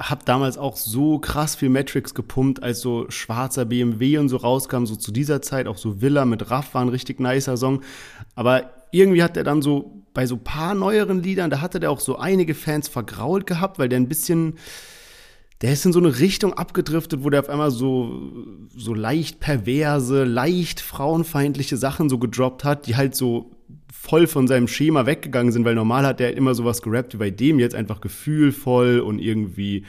habe 0.00 0.24
damals 0.24 0.58
auch 0.58 0.76
so 0.76 1.18
krass 1.18 1.54
viel 1.54 1.70
Matrix 1.70 2.14
gepumpt, 2.14 2.62
als 2.62 2.80
so 2.80 3.06
schwarzer 3.08 3.64
BMW 3.64 4.18
und 4.18 4.28
so 4.28 4.36
rauskam, 4.36 4.84
so 4.84 4.96
zu 4.96 5.10
dieser 5.10 5.40
Zeit, 5.42 5.66
auch 5.66 5.78
so 5.78 6.00
Villa 6.00 6.24
mit 6.24 6.50
Raff 6.50 6.74
war 6.74 6.82
ein 6.82 6.88
richtig 6.88 7.18
nicer 7.20 7.56
Song. 7.56 7.82
Aber 8.34 8.70
irgendwie 8.90 9.22
hat 9.22 9.36
er 9.36 9.44
dann 9.44 9.62
so 9.62 10.02
bei 10.12 10.26
so 10.26 10.36
paar 10.36 10.74
neueren 10.74 11.22
Liedern, 11.22 11.50
da 11.50 11.60
hatte 11.60 11.80
der 11.80 11.90
auch 11.90 12.00
so 12.00 12.16
einige 12.16 12.54
Fans 12.54 12.88
vergrault 12.88 13.46
gehabt, 13.46 13.78
weil 13.78 13.88
der 13.88 14.00
ein 14.00 14.08
bisschen, 14.08 14.54
der 15.60 15.72
ist 15.72 15.84
in 15.84 15.92
so 15.92 15.98
eine 15.98 16.18
Richtung 16.18 16.54
abgedriftet, 16.54 17.22
wo 17.24 17.30
der 17.30 17.40
auf 17.40 17.48
einmal 17.48 17.70
so, 17.70 18.32
so 18.74 18.94
leicht 18.94 19.40
perverse, 19.40 20.24
leicht 20.24 20.80
frauenfeindliche 20.80 21.76
Sachen 21.76 22.08
so 22.08 22.18
gedroppt 22.18 22.64
hat, 22.64 22.86
die 22.86 22.96
halt 22.96 23.14
so 23.14 23.50
voll 24.00 24.26
von 24.26 24.46
seinem 24.46 24.68
Schema 24.68 25.06
weggegangen 25.06 25.52
sind, 25.52 25.64
weil 25.64 25.74
normal 25.74 26.06
hat 26.06 26.20
der 26.20 26.36
immer 26.36 26.54
sowas 26.54 26.82
gerappt 26.82 27.14
wie 27.14 27.18
bei 27.18 27.30
dem 27.30 27.58
jetzt 27.58 27.74
einfach 27.74 28.00
gefühlvoll 28.00 29.00
und 29.00 29.18
irgendwie 29.18 29.84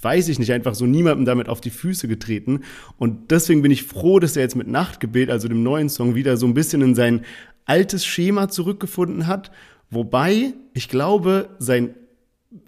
weiß 0.00 0.28
ich 0.28 0.38
nicht, 0.38 0.52
einfach 0.52 0.74
so 0.74 0.86
niemandem 0.86 1.24
damit 1.24 1.48
auf 1.48 1.60
die 1.60 1.70
Füße 1.70 2.08
getreten. 2.08 2.60
Und 2.98 3.30
deswegen 3.30 3.62
bin 3.62 3.70
ich 3.70 3.84
froh, 3.84 4.18
dass 4.18 4.36
er 4.36 4.42
jetzt 4.42 4.56
mit 4.56 4.68
Nachtgebet, 4.68 5.30
also 5.30 5.48
dem 5.48 5.62
neuen 5.62 5.88
Song, 5.88 6.14
wieder 6.14 6.36
so 6.36 6.46
ein 6.46 6.54
bisschen 6.54 6.82
in 6.82 6.94
sein 6.94 7.24
altes 7.64 8.04
Schema 8.04 8.48
zurückgefunden 8.48 9.26
hat. 9.26 9.50
Wobei, 9.90 10.54
ich 10.74 10.88
glaube, 10.88 11.50
sein, 11.58 11.94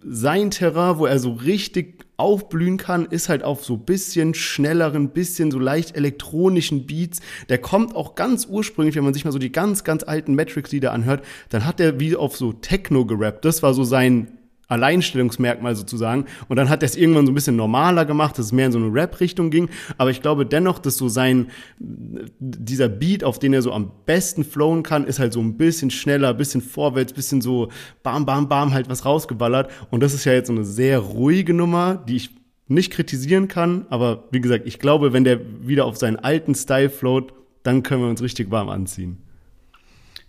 sein 0.03 0.51
Terrain, 0.51 0.99
wo 0.99 1.07
er 1.07 1.19
so 1.19 1.33
richtig 1.33 2.04
aufblühen 2.17 2.77
kann, 2.77 3.07
ist 3.07 3.29
halt 3.29 3.43
auf 3.43 3.65
so 3.65 3.77
bisschen 3.77 4.35
schnelleren, 4.35 5.11
bisschen 5.11 5.51
so 5.51 5.59
leicht 5.59 5.97
elektronischen 5.97 6.87
Beats. 6.87 7.21
Der 7.49 7.59
kommt 7.59 7.97
auch 7.97 8.15
ganz 8.15 8.47
ursprünglich, 8.47 8.95
wenn 8.95 9.05
man 9.05 9.15
sich 9.15 9.25
mal 9.25 9.33
so 9.33 9.39
die 9.39 9.53
ganz, 9.53 9.85
ganz 9.85 10.05
alten 10.05 10.35
Matrix-Lieder 10.35 10.93
anhört, 10.93 11.25
dann 11.49 11.65
hat 11.65 11.81
er 11.81 11.99
wie 12.01 12.15
auf 12.17 12.37
so 12.37 12.53
Techno 12.53 13.05
gerappt. 13.05 13.45
Das 13.45 13.63
war 13.63 13.75
so 13.75 13.85
sein 13.85 14.29
Alleinstellungsmerkmal 14.69 15.75
sozusagen. 15.77 16.27
Und 16.49 16.57
dann 16.57 16.69
hat 16.69 16.83
er 16.83 16.87
es 16.87 16.97
irgendwann 16.97 17.27
so 17.27 17.33
ein 17.33 17.35
bisschen 17.35 17.57
normaler 17.57 18.05
gemacht, 18.05 18.39
dass 18.39 18.47
es 18.47 18.53
mehr 18.53 18.67
in 18.67 18.73
so 18.73 18.79
eine 18.79 18.93
Rap-Richtung 18.93 19.51
ging. 19.51 19.69
Aber 19.99 20.11
ich 20.11 20.23
glaube 20.23 20.47
dennoch, 20.47 20.79
dass 20.79 20.97
so 20.97 21.09
sein, 21.09 21.49
dieser 21.79 22.89
Beat, 22.89 23.25
auf 23.25 23.39
den 23.39 23.53
er 23.53 23.63
so 23.63 23.73
am 23.73 23.91
besten 24.07 24.45
flowen 24.45 24.83
kann, 24.83 25.05
ist 25.07 25.19
halt 25.19 25.33
so 25.33 25.41
ein 25.41 25.57
bisschen 25.57 25.91
schneller, 25.91 26.31
ein 26.31 26.37
bisschen 26.37 26.61
vorwärts, 26.61 27.13
bisschen 27.13 27.41
so 27.41 27.69
bam, 28.03 28.27
bam, 28.27 28.49
bam, 28.49 28.73
halt 28.73 28.89
was 28.89 29.05
rausgeballert. 29.05 29.71
Und 29.91 30.03
das 30.03 30.15
ist 30.15 30.25
ja 30.25 30.33
jetzt 30.33 30.49
so 30.49 30.53
eine 30.53 30.65
sehr 30.65 30.99
ruhige 30.99 31.55
Nummer, 31.55 31.97
die 32.09 32.17
ich 32.17 32.31
nicht 32.67 32.93
kritisieren 32.93 33.49
kann. 33.49 33.87
Aber 33.91 34.25
wie 34.31 34.41
gesagt, 34.41 34.67
ich 34.67 34.79
glaube, 34.79 35.13
wenn 35.13 35.25
der 35.25 35.41
wieder 35.67 35.85
auf 35.85 35.97
seinen 35.97 36.17
alten 36.17 36.55
Style 36.55 36.91
float, 36.91 37.33
dann 37.63 37.83
können 37.83 38.03
wir 38.03 38.09
uns 38.09 38.23
richtig 38.23 38.51
warm 38.51 38.69
anziehen. 38.69 39.24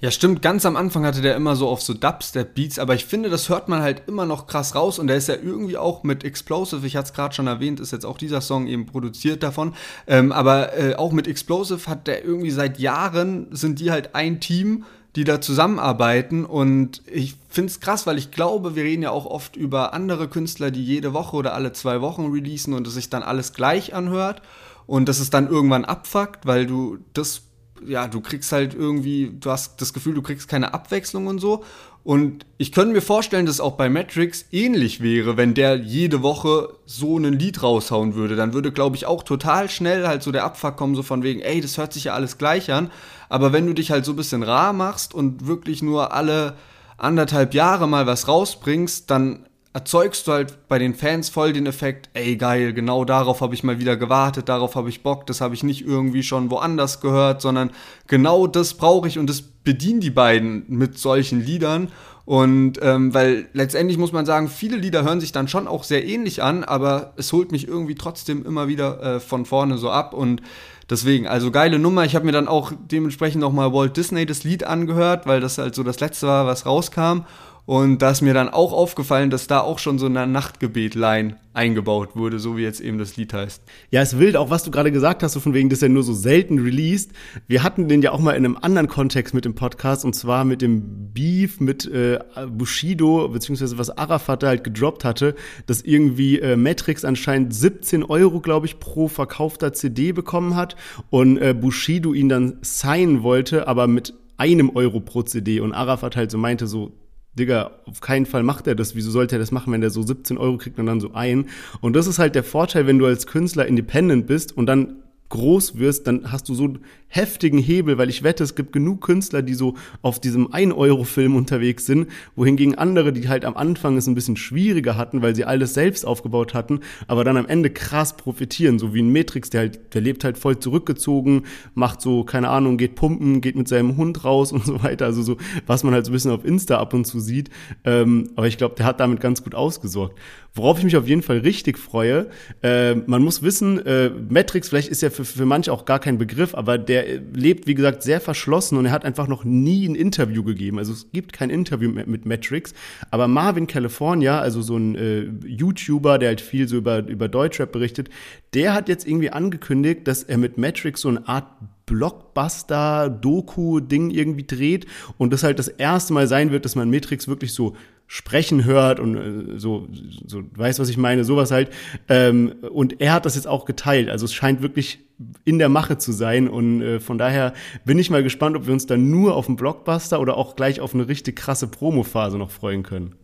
Ja, 0.06 0.12
stimmt. 0.12 0.44
Ganz 0.44 0.68
am 0.68 0.76
Anfang 0.76 1.04
hatte 1.04 1.24
der 1.24 1.36
immer 1.36 1.56
so 1.56 1.68
auf 1.68 1.82
so 1.82 1.96
Dubstep-Beats, 1.96 2.78
aber 2.78 2.94
ich 2.94 3.06
finde, 3.06 3.30
das 3.30 3.50
hört 3.50 3.70
man 3.70 3.82
halt 3.82 4.04
immer 4.06 4.28
noch 4.28 4.46
krass 4.46 4.76
raus 4.76 5.00
und 5.00 5.08
der 5.08 5.18
ist 5.18 5.30
ja 5.30 5.34
irgendwie 5.34 5.78
auch 5.78 6.04
mit 6.04 6.24
Explosive, 6.24 6.86
ich 6.86 6.96
hatte 6.96 7.08
es 7.08 7.14
gerade 7.14 7.34
schon 7.34 7.48
erwähnt, 7.48 7.80
ist 7.80 7.92
jetzt 7.92 8.06
auch 8.06 8.20
dieser 8.20 8.42
Song 8.42 8.68
eben 8.68 8.86
produziert 8.86 9.42
davon, 9.42 9.74
ähm, 10.06 10.32
aber 10.32 10.78
äh, 10.78 10.94
auch 10.94 11.12
mit 11.12 11.28
Explosive 11.28 11.90
hat 11.90 12.06
der 12.06 12.24
irgendwie 12.24 12.52
seit 12.52 12.78
Jahren, 12.78 13.48
sind 13.50 13.80
die 13.80 13.90
halt 13.90 14.14
ein 14.14 14.40
Team, 14.40 14.86
die 15.16 15.24
da 15.24 15.42
zusammenarbeiten 15.42 16.46
und 16.46 17.02
ich 17.08 17.34
finde 17.50 17.72
es 17.72 17.80
krass, 17.80 18.06
weil 18.06 18.20
ich 18.20 18.30
glaube, 18.30 18.76
wir 18.76 18.84
reden 18.84 19.02
ja 19.02 19.10
auch 19.10 19.26
oft 19.26 19.56
über 19.56 19.96
andere 19.96 20.28
Künstler, 20.28 20.70
die 20.70 20.86
jede 20.86 21.14
Woche 21.14 21.36
oder 21.36 21.56
alle 21.56 21.74
zwei 21.74 22.02
Wochen 22.02 22.32
releasen 22.32 22.76
und 22.76 22.86
es 22.86 22.94
sich 22.94 23.10
dann 23.10 23.24
alles 23.24 23.54
gleich 23.54 23.96
anhört 23.96 24.44
und 24.86 25.10
dass 25.10 25.20
es 25.20 25.32
dann 25.32 25.50
irgendwann 25.50 25.84
abfuckt, 25.84 26.46
weil 26.46 26.68
du 26.68 27.00
das 27.14 27.42
ja, 27.86 28.08
du 28.08 28.22
kriegst 28.22 28.52
halt 28.52 28.74
irgendwie, 28.74 29.32
du 29.40 29.50
hast 29.50 29.82
das 29.82 29.94
Gefühl, 29.94 30.14
du 30.14 30.22
kriegst 30.22 30.48
keine 30.48 30.74
Abwechslung 30.74 31.28
und 31.28 31.40
so. 31.40 31.64
Und 32.04 32.46
ich 32.60 32.72
könnte 32.72 32.94
mir 32.94 33.02
vorstellen, 33.02 33.48
dass 33.48 33.56
es 33.56 33.62
auch 33.62 33.78
bei 33.78 33.90
Matrix 33.90 34.46
ähnlich 34.52 35.02
wäre, 35.02 35.38
wenn 35.38 35.56
der 35.56 35.78
jede 35.78 36.22
Woche 36.22 36.70
so 36.86 37.18
ein 37.18 37.34
Lied 37.34 37.64
raushauen 37.64 38.14
würde. 38.14 38.36
Dann 38.36 38.54
würde, 38.54 38.72
glaube 38.72 38.96
ich, 38.96 39.08
auch 39.08 39.24
total 39.24 39.70
schnell 39.70 40.06
halt 40.06 40.22
so 40.22 40.32
der 40.32 40.44
Abfuck 40.44 40.76
kommen, 40.78 40.94
so 40.94 41.02
von 41.02 41.24
wegen, 41.24 41.42
ey, 41.42 41.62
das 41.62 41.80
hört 41.80 41.94
sich 41.94 42.04
ja 42.04 42.14
alles 42.14 42.38
gleich 42.38 42.72
an. 42.72 42.92
Aber 43.28 43.54
wenn 43.54 43.66
du 43.66 43.74
dich 43.74 43.90
halt 43.90 44.06
so 44.06 44.14
ein 44.14 44.18
bisschen 44.18 44.44
rar 44.44 44.72
machst 44.72 45.16
und 45.16 45.48
wirklich 45.48 45.82
nur 45.82 46.14
alle 46.14 46.56
anderthalb 46.98 47.56
Jahre 47.56 47.88
mal 47.88 48.06
was 48.06 48.28
rausbringst, 48.28 49.10
dann 49.10 49.48
erzeugst 49.76 50.26
du 50.26 50.32
halt 50.32 50.70
bei 50.70 50.80
den 50.80 50.96
Fans 50.96 51.28
voll 51.28 51.52
den 51.52 51.66
Effekt, 51.66 52.10
ey 52.14 52.38
geil, 52.38 52.72
genau 52.72 53.04
darauf 53.04 53.42
habe 53.42 53.54
ich 53.54 53.64
mal 53.66 53.78
wieder 53.78 53.98
gewartet, 53.98 54.48
darauf 54.48 54.76
habe 54.76 54.88
ich 54.88 55.04
Bock, 55.04 55.28
das 55.28 55.42
habe 55.42 55.54
ich 55.54 55.64
nicht 55.64 55.86
irgendwie 55.86 56.24
schon 56.24 56.50
woanders 56.50 57.02
gehört, 57.02 57.42
sondern 57.42 57.72
genau 58.08 58.48
das 58.48 58.76
brauche 58.76 59.10
ich 59.10 59.20
und 59.20 59.30
das 59.30 59.42
bedienen 59.42 60.00
die 60.00 60.12
beiden 60.12 60.64
mit 60.70 60.98
solchen 60.98 61.44
Liedern. 61.44 61.90
Und 62.24 62.80
ähm, 62.82 63.14
weil 63.14 63.50
letztendlich 63.52 63.98
muss 63.98 64.14
man 64.14 64.26
sagen, 64.26 64.48
viele 64.48 64.78
Lieder 64.78 65.04
hören 65.04 65.20
sich 65.20 65.34
dann 65.34 65.50
schon 65.50 65.68
auch 65.68 65.84
sehr 65.84 66.06
ähnlich 66.06 66.42
an, 66.42 66.64
aber 66.64 67.12
es 67.18 67.34
holt 67.34 67.52
mich 67.52 67.68
irgendwie 67.68 67.96
trotzdem 67.96 68.46
immer 68.46 68.70
wieder 68.70 69.04
äh, 69.04 69.20
von 69.20 69.46
vorne 69.46 69.78
so 69.78 69.92
ab 69.92 70.14
und 70.14 70.42
deswegen, 70.90 71.28
also 71.28 71.52
geile 71.52 71.80
Nummer. 71.80 72.06
Ich 72.06 72.16
habe 72.16 72.26
mir 72.26 72.32
dann 72.32 72.48
auch 72.48 72.72
dementsprechend 72.90 73.42
nochmal 73.42 73.74
Walt 73.74 73.98
Disney 73.98 74.26
das 74.26 74.46
Lied 74.46 74.64
angehört, 74.64 75.28
weil 75.28 75.42
das 75.42 75.58
halt 75.58 75.76
so 75.76 75.84
das 75.84 76.00
letzte 76.00 76.28
war, 76.28 76.46
was 76.46 76.66
rauskam. 76.66 77.26
Und 77.66 78.04
da 78.04 78.12
ist 78.12 78.22
mir 78.22 78.36
dann 78.36 78.50
auch 78.50 78.74
aufgefallen, 78.74 79.32
dass 79.32 79.48
da 79.48 79.62
auch 79.62 79.80
schon 79.80 79.98
so 79.98 80.06
eine 80.06 80.28
Nachtgebet-Line 80.28 81.38
eingebaut 81.54 82.16
wurde, 82.16 82.38
so 82.38 82.58
wie 82.58 82.62
jetzt 82.62 82.80
eben 82.80 83.00
das 83.00 83.18
Lied 83.18 83.34
heißt. 83.34 83.64
Ja, 83.90 84.02
es 84.02 84.14
ist 84.14 84.20
wild, 84.20 84.38
auch 84.38 84.52
was 84.52 84.64
du 84.64 84.70
gerade 84.70 84.92
gesagt 84.92 85.24
hast, 85.24 85.34
so 85.34 85.40
von 85.40 85.56
wegen, 85.56 85.70
dass 85.70 85.82
er 85.82 85.90
nur 85.90 86.04
so 86.04 86.14
selten 86.14 86.60
released. 86.60 87.12
Wir 87.48 87.64
hatten 87.64 87.88
den 87.88 88.04
ja 88.04 88.12
auch 88.12 88.20
mal 88.20 88.34
in 88.34 88.46
einem 88.46 88.58
anderen 88.62 88.88
Kontext 88.88 89.34
mit 89.34 89.46
dem 89.46 89.56
Podcast, 89.56 90.06
und 90.06 90.14
zwar 90.14 90.46
mit 90.46 90.62
dem 90.62 91.12
Beef 91.12 91.60
mit 91.60 91.86
äh, 91.88 92.20
Bushido, 92.50 93.30
beziehungsweise 93.30 93.80
was 93.80 93.98
Arafat 93.98 94.44
da 94.44 94.48
halt 94.48 94.64
gedroppt 94.64 95.04
hatte, 95.04 95.34
dass 95.66 95.82
irgendwie 95.82 96.40
äh, 96.40 96.58
Matrix 96.58 97.04
anscheinend 97.04 97.56
17 97.56 98.04
Euro, 98.04 98.42
glaube 98.42 98.68
ich, 98.68 98.80
pro 98.80 99.08
verkaufter 99.08 99.74
CD 99.74 100.12
bekommen 100.12 100.56
hat 100.56 100.76
und 101.10 101.38
äh, 101.38 101.56
Bushido 101.60 102.14
ihn 102.14 102.30
dann 102.30 102.60
signen 102.62 103.24
wollte, 103.24 103.68
aber 103.68 103.88
mit 103.88 104.14
einem 104.38 104.70
Euro 104.76 105.00
pro 105.00 105.24
CD 105.24 105.62
und 105.62 105.74
Arafat 105.74 106.16
halt 106.16 106.30
so 106.30 106.38
meinte, 106.38 106.68
so 106.68 106.92
Digga, 107.38 107.72
auf 107.86 108.00
keinen 108.02 108.26
Fall 108.26 108.44
macht 108.44 108.68
er 108.68 108.76
das. 108.76 108.96
Wieso 108.96 109.12
sollte 109.12 109.36
er 109.36 109.40
das 109.40 109.52
machen, 109.52 109.74
wenn 109.74 109.82
der 109.82 109.90
so 109.90 110.02
17 110.02 110.38
Euro 110.38 110.58
kriegt 110.58 110.80
und 110.80 110.86
dann 110.86 111.02
so 111.02 111.14
ein? 111.14 111.50
Und 111.82 111.96
das 111.96 112.08
ist 112.08 112.20
halt 112.20 112.36
der 112.36 112.44
Vorteil, 112.44 112.88
wenn 112.88 112.98
du 112.98 113.06
als 113.06 113.28
Künstler 113.28 113.66
independent 113.66 114.28
bist 114.28 114.56
und 114.56 114.66
dann 114.66 114.98
groß 115.30 115.78
wirst, 115.80 116.08
dann 116.08 116.32
hast 116.32 116.48
du 116.50 116.54
so 116.54 116.76
heftigen 117.08 117.60
Hebel, 117.60 117.98
weil 117.98 118.10
ich 118.10 118.24
wette, 118.24 118.44
es 118.44 118.56
gibt 118.56 118.74
genug 118.74 119.02
Künstler, 119.02 119.42
die 119.42 119.54
so 119.54 119.76
auf 120.02 120.20
diesem 120.20 120.48
1-Euro-Film 120.48 121.36
unterwegs 121.36 121.86
sind, 121.86 122.10
wohingegen 122.36 122.76
andere, 122.76 123.14
die 123.14 123.30
halt 123.30 123.46
am 123.46 123.56
Anfang 123.56 123.96
es 123.96 124.08
ein 124.08 124.16
bisschen 124.16 124.36
schwieriger 124.36 124.98
hatten, 124.98 125.22
weil 125.22 125.36
sie 125.36 125.46
alles 125.46 125.74
selbst 125.74 126.06
aufgebaut 126.06 126.54
hatten, 126.54 126.82
aber 127.08 127.24
dann 127.24 127.38
am 127.38 127.48
Ende 127.48 127.70
krass 127.70 128.18
profitieren, 128.18 128.80
so 128.80 128.94
wie 128.94 129.02
ein 129.02 129.14
Matrix, 129.14 129.50
der 129.50 129.62
halt, 129.62 129.94
der 129.94 130.02
lebt 130.02 130.24
halt 130.24 130.38
voll 130.38 130.60
zurückgezogen, 130.60 131.44
macht 131.74 132.02
so, 132.02 132.24
keine 132.24 132.50
Ahnung, 132.50 132.78
geht 132.78 132.96
pumpen, 132.96 133.40
geht 133.40 133.56
mit 133.56 133.68
seinem 133.68 133.96
Hund 133.98 134.26
raus 134.26 134.52
und 134.56 134.66
so 134.66 134.84
weiter, 134.84 135.06
also 135.06 135.22
so, 135.22 135.38
was 135.68 135.84
man 135.84 135.94
halt 135.94 136.06
so 136.06 136.12
ein 136.12 136.14
bisschen 136.14 136.32
auf 136.32 136.44
Insta 136.44 136.78
ab 136.80 136.94
und 136.94 137.06
zu 137.06 137.20
sieht, 137.20 137.50
ähm, 137.86 138.32
aber 138.36 138.48
ich 138.48 138.58
glaube, 138.58 138.76
der 138.76 138.86
hat 138.86 139.00
damit 139.00 139.22
ganz 139.22 139.44
gut 139.44 139.56
ausgesorgt. 139.56 140.18
Worauf 140.54 140.78
ich 140.78 140.86
mich 140.86 140.96
auf 140.96 141.08
jeden 141.08 141.22
Fall 141.22 141.40
richtig 141.40 141.78
freue, 141.78 142.30
äh, 142.64 142.96
man 142.96 143.22
muss 143.22 143.42
wissen, 143.42 143.86
äh, 143.86 144.10
Matrix, 144.30 144.70
vielleicht 144.70 144.88
ist 144.88 145.02
ja 145.02 145.10
für, 145.10 145.26
für 145.26 145.46
manche 145.46 145.72
auch 145.72 145.84
gar 145.84 146.00
kein 146.00 146.18
Begriff, 146.18 146.56
aber 146.56 146.78
der 146.78 146.95
lebt, 147.34 147.68
wie 147.68 147.76
gesagt, 147.76 148.04
sehr 148.04 148.22
verschlossen 148.22 148.78
und 148.78 148.86
er 148.86 148.92
hat 148.92 149.06
einfach 149.06 149.28
noch 149.28 149.44
nie 149.44 149.88
ein 149.88 149.96
Interview 149.96 150.44
gegeben. 150.44 150.80
Also 150.80 150.94
es 150.94 151.12
gibt 151.12 151.34
kein 151.34 151.50
Interview 151.50 151.90
mit, 151.90 152.08
mit 152.08 152.26
Matrix. 152.26 152.74
Aber 153.12 153.28
Marvin 153.28 153.68
California, 153.68 154.40
also 154.40 154.62
so 154.62 154.78
ein 154.78 154.96
äh, 154.96 155.48
YouTuber, 155.48 156.18
der 156.20 156.30
halt 156.30 156.42
viel 156.42 156.68
so 156.68 156.78
über, 156.78 157.06
über 157.08 157.28
Deutschrap 157.28 157.72
berichtet, 157.72 158.10
der 158.54 158.74
hat 158.74 158.90
jetzt 158.90 159.08
irgendwie 159.08 159.32
angekündigt, 159.32 160.08
dass 160.08 160.24
er 160.24 160.38
mit 160.38 160.58
Matrix 160.58 161.02
so 161.02 161.10
eine 161.10 161.28
Art 161.28 161.48
Blockbuster-Doku-Ding 161.86 164.10
irgendwie 164.10 164.46
dreht 164.46 164.88
und 165.18 165.34
das 165.34 165.44
halt 165.44 165.60
das 165.60 165.68
erste 165.68 166.14
Mal 166.14 166.28
sein 166.28 166.52
wird, 166.52 166.66
dass 166.66 166.76
man 166.76 166.90
Matrix 166.90 167.28
wirklich 167.28 167.54
so 167.54 167.76
sprechen 168.08 168.66
hört 168.66 169.00
und 169.00 169.16
äh, 169.16 169.60
so, 169.60 169.88
so 170.26 170.44
weißt 170.56 170.80
was 170.80 170.90
ich 170.90 170.98
meine, 170.98 171.24
sowas 171.24 171.52
halt. 171.52 171.72
Ähm, 172.08 172.56
und 172.72 173.02
er 173.02 173.14
hat 173.14 173.26
das 173.26 173.36
jetzt 173.36 173.48
auch 173.48 173.66
geteilt. 173.66 174.10
Also 174.10 174.26
es 174.26 174.34
scheint 174.34 174.62
wirklich 174.62 175.00
in 175.44 175.60
der 175.60 175.70
Mache 175.70 175.98
zu 175.98 176.12
sein. 176.12 176.48
Und 176.48 176.82
äh, 176.82 177.00
von 177.00 177.18
daher 177.18 177.54
bin 177.84 177.98
ich 177.98 178.10
mal 178.10 178.24
gespannt, 178.24 178.56
ob 178.56 178.68
wir 178.68 178.74
uns 178.74 178.86
dann 178.86 179.10
nur 179.10 179.36
auf 179.36 179.48
einen 179.48 179.56
Blockbuster 179.56 180.20
oder 180.20 180.38
auch 180.38 180.56
gleich 180.56 180.82
auf 180.82 180.94
eine 180.94 181.08
richtig 181.08 181.36
krasse 181.36 181.68
Promo-Phase 181.68 182.38
noch 182.38 182.52
freuen 182.52 182.84
können. 182.84 183.16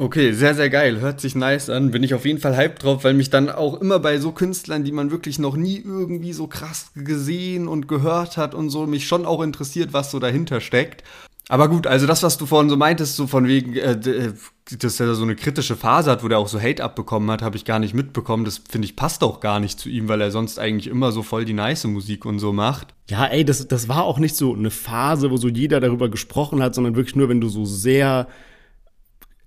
Okay, 0.00 0.30
sehr, 0.30 0.54
sehr 0.54 0.70
geil. 0.70 1.00
Hört 1.00 1.20
sich 1.20 1.34
nice 1.34 1.68
an. 1.68 1.90
Bin 1.90 2.04
ich 2.04 2.14
auf 2.14 2.24
jeden 2.24 2.38
Fall 2.38 2.56
hyped 2.56 2.84
drauf, 2.84 3.02
weil 3.02 3.14
mich 3.14 3.30
dann 3.30 3.50
auch 3.50 3.80
immer 3.80 3.98
bei 3.98 4.18
so 4.18 4.30
Künstlern, 4.30 4.84
die 4.84 4.92
man 4.92 5.10
wirklich 5.10 5.40
noch 5.40 5.56
nie 5.56 5.82
irgendwie 5.84 6.32
so 6.32 6.46
krass 6.46 6.92
gesehen 6.94 7.66
und 7.66 7.88
gehört 7.88 8.36
hat 8.36 8.54
und 8.54 8.70
so, 8.70 8.86
mich 8.86 9.08
schon 9.08 9.26
auch 9.26 9.42
interessiert, 9.42 9.92
was 9.92 10.12
so 10.12 10.20
dahinter 10.20 10.60
steckt. 10.60 11.02
Aber 11.48 11.68
gut, 11.68 11.88
also 11.88 12.06
das, 12.06 12.22
was 12.22 12.38
du 12.38 12.46
vorhin 12.46 12.70
so 12.70 12.76
meintest, 12.76 13.16
so 13.16 13.26
von 13.26 13.48
wegen, 13.48 13.74
äh, 13.74 13.92
äh, 13.92 14.34
dass 14.78 15.00
er 15.00 15.14
so 15.16 15.24
eine 15.24 15.34
kritische 15.34 15.74
Phase 15.74 16.12
hat, 16.12 16.22
wo 16.22 16.28
der 16.28 16.38
auch 16.38 16.46
so 16.46 16.60
Hate 16.60 16.84
abbekommen 16.84 17.28
hat, 17.32 17.42
habe 17.42 17.56
ich 17.56 17.64
gar 17.64 17.80
nicht 17.80 17.94
mitbekommen. 17.94 18.44
Das 18.44 18.58
finde 18.58 18.86
ich 18.86 18.94
passt 18.94 19.24
auch 19.24 19.40
gar 19.40 19.58
nicht 19.58 19.80
zu 19.80 19.88
ihm, 19.88 20.06
weil 20.06 20.20
er 20.20 20.30
sonst 20.30 20.60
eigentlich 20.60 20.86
immer 20.86 21.10
so 21.10 21.24
voll 21.24 21.44
die 21.44 21.54
nice 21.54 21.84
Musik 21.84 22.24
und 22.24 22.38
so 22.38 22.52
macht. 22.52 22.94
Ja, 23.10 23.26
ey, 23.26 23.44
das, 23.44 23.66
das 23.66 23.88
war 23.88 24.04
auch 24.04 24.20
nicht 24.20 24.36
so 24.36 24.54
eine 24.54 24.70
Phase, 24.70 25.32
wo 25.32 25.38
so 25.38 25.48
jeder 25.48 25.80
darüber 25.80 26.08
gesprochen 26.08 26.62
hat, 26.62 26.76
sondern 26.76 26.94
wirklich 26.94 27.16
nur, 27.16 27.28
wenn 27.28 27.40
du 27.40 27.48
so 27.48 27.64
sehr 27.64 28.28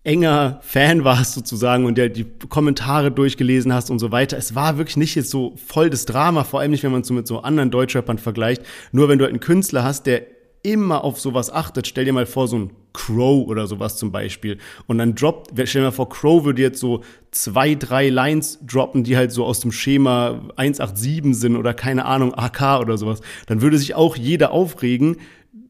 enger 0.04 0.60
Fan 0.62 1.04
warst 1.04 1.34
sozusagen 1.34 1.86
und 1.86 1.98
der 1.98 2.10
die 2.10 2.26
Kommentare 2.50 3.12
durchgelesen 3.12 3.74
hast 3.74 3.92
und 3.92 4.00
so 4.00 4.12
weiter. 4.12 4.38
Es 4.38 4.56
war 4.56 4.78
wirklich 4.78 4.98
nicht 4.98 5.16
jetzt 5.16 5.30
so 5.30 5.54
voll 5.68 5.90
das 5.90 6.06
Drama, 6.06 6.44
vor 6.44 6.60
allem 6.60 6.72
nicht, 6.72 6.84
wenn 6.84 6.92
man 6.92 7.02
es 7.02 7.08
so 7.08 7.14
mit 7.14 7.28
so 7.28 7.42
anderen 7.42 7.70
Deutschrappern 7.70 8.18
vergleicht. 8.18 8.64
Nur 8.92 9.10
wenn 9.10 9.20
du 9.20 9.26
halt 9.26 9.34
einen 9.34 9.40
Künstler 9.40 9.84
hast, 9.84 10.08
der 10.08 10.24
immer 10.64 11.04
auf 11.04 11.20
sowas 11.20 11.52
achtet. 11.52 11.88
Stell 11.88 12.06
dir 12.06 12.14
mal 12.14 12.26
vor, 12.26 12.48
so 12.48 12.58
ein 12.58 12.72
Crow 12.94 13.48
oder 13.48 13.68
sowas 13.68 13.98
zum 13.98 14.12
Beispiel. 14.12 14.58
Und 14.88 14.98
dann 14.98 15.16
droppt, 15.16 15.52
stell 15.66 15.82
dir 15.82 15.88
mal 15.88 15.92
vor, 15.92 16.10
Crow 16.10 16.44
würde 16.44 16.62
jetzt 16.62 16.80
so 16.80 17.04
zwei, 17.32 17.76
drei 17.76 18.10
Lines 18.10 18.60
droppen, 18.66 19.04
die 19.04 19.18
halt 19.18 19.32
so 19.32 19.46
aus 19.46 19.60
dem 19.60 19.72
Schema 19.72 20.42
187 20.58 21.36
sind 21.36 21.56
oder 21.56 21.74
keine 21.74 22.06
Ahnung, 22.06 22.34
AK 22.34 22.82
oder 22.82 22.98
sowas. 22.98 23.22
Dann 23.48 23.62
würde 23.62 23.78
sich 23.78 23.96
auch 23.96 24.16
jeder 24.16 24.52
aufregen, 24.52 25.18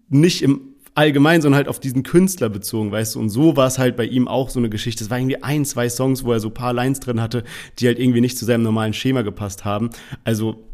nicht 0.10 0.42
im 0.42 0.71
allgemein, 0.96 1.42
sondern 1.42 1.58
halt 1.58 1.68
auf 1.68 1.80
diesen 1.80 2.04
Künstler 2.04 2.50
bezogen, 2.50 2.92
weißt 2.92 3.16
du. 3.16 3.20
Und 3.20 3.30
so 3.30 3.56
war 3.56 3.68
es 3.68 3.80
halt 3.80 3.96
bei 3.96 4.06
ihm 4.06 4.28
auch 4.28 4.50
so 4.50 4.60
eine 4.60 4.70
Geschichte. 4.70 5.04
Es 5.04 5.10
war 5.10 5.18
irgendwie 5.18 5.42
ein, 5.44 5.66
zwei 5.66 5.90
Songs, 5.90 6.24
wo 6.24 6.32
er 6.32 6.40
so 6.40 6.50
paar 6.50 6.74
Lines 6.74 7.00
drin 7.00 7.22
hatte, 7.22 7.44
die 7.80 7.88
halt 7.88 8.00
irgendwie 8.00 8.22
nicht 8.22 8.38
zu 8.38 8.46
seinem 8.46 8.64
normalen 8.64 8.94
Schema 8.94 9.22
gepasst 9.22 9.66
haben. 9.66 9.90
Also 10.24 10.68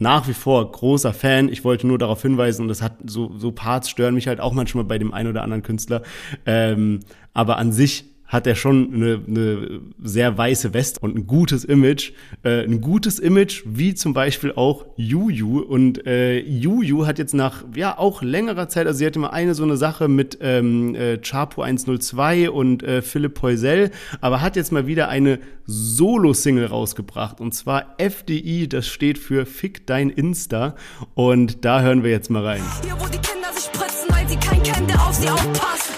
nach 0.00 0.26
wie 0.26 0.34
vor 0.34 0.72
großer 0.72 1.12
Fan. 1.12 1.48
Ich 1.48 1.62
wollte 1.62 1.86
nur 1.86 1.98
darauf 1.98 2.22
hinweisen, 2.22 2.62
und 2.62 2.68
das 2.68 2.82
hat 2.82 2.96
so, 3.04 3.36
so 3.36 3.52
Parts 3.52 3.90
stören 3.90 4.14
mich 4.14 4.26
halt 4.26 4.40
auch 4.40 4.52
manchmal 4.52 4.84
bei 4.84 4.98
dem 4.98 5.12
einen 5.12 5.28
oder 5.28 5.42
anderen 5.42 5.62
Künstler. 5.62 6.02
Ähm, 6.46 7.00
aber 7.34 7.58
an 7.58 7.70
sich 7.70 8.09
hat 8.30 8.46
er 8.46 8.54
schon 8.54 8.94
eine, 8.94 9.20
eine 9.26 9.80
sehr 10.02 10.38
weiße 10.38 10.72
West 10.72 11.02
und 11.02 11.16
ein 11.16 11.26
gutes 11.26 11.64
Image. 11.64 12.12
Äh, 12.44 12.62
ein 12.64 12.80
gutes 12.80 13.18
Image, 13.18 13.62
wie 13.66 13.94
zum 13.94 14.14
Beispiel 14.14 14.52
auch 14.52 14.86
Juju. 14.96 15.58
Und 15.58 16.06
äh, 16.06 16.38
Juju 16.38 17.06
hat 17.06 17.18
jetzt 17.18 17.34
nach, 17.34 17.64
ja, 17.74 17.98
auch 17.98 18.22
längerer 18.22 18.68
Zeit, 18.68 18.86
also 18.86 18.98
sie 18.98 19.06
hatte 19.06 19.18
mal 19.18 19.30
eine 19.30 19.54
so 19.54 19.64
eine 19.64 19.76
Sache 19.76 20.06
mit 20.06 20.38
ähm, 20.40 20.94
äh, 20.94 21.18
Chapo 21.18 21.62
102 21.62 22.50
und 22.50 22.84
äh, 22.84 23.02
Philipp 23.02 23.34
Poisel, 23.34 23.90
aber 24.20 24.40
hat 24.40 24.54
jetzt 24.54 24.70
mal 24.70 24.86
wieder 24.86 25.08
eine 25.08 25.40
Solo-Single 25.66 26.66
rausgebracht. 26.66 27.40
Und 27.40 27.52
zwar 27.52 27.96
FDI, 27.98 28.68
das 28.68 28.86
steht 28.86 29.18
für 29.18 29.44
Fick 29.44 29.88
dein 29.88 30.08
Insta. 30.08 30.76
Und 31.14 31.64
da 31.64 31.82
hören 31.82 32.04
wir 32.04 32.10
jetzt 32.10 32.30
mal 32.30 32.44
rein. 32.44 32.62
Hier, 32.84 32.94
wo 32.96 33.06
die 33.06 33.18
Kinder 33.18 33.52
sich 33.54 33.64
spritzen, 33.64 34.08
weil 34.08 34.28
sie 34.28 34.36
keinen 34.36 34.62
kennen, 34.62 34.86
der 34.86 35.02
auf 35.02 35.14
sie 35.14 35.28
aufpasst. 35.28 35.89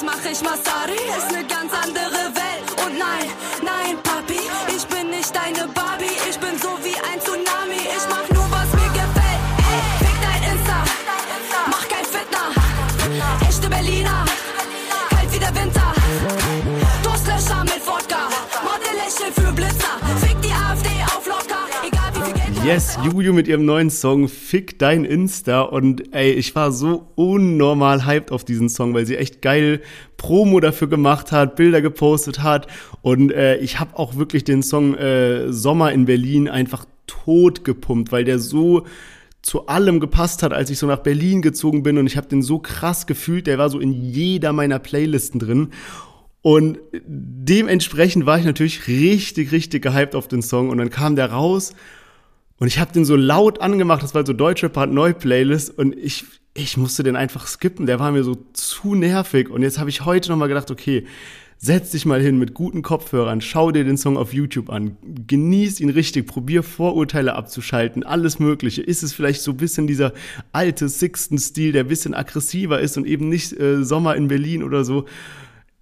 Jetzt 0.00 0.04
mach 0.04 0.30
ich 0.30 0.40
Masari. 0.42 1.00
Ist 1.18 1.32
ne 1.32 1.44
ganz 1.44 1.72
andere 1.72 2.24
Welt. 2.34 2.68
Und 2.84 2.98
nein, 2.98 3.30
nein, 3.62 3.98
Papi, 4.02 4.40
ich 4.74 4.86
bin 4.86 5.10
nicht 5.10 5.34
deine 5.34 5.68
Barbie. 5.68 6.16
Ich 6.28 6.38
bin 6.38 6.58
so 6.58 6.68
wie 6.82 6.96
ein 7.10 7.20
Tsunami. 7.20 7.82
Ich 7.96 8.06
mach 8.08 8.28
nur, 8.34 8.50
was 8.50 8.68
mir 8.72 8.90
gefällt. 8.92 9.40
Ey, 9.70 9.80
fick 9.98 10.16
dein 10.22 10.52
Insta, 10.52 10.82
mach 11.66 11.88
kein 11.88 12.04
Fitner. 12.04 13.48
Echte 13.48 13.68
Berliner, 13.68 14.24
kalt 15.10 15.32
wie 15.32 15.38
der 15.38 15.54
Winter. 15.54 16.39
Yes, 22.62 22.98
Juju 23.02 23.32
mit 23.32 23.48
ihrem 23.48 23.64
neuen 23.64 23.88
Song 23.88 24.28
Fick 24.28 24.78
dein 24.78 25.06
Insta. 25.06 25.62
Und 25.62 26.12
ey, 26.12 26.32
ich 26.32 26.54
war 26.54 26.72
so 26.72 27.06
unnormal 27.14 28.04
hyped 28.04 28.30
auf 28.30 28.44
diesen 28.44 28.68
Song, 28.68 28.92
weil 28.92 29.06
sie 29.06 29.16
echt 29.16 29.40
geil 29.40 29.80
Promo 30.18 30.60
dafür 30.60 30.86
gemacht 30.86 31.32
hat, 31.32 31.56
Bilder 31.56 31.80
gepostet 31.80 32.42
hat. 32.42 32.66
Und 33.00 33.32
äh, 33.32 33.56
ich 33.56 33.80
habe 33.80 33.98
auch 33.98 34.16
wirklich 34.16 34.44
den 34.44 34.62
Song 34.62 34.94
äh, 34.94 35.50
Sommer 35.50 35.90
in 35.92 36.04
Berlin 36.04 36.48
einfach 36.48 36.84
tot 37.06 37.64
gepumpt, 37.64 38.12
weil 38.12 38.24
der 38.24 38.38
so 38.38 38.84
zu 39.40 39.66
allem 39.66 39.98
gepasst 39.98 40.42
hat, 40.42 40.52
als 40.52 40.68
ich 40.68 40.78
so 40.78 40.86
nach 40.86 40.98
Berlin 40.98 41.40
gezogen 41.40 41.82
bin. 41.82 41.96
Und 41.96 42.06
ich 42.06 42.18
habe 42.18 42.28
den 42.28 42.42
so 42.42 42.58
krass 42.58 43.06
gefühlt, 43.06 43.46
der 43.46 43.56
war 43.56 43.70
so 43.70 43.80
in 43.80 43.92
jeder 43.92 44.52
meiner 44.52 44.78
Playlisten 44.78 45.40
drin. 45.40 45.68
Und 46.42 46.78
dementsprechend 46.92 48.26
war 48.26 48.38
ich 48.38 48.44
natürlich 48.44 48.86
richtig, 48.86 49.50
richtig 49.50 49.82
gehypt 49.82 50.14
auf 50.14 50.28
den 50.28 50.42
Song. 50.42 50.68
Und 50.68 50.76
dann 50.76 50.90
kam 50.90 51.16
der 51.16 51.32
raus 51.32 51.72
und 52.60 52.68
ich 52.68 52.78
habe 52.78 52.92
den 52.92 53.04
so 53.04 53.16
laut 53.16 53.60
angemacht, 53.60 54.04
das 54.04 54.14
war 54.14 54.24
so 54.24 54.32
deutsche 54.32 54.68
Part 54.68 54.92
Neu 54.92 55.12
Playlist 55.12 55.76
und 55.76 55.96
ich 55.96 56.24
ich 56.54 56.76
musste 56.76 57.02
den 57.02 57.16
einfach 57.16 57.46
skippen, 57.46 57.86
der 57.86 58.00
war 58.00 58.12
mir 58.12 58.24
so 58.24 58.36
zu 58.52 58.94
nervig 58.94 59.50
und 59.50 59.62
jetzt 59.62 59.78
habe 59.78 59.90
ich 59.90 60.04
heute 60.04 60.30
noch 60.30 60.36
mal 60.36 60.48
gedacht, 60.48 60.70
okay, 60.70 61.06
setz 61.62 61.90
dich 61.90 62.06
mal 62.06 62.20
hin 62.20 62.38
mit 62.38 62.54
guten 62.54 62.80
Kopfhörern, 62.80 63.42
schau 63.42 63.70
dir 63.70 63.84
den 63.84 63.98
Song 63.98 64.16
auf 64.16 64.32
YouTube 64.32 64.70
an, 64.70 64.96
genieß 65.02 65.80
ihn 65.80 65.90
richtig, 65.90 66.26
probier 66.26 66.62
Vorurteile 66.62 67.34
abzuschalten, 67.34 68.02
alles 68.02 68.38
Mögliche. 68.38 68.80
Ist 68.80 69.02
es 69.02 69.12
vielleicht 69.12 69.42
so 69.42 69.50
ein 69.50 69.58
bisschen 69.58 69.86
dieser 69.86 70.14
alte 70.52 70.88
Sixten-Stil, 70.88 71.72
der 71.72 71.84
ein 71.84 71.88
bisschen 71.88 72.14
aggressiver 72.14 72.80
ist 72.80 72.96
und 72.96 73.06
eben 73.06 73.28
nicht 73.28 73.52
äh, 73.60 73.84
Sommer 73.84 74.16
in 74.16 74.28
Berlin 74.28 74.62
oder 74.62 74.84
so? 74.84 75.04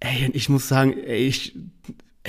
Ey, 0.01 0.29
ich 0.33 0.49
muss 0.49 0.67
sagen, 0.67 0.93
ey, 0.93 1.27
ich, 1.27 1.55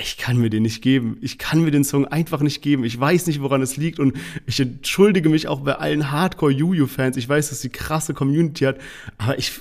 ich 0.00 0.16
kann 0.16 0.38
mir 0.38 0.50
den 0.50 0.62
nicht 0.62 0.82
geben. 0.82 1.18
Ich 1.20 1.38
kann 1.38 1.62
mir 1.62 1.70
den 1.70 1.84
Song 1.84 2.06
einfach 2.06 2.40
nicht 2.40 2.62
geben. 2.62 2.84
Ich 2.84 2.98
weiß 2.98 3.26
nicht, 3.26 3.40
woran 3.40 3.62
es 3.62 3.76
liegt 3.76 3.98
und 3.98 4.16
ich 4.46 4.58
entschuldige 4.60 5.28
mich 5.28 5.48
auch 5.48 5.60
bei 5.60 5.74
allen 5.74 6.10
Hardcore-Juju-Fans. 6.10 7.16
Ich 7.16 7.28
weiß, 7.28 7.50
dass 7.50 7.60
sie 7.60 7.68
krasse 7.68 8.14
Community 8.14 8.64
hat, 8.64 8.78
aber 9.18 9.38
ich 9.38 9.60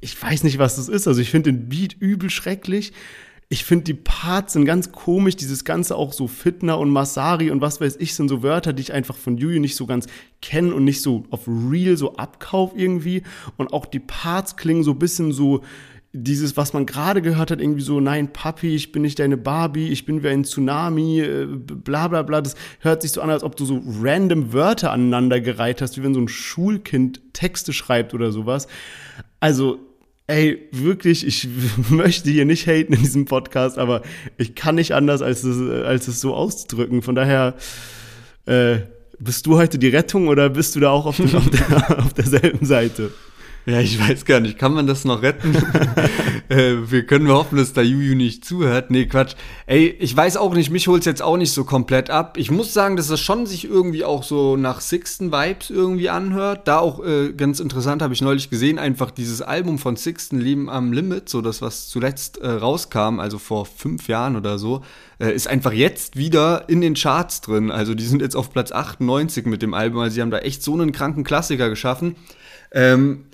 ich 0.00 0.20
weiß 0.22 0.44
nicht, 0.44 0.58
was 0.58 0.76
das 0.76 0.88
ist. 0.88 1.08
Also 1.08 1.20
ich 1.20 1.30
finde 1.30 1.52
den 1.52 1.68
Beat 1.68 1.96
übel 1.98 2.30
schrecklich. 2.30 2.92
Ich 3.48 3.64
finde 3.64 3.84
die 3.84 3.94
Parts 3.94 4.54
sind 4.54 4.64
ganz 4.64 4.92
komisch, 4.92 5.36
dieses 5.36 5.64
Ganze 5.64 5.96
auch 5.96 6.12
so 6.12 6.28
Fitner 6.28 6.78
und 6.78 6.90
Masari 6.90 7.50
und 7.50 7.60
was 7.60 7.80
weiß 7.80 7.96
ich, 7.98 8.14
sind 8.14 8.28
so 8.28 8.42
Wörter, 8.42 8.72
die 8.72 8.82
ich 8.82 8.92
einfach 8.92 9.16
von 9.16 9.36
Juju 9.36 9.60
nicht 9.60 9.76
so 9.76 9.86
ganz 9.86 10.06
kenne 10.40 10.74
und 10.74 10.84
nicht 10.84 11.02
so 11.02 11.24
auf 11.30 11.46
Real 11.46 11.96
so 11.96 12.16
abkauf 12.16 12.72
irgendwie. 12.74 13.22
Und 13.56 13.72
auch 13.72 13.86
die 13.86 14.00
Parts 14.00 14.56
klingen 14.56 14.82
so 14.82 14.92
ein 14.92 14.98
bisschen 14.98 15.32
so, 15.32 15.62
dieses, 16.16 16.56
was 16.56 16.72
man 16.72 16.86
gerade 16.86 17.20
gehört 17.20 17.50
hat, 17.50 17.60
irgendwie 17.60 17.82
so, 17.82 17.98
nein, 17.98 18.32
Papi, 18.32 18.74
ich 18.74 18.92
bin 18.92 19.02
nicht 19.02 19.18
deine 19.18 19.36
Barbie, 19.36 19.88
ich 19.88 20.06
bin 20.06 20.22
wie 20.22 20.28
ein 20.28 20.44
Tsunami, 20.44 21.20
äh, 21.20 21.46
bla 21.46 22.06
bla 22.06 22.22
bla. 22.22 22.40
Das 22.40 22.54
hört 22.78 23.02
sich 23.02 23.10
so 23.10 23.20
an, 23.20 23.30
als 23.30 23.42
ob 23.42 23.56
du 23.56 23.64
so 23.64 23.82
random 24.00 24.52
Wörter 24.52 24.92
aneinandergereiht 24.92 25.82
hast, 25.82 25.98
wie 25.98 26.04
wenn 26.04 26.14
so 26.14 26.20
ein 26.20 26.28
Schulkind 26.28 27.20
Texte 27.32 27.72
schreibt 27.72 28.14
oder 28.14 28.30
sowas. 28.30 28.68
Also, 29.40 29.80
ey, 30.28 30.68
wirklich, 30.70 31.26
ich 31.26 31.48
möchte 31.90 32.30
hier 32.30 32.44
nicht 32.44 32.68
haten 32.68 32.92
in 32.92 33.00
diesem 33.00 33.24
Podcast, 33.24 33.76
aber 33.76 34.02
ich 34.38 34.54
kann 34.54 34.76
nicht 34.76 34.92
anders, 34.92 35.20
als 35.20 35.42
es, 35.42 35.84
als 35.84 36.06
es 36.06 36.20
so 36.20 36.32
auszudrücken. 36.32 37.02
Von 37.02 37.16
daher, 37.16 37.54
äh, 38.46 38.78
bist 39.18 39.46
du 39.46 39.56
heute 39.56 39.80
die 39.80 39.88
Rettung 39.88 40.28
oder 40.28 40.48
bist 40.48 40.76
du 40.76 40.80
da 40.80 40.90
auch 40.90 41.06
auf, 41.06 41.16
den, 41.16 41.34
auf, 41.34 41.50
der, 41.50 41.98
auf 41.98 42.12
derselben 42.12 42.64
Seite? 42.64 43.10
Ja, 43.66 43.80
ich 43.80 43.98
weiß 43.98 44.26
gar 44.26 44.40
nicht, 44.40 44.58
kann 44.58 44.74
man 44.74 44.86
das 44.86 45.06
noch 45.06 45.22
retten? 45.22 45.54
äh, 46.50 46.90
wir 46.90 47.06
können 47.06 47.28
hoffen, 47.28 47.56
dass 47.56 47.72
da 47.72 47.80
Juju 47.80 48.14
nicht 48.14 48.44
zuhört. 48.44 48.90
Nee, 48.90 49.06
Quatsch. 49.06 49.36
Ey, 49.66 49.86
ich 49.86 50.14
weiß 50.14 50.36
auch 50.36 50.52
nicht, 50.52 50.70
mich 50.70 50.86
holt's 50.86 51.06
jetzt 51.06 51.22
auch 51.22 51.38
nicht 51.38 51.52
so 51.52 51.64
komplett 51.64 52.10
ab. 52.10 52.36
Ich 52.36 52.50
muss 52.50 52.74
sagen, 52.74 52.96
dass 52.96 53.08
das 53.08 53.20
schon 53.20 53.46
sich 53.46 53.64
irgendwie 53.64 54.04
auch 54.04 54.22
so 54.22 54.58
nach 54.58 54.82
Sixten 54.82 55.32
Vibes 55.32 55.70
irgendwie 55.70 56.10
anhört. 56.10 56.68
Da 56.68 56.78
auch 56.78 57.02
äh, 57.02 57.32
ganz 57.32 57.58
interessant 57.58 58.02
habe 58.02 58.12
ich 58.12 58.20
neulich 58.20 58.50
gesehen, 58.50 58.78
einfach 58.78 59.10
dieses 59.10 59.40
Album 59.40 59.78
von 59.78 59.96
Sixten 59.96 60.40
Leben 60.40 60.68
am 60.68 60.92
Limit, 60.92 61.30
so 61.30 61.40
das, 61.40 61.62
was 61.62 61.88
zuletzt 61.88 62.36
äh, 62.38 62.46
rauskam, 62.46 63.18
also 63.18 63.38
vor 63.38 63.64
fünf 63.64 64.08
Jahren 64.08 64.36
oder 64.36 64.58
so, 64.58 64.82
äh, 65.18 65.32
ist 65.32 65.48
einfach 65.48 65.72
jetzt 65.72 66.16
wieder 66.16 66.68
in 66.68 66.82
den 66.82 66.92
Charts 66.92 67.40
drin. 67.40 67.70
Also 67.70 67.94
die 67.94 68.04
sind 68.04 68.20
jetzt 68.20 68.36
auf 68.36 68.52
Platz 68.52 68.72
98 68.72 69.46
mit 69.46 69.62
dem 69.62 69.72
Album. 69.72 70.00
Also 70.00 70.16
sie 70.16 70.20
haben 70.20 70.30
da 70.30 70.40
echt 70.40 70.62
so 70.62 70.74
einen 70.74 70.92
kranken 70.92 71.24
Klassiker 71.24 71.70
geschaffen. 71.70 72.16
Ähm, 72.70 73.24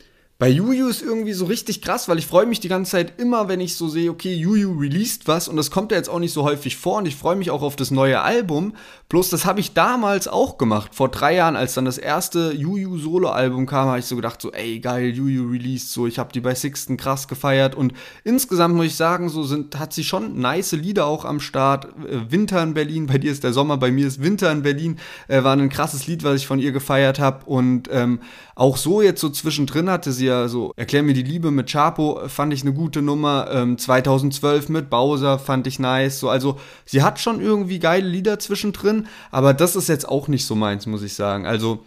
bei 0.41 0.49
Juju 0.49 0.89
ist 0.89 1.03
irgendwie 1.03 1.35
so 1.35 1.45
richtig 1.45 1.83
krass, 1.83 2.09
weil 2.09 2.19
ich 2.19 2.27
freue 2.27 2.47
mich 2.47 2.61
die 2.61 2.69
ganze 2.69 2.93
Zeit 2.93 3.21
immer, 3.21 3.49
wenn 3.49 3.61
ich 3.61 3.77
so 3.77 3.89
sehe, 3.89 4.11
okay, 4.11 4.33
Juju 4.33 4.73
released 4.73 5.29
was 5.29 5.49
und 5.49 5.57
das 5.59 5.71
kommt 5.71 5.93
ja 5.93 5.99
jetzt 5.99 6.09
auch 6.09 6.19
nicht 6.19 6.33
so 6.33 6.45
häufig 6.45 6.79
vor 6.79 6.97
und 6.97 7.07
ich 7.07 7.15
freue 7.15 7.37
mich 7.37 7.51
auch 7.51 7.61
auf 7.61 7.77
das 7.77 7.91
neue 7.91 8.23
Album. 8.23 8.73
Bloß 9.11 9.29
das 9.29 9.45
habe 9.45 9.61
ich 9.61 9.75
damals 9.75 10.29
auch 10.29 10.57
gemacht, 10.57 10.95
vor 10.95 11.11
drei 11.11 11.35
Jahren, 11.35 11.57
als 11.57 11.75
dann 11.75 11.85
das 11.85 11.99
erste 11.99 12.55
Juju 12.55 12.97
Solo-Album 12.97 13.67
kam, 13.67 13.89
habe 13.89 13.99
ich 13.99 14.07
so 14.07 14.17
gedacht, 14.17 14.41
so, 14.41 14.51
ey, 14.51 14.81
geil, 14.81 15.11
Juju 15.11 15.47
released, 15.47 15.93
so, 15.93 16.07
ich 16.07 16.19
habe 16.19 16.33
die 16.33 16.41
bei 16.41 16.55
Sixten 16.55 16.97
krass 16.97 17.29
gefeiert 17.29 17.75
und 17.75 17.93
insgesamt 18.25 18.75
muss 18.75 18.87
ich 18.87 18.97
sagen, 18.97 19.29
so 19.29 19.43
sind, 19.43 19.79
hat 19.79 19.93
sie 19.93 20.05
schon 20.05 20.41
nice 20.41 20.73
Lieder 20.73 21.05
auch 21.05 21.27
am 21.27 21.41
Start. 21.41 21.85
Äh, 22.09 22.31
Winter 22.31 22.63
in 22.63 22.73
Berlin, 22.73 23.09
bei 23.09 23.19
dir 23.19 23.31
ist 23.31 23.45
der 23.45 23.53
Sommer, 23.53 23.77
bei 23.77 23.91
mir 23.91 24.07
ist 24.07 24.23
Winter 24.23 24.51
in 24.51 24.63
Berlin, 24.63 24.99
äh, 25.29 25.45
war 25.45 25.55
ein 25.55 25.69
krasses 25.69 26.07
Lied, 26.07 26.25
was 26.25 26.37
ich 26.37 26.47
von 26.47 26.61
ihr 26.61 26.73
gefeiert 26.73 27.19
habe 27.19 27.45
und 27.45 27.91
ähm, 27.93 28.21
auch 28.61 28.77
so 28.77 29.01
jetzt 29.01 29.23
so 29.23 29.31
zwischendrin 29.31 29.89
hatte 29.89 30.13
sie 30.13 30.27
ja 30.27 30.47
so 30.47 30.73
Erklär 30.77 31.03
mir 31.03 31.15
die 31.15 31.23
Liebe 31.23 31.51
mit 31.51 31.73
Chapo, 31.73 32.21
fand 32.29 32.53
ich 32.53 32.61
eine 32.61 32.75
gute 32.75 33.01
Nummer. 33.01 33.49
Ähm, 33.51 33.79
2012 33.79 34.69
mit 34.69 34.91
Bowser 34.91 35.39
fand 35.39 35.67
ich 35.67 35.79
nice. 35.79 36.21
So, 36.21 36.29
also 36.29 36.61
sie 36.85 37.03
hat 37.03 37.19
schon 37.19 37.41
irgendwie 37.41 37.79
geile 37.79 38.07
Lieder 38.07 38.39
zwischendrin, 38.39 39.07
aber 39.31 39.55
das 39.55 39.77
ist 39.77 39.89
jetzt 39.89 40.07
auch 40.07 40.29
nicht 40.29 40.45
so 40.45 40.57
meins, 40.57 40.85
muss 40.85 41.03
ich 41.03 41.15
sagen. 41.15 41.47
Also 41.47 41.85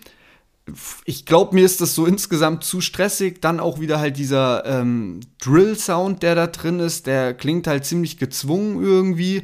ich 1.06 1.28
glaube, 1.28 1.54
mir 1.54 1.64
ist 1.64 1.80
das 1.80 1.94
so 1.94 2.08
insgesamt 2.08 2.64
zu 2.64 2.82
stressig. 2.82 3.40
Dann 3.40 3.60
auch 3.60 3.80
wieder 3.80 4.00
halt 4.00 4.18
dieser 4.18 4.66
ähm, 4.66 5.20
Drill-Sound, 5.44 6.24
der 6.24 6.34
da 6.34 6.48
drin 6.48 6.80
ist, 6.80 7.06
der 7.06 7.36
klingt 7.36 7.68
halt 7.68 7.86
ziemlich 7.86 8.18
gezwungen 8.18 8.82
irgendwie. 8.84 9.44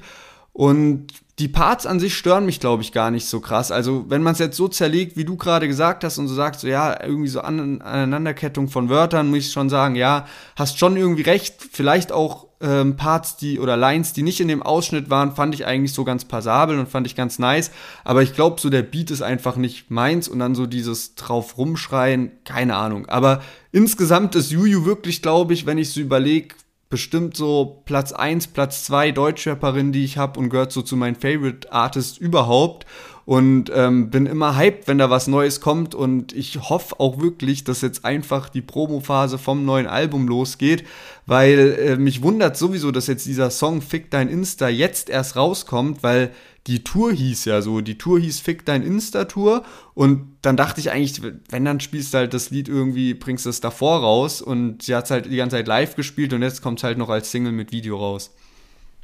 Und 0.51 1.13
die 1.39 1.47
Parts 1.47 1.85
an 1.85 2.01
sich 2.01 2.17
stören 2.17 2.45
mich, 2.45 2.59
glaube 2.59 2.83
ich, 2.83 2.91
gar 2.91 3.11
nicht 3.11 3.25
so 3.25 3.39
krass. 3.39 3.71
Also, 3.71 4.05
wenn 4.09 4.21
man 4.21 4.33
es 4.33 4.39
jetzt 4.39 4.57
so 4.57 4.67
zerlegt, 4.67 5.15
wie 5.15 5.23
du 5.23 5.37
gerade 5.37 5.67
gesagt 5.67 6.03
hast, 6.03 6.17
und 6.17 6.27
so 6.27 6.35
sagst, 6.35 6.61
so 6.61 6.67
ja, 6.67 7.01
irgendwie 7.01 7.29
so 7.29 7.39
An 7.39 7.81
Aneinanderkettung 7.81 8.67
von 8.67 8.89
Wörtern, 8.89 9.29
muss 9.29 9.39
ich 9.39 9.51
schon 9.51 9.69
sagen, 9.69 9.95
ja, 9.95 10.27
hast 10.57 10.77
schon 10.77 10.97
irgendwie 10.97 11.21
recht. 11.21 11.55
Vielleicht 11.71 12.11
auch 12.11 12.47
ähm, 12.59 12.97
Parts, 12.97 13.37
die 13.37 13.57
oder 13.59 13.77
Lines, 13.77 14.11
die 14.11 14.21
nicht 14.21 14.41
in 14.41 14.49
dem 14.49 14.61
Ausschnitt 14.61 15.09
waren, 15.09 15.33
fand 15.33 15.55
ich 15.55 15.65
eigentlich 15.65 15.93
so 15.93 16.03
ganz 16.03 16.25
passabel 16.25 16.77
und 16.77 16.89
fand 16.89 17.07
ich 17.07 17.15
ganz 17.15 17.39
nice. 17.39 17.71
Aber 18.03 18.21
ich 18.21 18.33
glaube, 18.33 18.59
so 18.59 18.69
der 18.69 18.83
Beat 18.83 19.09
ist 19.09 19.21
einfach 19.21 19.55
nicht 19.55 19.89
meins 19.89 20.27
und 20.27 20.39
dann 20.39 20.55
so 20.55 20.65
dieses 20.65 21.15
drauf 21.15 21.57
rumschreien, 21.57 22.31
keine 22.43 22.75
Ahnung. 22.75 23.05
Aber 23.07 23.41
insgesamt 23.71 24.35
ist 24.35 24.51
Juju 24.51 24.83
wirklich, 24.83 25.21
glaube 25.21 25.53
ich, 25.53 25.65
wenn 25.65 25.77
ich 25.77 25.91
so 25.91 26.01
überlege, 26.01 26.55
bestimmt 26.89 27.37
so 27.37 27.81
Platz 27.85 28.11
1, 28.11 28.47
Platz 28.47 28.83
2 28.85 29.11
Deutschrapperin, 29.11 29.91
die 29.91 30.03
ich 30.03 30.17
habe 30.17 30.39
und 30.39 30.49
gehört 30.49 30.71
so 30.71 30.81
zu 30.81 30.95
meinen 30.95 31.15
Favorite 31.15 31.71
Artists 31.71 32.17
überhaupt. 32.17 32.85
Und 33.25 33.71
ähm, 33.75 34.09
bin 34.09 34.25
immer 34.25 34.57
hyped, 34.57 34.87
wenn 34.87 34.97
da 34.97 35.11
was 35.11 35.27
Neues 35.27 35.61
kommt. 35.61 35.93
Und 35.93 36.33
ich 36.33 36.67
hoffe 36.67 36.99
auch 36.99 37.21
wirklich, 37.21 37.63
dass 37.63 37.81
jetzt 37.81 38.03
einfach 38.03 38.49
die 38.49 38.63
Promophase 38.63 39.37
vom 39.37 39.65
neuen 39.65 39.85
Album 39.85 40.27
losgeht, 40.27 40.83
weil 41.27 41.77
äh, 41.79 41.95
mich 41.97 42.23
wundert 42.23 42.57
sowieso, 42.57 42.89
dass 42.89 43.05
jetzt 43.05 43.27
dieser 43.27 43.51
Song 43.51 43.83
Fick 43.83 44.09
dein 44.09 44.29
Insta 44.29 44.67
jetzt 44.67 45.11
erst 45.11 45.35
rauskommt, 45.35 46.01
weil 46.01 46.31
die 46.67 46.83
Tour 46.83 47.11
hieß 47.11 47.45
ja 47.45 47.61
so, 47.61 47.81
die 47.81 47.97
Tour 47.97 48.19
hieß 48.19 48.39
Fick 48.39 48.65
dein 48.65 48.83
Insta-Tour 48.83 49.63
und 49.93 50.35
dann 50.41 50.57
dachte 50.57 50.79
ich 50.79 50.91
eigentlich, 50.91 51.21
wenn 51.49 51.65
dann 51.65 51.79
spielst 51.79 52.13
du 52.13 52.19
halt 52.19 52.33
das 52.33 52.49
Lied 52.49 52.67
irgendwie, 52.67 53.13
bringst 53.13 53.45
es 53.45 53.61
davor 53.61 53.99
raus 53.99 54.41
und 54.41 54.83
sie 54.83 54.95
hat 54.95 55.05
es 55.05 55.11
halt 55.11 55.25
die 55.25 55.37
ganze 55.37 55.55
Zeit 55.55 55.67
live 55.67 55.95
gespielt 55.95 56.33
und 56.33 56.41
jetzt 56.41 56.61
kommt 56.61 56.79
es 56.79 56.83
halt 56.83 56.97
noch 56.97 57.09
als 57.09 57.31
Single 57.31 57.53
mit 57.53 57.71
Video 57.71 57.97
raus. 57.97 58.31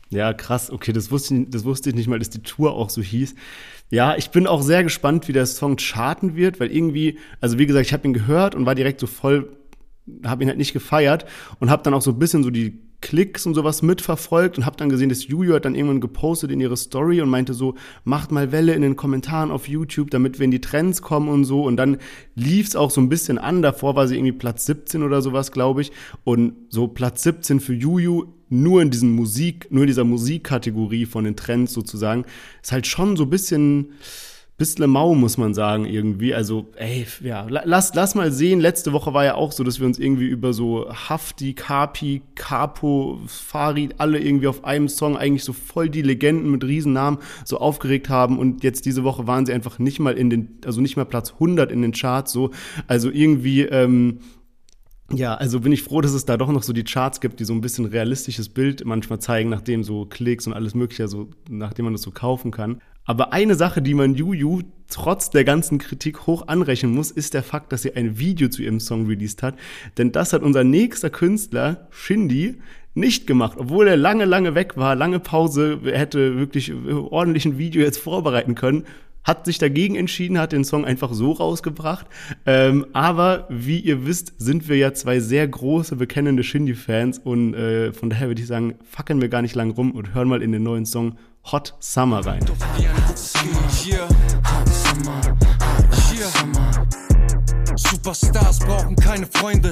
Ja, 0.09 0.33
krass, 0.33 0.69
okay, 0.69 0.93
das 0.93 1.09
wusste, 1.11 1.35
ich, 1.35 1.49
das 1.49 1.63
wusste 1.63 1.89
ich 1.89 1.95
nicht 1.95 2.07
mal, 2.07 2.19
dass 2.19 2.29
die 2.29 2.43
Tour 2.43 2.73
auch 2.73 2.89
so 2.89 3.01
hieß. 3.01 3.35
Ja, 3.89 4.15
ich 4.15 4.29
bin 4.29 4.47
auch 4.47 4.61
sehr 4.61 4.83
gespannt, 4.83 5.27
wie 5.27 5.33
der 5.33 5.45
Song 5.45 5.77
charten 5.77 6.35
wird, 6.35 6.59
weil 6.59 6.71
irgendwie, 6.71 7.19
also 7.41 7.57
wie 7.57 7.65
gesagt, 7.65 7.87
ich 7.87 7.93
habe 7.93 8.07
ihn 8.07 8.13
gehört 8.13 8.55
und 8.55 8.65
war 8.65 8.75
direkt 8.75 8.99
so 8.99 9.07
voll, 9.07 9.57
habe 10.23 10.43
ihn 10.43 10.49
halt 10.49 10.57
nicht 10.57 10.73
gefeiert 10.73 11.25
und 11.59 11.69
habe 11.69 11.83
dann 11.83 11.93
auch 11.93 12.01
so 12.01 12.11
ein 12.11 12.19
bisschen 12.19 12.43
so 12.43 12.51
die 12.51 12.84
Klicks 13.05 13.45
und 13.45 13.53
sowas 13.53 13.83
mitverfolgt 13.83 14.57
und 14.57 14.65
habe 14.65 14.77
dann 14.77 14.89
gesehen, 14.89 15.09
dass 15.09 15.27
Juju 15.27 15.53
hat 15.53 15.65
dann 15.65 15.75
irgendwann 15.75 16.01
gepostet 16.01 16.49
in 16.49 16.59
ihre 16.59 16.75
Story 16.75 17.21
und 17.21 17.29
meinte 17.29 17.53
so, 17.53 17.75
macht 18.03 18.31
mal 18.31 18.51
Welle 18.51 18.73
in 18.73 18.81
den 18.81 18.95
Kommentaren 18.95 19.51
auf 19.51 19.67
YouTube, 19.67 20.09
damit 20.09 20.39
wir 20.39 20.45
in 20.45 20.49
die 20.49 20.59
Trends 20.59 21.03
kommen 21.03 21.29
und 21.29 21.45
so. 21.45 21.63
Und 21.65 21.77
dann 21.77 21.97
lief 22.33 22.65
es 22.65 22.75
auch 22.75 22.89
so 22.89 22.99
ein 22.99 23.09
bisschen 23.09 23.37
an. 23.37 23.61
Davor 23.61 23.95
war 23.95 24.07
sie 24.07 24.15
irgendwie 24.15 24.31
Platz 24.31 24.65
17 24.65 25.03
oder 25.03 25.21
sowas, 25.21 25.51
glaube 25.51 25.83
ich. 25.83 25.91
Und 26.23 26.53
so 26.69 26.87
Platz 26.87 27.21
17 27.21 27.59
für 27.59 27.75
Juju 27.75 28.25
nur 28.49 28.81
in 28.81 28.89
diesen 28.89 29.11
Musik, 29.11 29.67
nur 29.69 29.83
in 29.83 29.87
dieser 29.87 30.03
Musikkategorie 30.03 31.05
von 31.05 31.25
den 31.25 31.35
Trends 31.35 31.73
sozusagen, 31.73 32.25
ist 32.63 32.71
halt 32.71 32.87
schon 32.87 33.17
so 33.17 33.25
ein 33.25 33.29
bisschen 33.29 33.91
bisschen 34.57 34.89
mau, 34.89 35.13
muss 35.15 35.37
man 35.37 35.53
sagen, 35.53 35.85
irgendwie. 35.85 36.33
Also, 36.33 36.67
ey, 36.77 37.05
ja, 37.21 37.45
lass, 37.49 37.93
lass 37.93 38.15
mal 38.15 38.31
sehen. 38.31 38.61
Letzte 38.61 38.93
Woche 38.93 39.13
war 39.13 39.25
ja 39.25 39.35
auch 39.35 39.51
so, 39.51 39.63
dass 39.63 39.79
wir 39.79 39.85
uns 39.85 39.99
irgendwie 39.99 40.27
über 40.27 40.53
so 40.53 40.89
Hafti, 40.89 41.53
Kapi, 41.53 42.21
Capo, 42.35 43.19
Farid, 43.27 43.95
alle 43.97 44.19
irgendwie 44.19 44.47
auf 44.47 44.63
einem 44.63 44.87
Song 44.87 45.17
eigentlich 45.17 45.43
so 45.43 45.51
voll 45.51 45.89
die 45.89 46.01
Legenden 46.01 46.51
mit 46.51 46.63
Riesennamen 46.63 47.19
so 47.43 47.57
aufgeregt 47.57 48.07
haben. 48.07 48.39
Und 48.39 48.63
jetzt 48.63 48.85
diese 48.85 49.03
Woche 49.03 49.27
waren 49.27 49.45
sie 49.45 49.53
einfach 49.53 49.77
nicht 49.77 49.99
mal 49.99 50.13
in 50.13 50.29
den, 50.29 50.59
also 50.65 50.79
nicht 50.79 50.95
mal 50.95 51.05
Platz 51.05 51.33
100 51.33 51.69
in 51.71 51.81
den 51.81 51.91
Charts 51.91 52.31
so. 52.31 52.51
Also 52.87 53.11
irgendwie, 53.11 53.63
ähm, 53.63 54.19
ja, 55.11 55.35
also 55.35 55.59
bin 55.59 55.71
ich 55.71 55.83
froh, 55.83 56.01
dass 56.01 56.13
es 56.13 56.25
da 56.25 56.37
doch 56.37 56.51
noch 56.51 56.63
so 56.63 56.73
die 56.73 56.83
Charts 56.83 57.19
gibt, 57.19 57.39
die 57.39 57.45
so 57.45 57.53
ein 57.53 57.61
bisschen 57.61 57.85
realistisches 57.85 58.49
Bild 58.49 58.85
manchmal 58.85 59.19
zeigen, 59.19 59.49
nachdem 59.49 59.83
so 59.83 60.05
Klicks 60.05 60.47
und 60.47 60.53
alles 60.53 60.73
Mögliche, 60.73 61.07
so, 61.07 61.29
nachdem 61.49 61.85
man 61.85 61.93
das 61.93 62.01
so 62.01 62.11
kaufen 62.11 62.51
kann. 62.51 62.81
Aber 63.05 63.33
eine 63.33 63.55
Sache, 63.55 63.81
die 63.81 63.93
man 63.93 64.15
Juju 64.15 64.61
trotz 64.89 65.29
der 65.29 65.43
ganzen 65.43 65.77
Kritik 65.77 66.27
hoch 66.27 66.47
anrechnen 66.47 66.93
muss, 66.93 67.11
ist 67.11 67.33
der 67.33 67.43
Fakt, 67.43 67.71
dass 67.71 67.83
sie 67.83 67.95
ein 67.95 68.19
Video 68.19 68.49
zu 68.49 68.63
ihrem 68.63 68.79
Song 68.79 69.07
released 69.07 69.43
hat. 69.43 69.55
Denn 69.97 70.11
das 70.11 70.33
hat 70.33 70.41
unser 70.41 70.63
nächster 70.63 71.09
Künstler, 71.09 71.87
Shindy, 71.91 72.55
nicht 72.93 73.27
gemacht, 73.27 73.57
obwohl 73.59 73.87
er 73.87 73.97
lange, 73.97 74.25
lange 74.25 74.55
weg 74.55 74.77
war, 74.77 74.95
lange 74.95 75.19
Pause, 75.19 75.79
hätte 75.83 76.37
wirklich 76.37 76.73
ordentlich 76.73 77.45
ein 77.45 77.57
Video 77.57 77.81
jetzt 77.81 77.97
vorbereiten 77.97 78.55
können, 78.55 78.85
hat 79.25 79.45
sich 79.45 79.57
dagegen 79.57 79.95
entschieden, 79.95 80.39
hat 80.39 80.53
den 80.53 80.63
Song 80.63 80.85
einfach 80.85 81.11
so 81.11 81.31
rausgebracht. 81.33 82.05
Ähm, 82.45 82.85
aber 82.93 83.47
wie 83.49 83.79
ihr 83.79 84.05
wisst, 84.05 84.33
sind 84.37 84.69
wir 84.69 84.77
ja 84.77 84.93
zwei 84.93 85.19
sehr 85.19 85.47
große, 85.47 85.95
bekennende 85.97 86.43
Shindy-Fans 86.43 87.19
und 87.19 87.53
äh, 87.55 87.91
von 87.91 88.09
daher 88.09 88.27
würde 88.27 88.41
ich 88.41 88.47
sagen, 88.47 88.75
fucken 88.83 89.21
wir 89.21 89.29
gar 89.29 89.41
nicht 89.41 89.55
lang 89.55 89.71
rum 89.71 89.91
und 89.91 90.13
hören 90.13 90.29
mal 90.29 90.41
in 90.41 90.51
den 90.51 90.63
neuen 90.63 90.85
Song 90.85 91.17
Hot 91.51 91.75
Summer 91.79 92.25
rein. 92.25 92.43
Superstars 97.75 98.59
brauchen 98.59 98.95
keine 98.95 99.27
Freunde. 99.27 99.71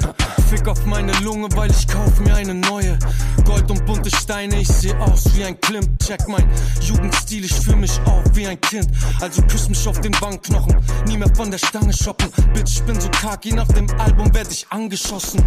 Fick 0.50 0.68
auf 0.68 0.86
meine 0.86 1.12
Lunge, 1.24 1.48
weil 1.56 1.72
ich 1.72 1.88
kauf 1.88 2.20
mir 2.20 2.36
eine 2.36 2.54
neue. 2.54 3.00
Gold 3.46 3.72
und 3.72 3.84
bunte 3.88 4.16
Steine, 4.16 4.60
ich 4.60 4.68
seh 4.68 4.94
aus 4.98 5.24
wie 5.36 5.46
ein 5.46 5.60
Klimt. 5.62 6.00
Check 6.06 6.28
mein 6.28 6.48
Jugendstil, 6.80 7.46
ich 7.46 7.54
fühl 7.54 7.78
mich 7.78 8.00
auch 8.06 8.24
wie 8.34 8.46
ein 8.46 8.62
Kind. 8.62 8.90
Also 9.20 9.42
küss 9.42 9.68
mich 9.68 9.88
auf 9.88 10.00
den 10.00 10.12
Bankknochen, 10.12 10.76
nie 11.08 11.18
mehr 11.18 11.34
von 11.36 11.50
der 11.50 11.58
Stange 11.58 11.92
shoppen. 11.92 12.30
Bitch, 12.54 12.78
ich 12.78 12.84
bin 12.84 13.02
so 13.02 13.10
kaki, 13.10 13.52
nach 13.52 13.68
dem 13.70 13.90
Album 14.00 14.32
werd 14.36 14.52
ich 14.52 14.68
angeschossen. 14.70 15.44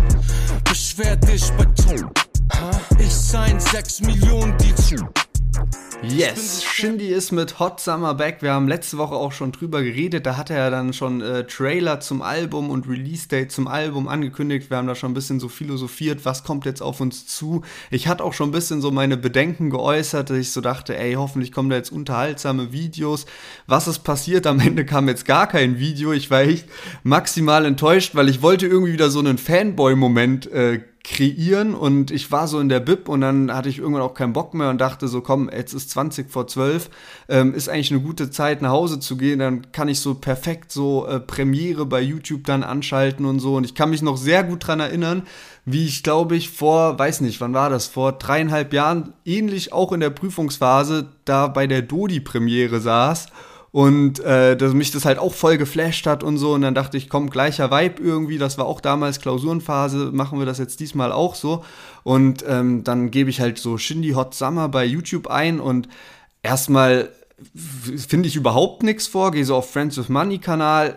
Beschwer 0.65 1.15
dich 1.17 1.53
bei 1.53 1.67
Tom. 1.67 2.11
Ich 2.99 3.15
sein 3.15 3.61
6 3.61 4.01
Millionen, 4.01 4.57
zu. 4.59 4.97
Yes, 6.03 6.63
Shindy 6.63 7.09
ist 7.09 7.33
mit 7.33 7.59
Hot 7.59 7.81
Summer 7.81 8.15
Back. 8.15 8.43
Wir 8.43 8.53
haben 8.53 8.69
letzte 8.69 8.99
Woche 8.99 9.15
auch 9.15 9.33
schon 9.33 9.51
drüber 9.51 9.83
geredet. 9.83 10.25
Da 10.27 10.37
hat 10.37 10.51
er 10.51 10.59
ja 10.59 10.71
dann 10.71 10.93
schon 10.93 11.21
äh, 11.21 11.45
Trailer 11.47 12.01
zum 12.01 12.23
Album 12.23 12.71
und 12.71 12.89
Release-Date 12.89 13.51
zum 13.51 13.67
Album 13.67 14.07
angekündigt. 14.07 14.71
Wir 14.71 14.77
haben 14.77 14.87
da 14.87 14.95
schon 14.95 15.11
ein 15.11 15.15
bisschen 15.15 15.41
so 15.41 15.49
philosophiert, 15.49 16.25
was 16.25 16.45
kommt 16.45 16.65
jetzt 16.65 16.81
auf 16.81 17.01
uns 17.01 17.27
zu. 17.27 17.63
Ich 17.91 18.09
hatte 18.09 18.23
auch 18.25 18.35
schon 18.35 18.51
ein 18.51 18.53
bisschen 18.53 18.81
so 18.81 18.91
meine 18.91 19.17
Bedenken 19.17 19.71
geäußert, 19.71 20.31
dass 20.31 20.37
ich 20.37 20.53
so 20.53 20.61
dachte, 20.61 20.97
ey, 20.97 21.15
hoffentlich 21.15 21.51
kommen 21.51 21.71
da 21.71 21.77
jetzt 21.77 21.91
unterhaltsame 21.91 22.73
Videos. 22.73 23.27
Was 23.67 23.89
ist 23.89 24.01
passiert? 24.01 24.47
Am 24.47 24.61
Ende 24.61 24.85
kam 24.85 25.09
jetzt 25.09 25.25
gar 25.25 25.47
kein 25.49 25.79
Video. 25.79 26.13
Ich 26.13 26.31
war 26.31 26.43
echt 26.43 26.69
maximal 27.03 27.65
enttäuscht, 27.65 28.15
weil 28.15 28.29
ich 28.29 28.43
wollte 28.43 28.67
irgendwie 28.67 28.93
wieder 28.93 29.11
so 29.11 29.19
einen 29.19 29.39
Fanboy-Moment 29.39 30.53
äh, 30.53 30.83
kreieren 31.07 31.75
und 31.75 32.11
ich 32.11 32.33
war 32.33 32.49
so 32.49 32.59
in 32.59 32.69
der 32.69 32.81
Bib 32.81 33.09
und 33.09 33.21
dann 33.21 33.55
hatte 33.55 33.69
ich 33.69 33.79
irgendwann 33.79 34.03
auch 34.03 34.15
keinen 34.15 34.33
Bock 34.33 34.55
mehr 34.55 34.71
und 34.71 34.81
dachte 34.81 35.07
so, 35.07 35.21
komm, 35.21 35.49
jetzt 35.49 35.73
ist 35.73 35.91
20 35.91 36.29
vor 36.29 36.49
12, 36.49 36.91
ähm, 37.29 37.55
ist 37.55 37.69
eigentlich 37.69 37.93
eine 37.93 38.01
gute 38.01 38.29
Zeit 38.31 38.61
nach 38.61 38.71
Hause 38.71 38.99
zu 38.99 39.17
gehen, 39.17 39.39
dann 39.39 39.71
kann 39.71 39.87
ich 39.87 40.01
so 40.01 40.15
perfekt 40.15 40.73
so 40.73 41.07
äh, 41.07 41.21
Premiere 41.21 41.87
bei 41.87 42.01
YouTube 42.01 42.43
dann 42.45 42.65
anschalten 42.65 43.25
und 43.25 43.39
so 43.39 43.55
und 43.55 43.65
ich 43.65 43.77
kann 43.77 43.91
mich 43.91 44.03
noch 44.03 44.17
sehr 44.17 44.43
gut 44.43 44.67
dran 44.67 44.81
erinnern, 44.81 45.23
wie 45.65 45.87
ich 45.87 46.03
glaube 46.03 46.35
ich 46.35 46.51
vor, 46.51 46.99
weiß 46.99 47.21
nicht, 47.21 47.41
wann 47.41 47.55
war 47.55 47.71
das, 47.71 47.87
vor 47.87 48.13
dreieinhalb 48.13 48.73
Jahren 48.73 49.13
ähnlich 49.25 49.73
auch 49.73 49.93
in 49.93 50.01
der 50.01 50.11
Prüfungsphase 50.11 51.11
da 51.25 51.47
bei 51.47 51.69
der 51.69 51.83
Dodi-Premiere 51.83 52.81
saß 52.81 53.29
und 53.77 54.21
äh, 54.21 54.57
dass 54.57 54.73
mich 54.73 54.91
das 54.91 55.05
halt 55.05 55.19
auch 55.19 55.35
voll 55.35 55.59
geflasht 55.59 56.07
hat 56.07 56.23
und 56.23 56.39
so. 56.39 56.55
Und 56.55 56.63
dann 56.63 56.75
dachte 56.75 56.97
ich, 56.97 57.11
komm, 57.11 57.29
gleicher 57.29 57.71
Vibe 57.71 58.03
irgendwie. 58.03 58.39
Das 58.39 58.57
war 58.57 58.65
auch 58.65 58.81
damals 58.81 59.21
Klausurenphase, 59.21 60.13
machen 60.13 60.39
wir 60.39 60.47
das 60.47 60.57
jetzt 60.57 60.81
diesmal 60.81 61.13
auch 61.13 61.35
so. 61.35 61.63
Und 62.03 62.43
ähm, 62.49 62.85
dann 62.85 63.11
gebe 63.11 63.29
ich 63.29 63.43
halt 63.43 63.59
so 63.59 63.77
Shindy 63.77 64.13
Hot 64.13 64.33
Summer 64.33 64.71
bei 64.71 64.87
YouTube 64.87 65.27
ein 65.27 65.61
und 65.61 65.89
erstmal 66.43 67.11
finde 67.55 68.29
ich 68.29 68.37
überhaupt 68.37 68.83
nichts 68.83 69.09
vor, 69.09 69.31
gehe 69.31 69.45
so 69.45 69.55
auf 69.55 69.71
Friends 69.71 69.99
with 69.99 70.09
Money 70.09 70.39
Kanal, 70.39 70.97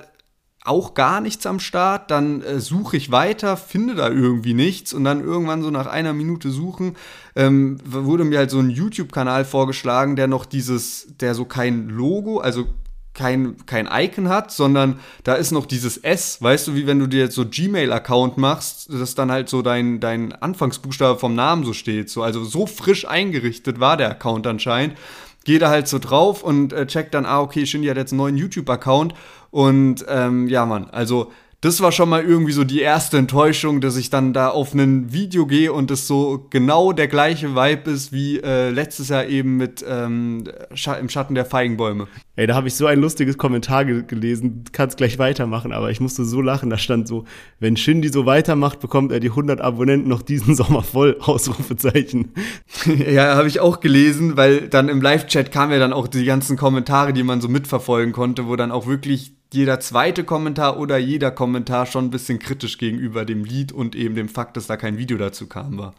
auch 0.65 0.93
gar 0.93 1.21
nichts 1.21 1.45
am 1.45 1.59
Start, 1.59 2.11
dann 2.11 2.41
äh, 2.41 2.59
suche 2.59 2.97
ich 2.97 3.11
weiter, 3.11 3.57
finde 3.57 3.95
da 3.95 4.09
irgendwie 4.09 4.53
nichts 4.53 4.93
und 4.93 5.03
dann 5.03 5.23
irgendwann 5.23 5.61
so 5.61 5.71
nach 5.71 5.87
einer 5.87 6.13
Minute 6.13 6.51
suchen 6.51 6.95
ähm, 7.35 7.77
wurde 7.85 8.25
mir 8.25 8.39
halt 8.39 8.51
so 8.51 8.59
ein 8.59 8.69
YouTube-Kanal 8.69 9.45
vorgeschlagen, 9.45 10.15
der 10.15 10.27
noch 10.27 10.45
dieses, 10.45 11.07
der 11.19 11.33
so 11.35 11.45
kein 11.45 11.87
Logo, 11.87 12.39
also 12.39 12.65
kein, 13.13 13.65
kein 13.65 13.89
Icon 13.91 14.29
hat, 14.29 14.51
sondern 14.51 14.99
da 15.23 15.35
ist 15.35 15.51
noch 15.51 15.65
dieses 15.65 15.97
S, 15.97 16.41
weißt 16.41 16.67
du, 16.67 16.75
wie 16.75 16.87
wenn 16.87 16.99
du 16.99 17.07
dir 17.07 17.21
jetzt 17.21 17.35
so 17.35 17.45
Gmail-Account 17.45 18.37
machst, 18.37 18.91
dass 18.91 19.15
dann 19.15 19.31
halt 19.31 19.49
so 19.49 19.61
dein, 19.61 19.99
dein 19.99 20.31
Anfangsbuchstabe 20.33 21.19
vom 21.19 21.35
Namen 21.35 21.65
so 21.65 21.73
steht. 21.73 22.09
So, 22.09 22.23
also 22.23 22.43
so 22.43 22.65
frisch 22.65 23.07
eingerichtet 23.07 23.79
war 23.79 23.97
der 23.97 24.11
Account 24.11 24.47
anscheinend. 24.47 24.97
Gehe 25.43 25.59
da 25.59 25.69
halt 25.69 25.87
so 25.87 25.99
drauf 25.99 26.43
und 26.43 26.73
äh, 26.73 26.85
check 26.85 27.11
dann, 27.11 27.25
ah, 27.25 27.41
okay, 27.41 27.65
Shindy 27.65 27.87
hat 27.87 27.97
jetzt 27.97 28.11
einen 28.11 28.19
neuen 28.19 28.37
YouTube-Account 28.37 29.13
und 29.51 30.05
ähm, 30.07 30.47
ja, 30.47 30.65
Mann, 30.65 30.89
also 30.91 31.31
das 31.61 31.81
war 31.81 31.91
schon 31.91 32.07
mal 32.07 32.23
irgendwie 32.23 32.53
so 32.53 32.63
die 32.63 32.79
erste 32.79 33.17
Enttäuschung, 33.17 33.81
dass 33.81 33.97
ich 33.97 34.09
dann 34.09 34.31
da 34.31 34.47
auf 34.47 34.73
ein 34.73 35.11
Video 35.11 35.45
gehe 35.45 35.73
und 35.73 35.91
es 35.91 36.07
so 36.07 36.47
genau 36.49 36.93
der 36.93 37.09
gleiche 37.09 37.53
Vibe 37.53 37.91
ist 37.91 38.13
wie 38.13 38.39
äh, 38.39 38.69
letztes 38.69 39.09
Jahr 39.09 39.25
eben 39.25 39.57
mit 39.57 39.83
ähm, 39.85 40.45
Sch 40.73 40.87
im 40.87 41.09
Schatten 41.09 41.35
der 41.35 41.43
Feigenbäume. 41.43 42.07
Ey, 42.37 42.47
da 42.47 42.55
habe 42.55 42.69
ich 42.69 42.75
so 42.75 42.85
ein 42.85 43.01
lustiges 43.01 43.37
Kommentar 43.37 43.83
ge 43.83 44.03
gelesen, 44.07 44.63
kannst 44.71 44.95
gleich 44.95 45.19
weitermachen, 45.19 45.73
aber 45.73 45.91
ich 45.91 45.99
musste 45.99 46.23
so 46.23 46.41
lachen, 46.41 46.69
da 46.69 46.77
stand 46.77 47.09
so, 47.09 47.25
wenn 47.59 47.75
Shindy 47.75 48.07
so 48.07 48.25
weitermacht, 48.25 48.79
bekommt 48.79 49.11
er 49.11 49.19
die 49.19 49.31
100 49.31 49.59
Abonnenten 49.59 50.07
noch 50.07 50.21
diesen 50.21 50.55
Sommer 50.59 50.81
voll, 50.81 51.17
Ausrufezeichen. 51.19 52.31
ja, 52.85 53.35
habe 53.35 53.49
ich 53.49 53.59
auch 53.59 53.81
gelesen, 53.81 54.37
weil 54.37 54.69
dann 54.69 54.87
im 54.87 55.01
Live-Chat 55.01 55.51
kamen 55.51 55.73
ja 55.73 55.79
dann 55.79 55.91
auch 55.91 56.07
die 56.07 56.23
ganzen 56.23 56.55
Kommentare, 56.55 57.11
die 57.11 57.23
man 57.23 57.41
so 57.41 57.49
mitverfolgen 57.49 58.13
konnte, 58.13 58.47
wo 58.47 58.55
dann 58.55 58.71
auch 58.71 58.87
wirklich 58.87 59.38
jeder 59.53 59.79
zweite 59.79 60.23
Kommentar 60.23 60.79
oder 60.79 60.97
jeder 60.97 61.31
Kommentar 61.31 61.85
schon 61.85 62.05
ein 62.05 62.09
bisschen 62.11 62.39
kritisch 62.39 62.77
gegenüber 62.77 63.25
dem 63.25 63.43
Lied 63.43 63.71
und 63.71 63.95
eben 63.95 64.15
dem 64.15 64.29
Fakt, 64.29 64.57
dass 64.57 64.67
da 64.67 64.77
kein 64.77 64.97
Video 64.97 65.17
dazu 65.17 65.47
kam 65.47 65.77
war. 65.77 65.95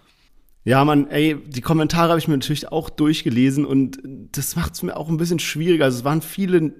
Ja, 0.64 0.84
man, 0.84 1.08
ey, 1.08 1.36
die 1.36 1.62
Kommentare 1.62 2.10
habe 2.10 2.18
ich 2.18 2.28
mir 2.28 2.36
natürlich 2.36 2.70
auch 2.70 2.90
durchgelesen 2.90 3.64
und 3.64 3.98
das 4.04 4.56
macht 4.56 4.74
es 4.74 4.82
mir 4.82 4.96
auch 4.96 5.08
ein 5.08 5.16
bisschen 5.16 5.38
schwieriger. 5.38 5.86
Also 5.86 5.98
es 5.98 6.04
waren 6.04 6.22
viele, 6.22 6.74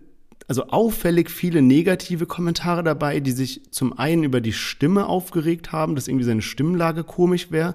also 0.47 0.67
auffällig 0.69 1.31
viele 1.31 1.63
negative 1.63 2.27
Kommentare 2.27 2.85
dabei, 2.85 3.21
die 3.21 3.33
sich 3.33 3.73
zum 3.73 3.99
einen 3.99 4.23
über 4.23 4.41
die 4.41 4.53
Stimme 4.53 5.07
aufgeregt 5.07 5.73
haben, 5.73 5.95
dass 5.95 6.09
irgendwie 6.09 6.27
seine 6.27 6.43
Stimmlage 6.43 7.05
komisch 7.05 7.51
wäre 7.51 7.75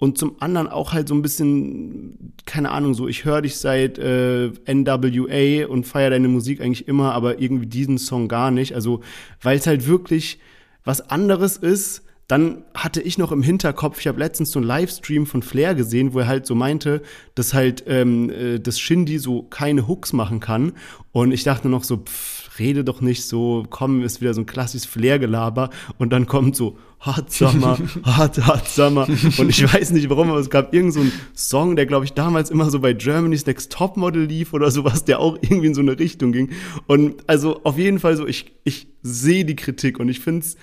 und 0.00 0.16
zum 0.16 0.36
anderen 0.40 0.66
auch 0.66 0.94
halt 0.94 1.08
so 1.08 1.14
ein 1.14 1.20
bisschen, 1.20 2.32
keine 2.46 2.70
Ahnung, 2.70 2.94
so 2.94 3.06
ich 3.06 3.26
höre 3.26 3.42
dich 3.42 3.56
seit 3.56 3.98
äh, 3.98 4.48
NWA 4.66 5.66
und 5.68 5.86
feiere 5.86 6.08
deine 6.08 6.28
Musik 6.28 6.62
eigentlich 6.62 6.88
immer, 6.88 7.12
aber 7.12 7.38
irgendwie 7.38 7.66
diesen 7.66 7.98
Song 7.98 8.26
gar 8.26 8.50
nicht. 8.50 8.74
Also, 8.74 9.02
weil 9.42 9.58
es 9.58 9.66
halt 9.66 9.86
wirklich 9.86 10.38
was 10.84 11.10
anderes 11.10 11.58
ist. 11.58 12.02
Dann 12.30 12.62
hatte 12.74 13.02
ich 13.02 13.18
noch 13.18 13.32
im 13.32 13.42
Hinterkopf, 13.42 13.98
ich 13.98 14.06
habe 14.06 14.20
letztens 14.20 14.52
so 14.52 14.60
einen 14.60 14.68
Livestream 14.68 15.26
von 15.26 15.42
Flair 15.42 15.74
gesehen, 15.74 16.14
wo 16.14 16.20
er 16.20 16.28
halt 16.28 16.46
so 16.46 16.54
meinte, 16.54 17.02
dass 17.34 17.54
halt 17.54 17.82
ähm, 17.88 18.30
äh, 18.30 18.60
das 18.60 18.78
Shindy 18.78 19.18
so 19.18 19.42
keine 19.42 19.88
Hooks 19.88 20.12
machen 20.12 20.38
kann. 20.38 20.74
Und 21.10 21.32
ich 21.32 21.42
dachte 21.42 21.68
noch 21.68 21.82
so, 21.82 21.96
pff, 21.96 22.56
rede 22.60 22.84
doch 22.84 23.00
nicht 23.00 23.24
so, 23.24 23.66
komm, 23.68 24.04
ist 24.04 24.20
wieder 24.20 24.32
so 24.32 24.42
ein 24.42 24.46
klassisches 24.46 24.86
Flair-Gelaber. 24.86 25.70
Und 25.98 26.12
dann 26.12 26.26
kommt 26.26 26.54
so, 26.54 26.78
Hot 27.04 27.32
Summer, 27.32 27.76
Hot, 28.16 28.46
Hot 28.46 28.68
Summer. 28.68 29.08
Und 29.08 29.48
ich 29.48 29.64
weiß 29.64 29.90
nicht 29.90 30.08
warum, 30.08 30.30
aber 30.30 30.38
es 30.38 30.50
gab 30.50 30.72
irgendeinen 30.72 31.06
so 31.06 31.12
Song, 31.34 31.74
der, 31.74 31.86
glaube 31.86 32.04
ich, 32.04 32.12
damals 32.12 32.50
immer 32.50 32.70
so 32.70 32.78
bei 32.78 32.92
Germany's 32.92 33.44
Next 33.44 33.72
Topmodel 33.72 34.22
lief 34.22 34.52
oder 34.52 34.70
sowas, 34.70 35.04
der 35.04 35.18
auch 35.18 35.36
irgendwie 35.40 35.66
in 35.66 35.74
so 35.74 35.80
eine 35.80 35.98
Richtung 35.98 36.30
ging. 36.30 36.50
Und 36.86 37.24
also 37.26 37.64
auf 37.64 37.76
jeden 37.76 37.98
Fall 37.98 38.16
so, 38.16 38.24
ich, 38.24 38.52
ich 38.62 38.86
sehe 39.02 39.44
die 39.44 39.56
Kritik 39.56 39.98
und 39.98 40.08
ich 40.08 40.20
finde 40.20 40.46
es 40.46 40.56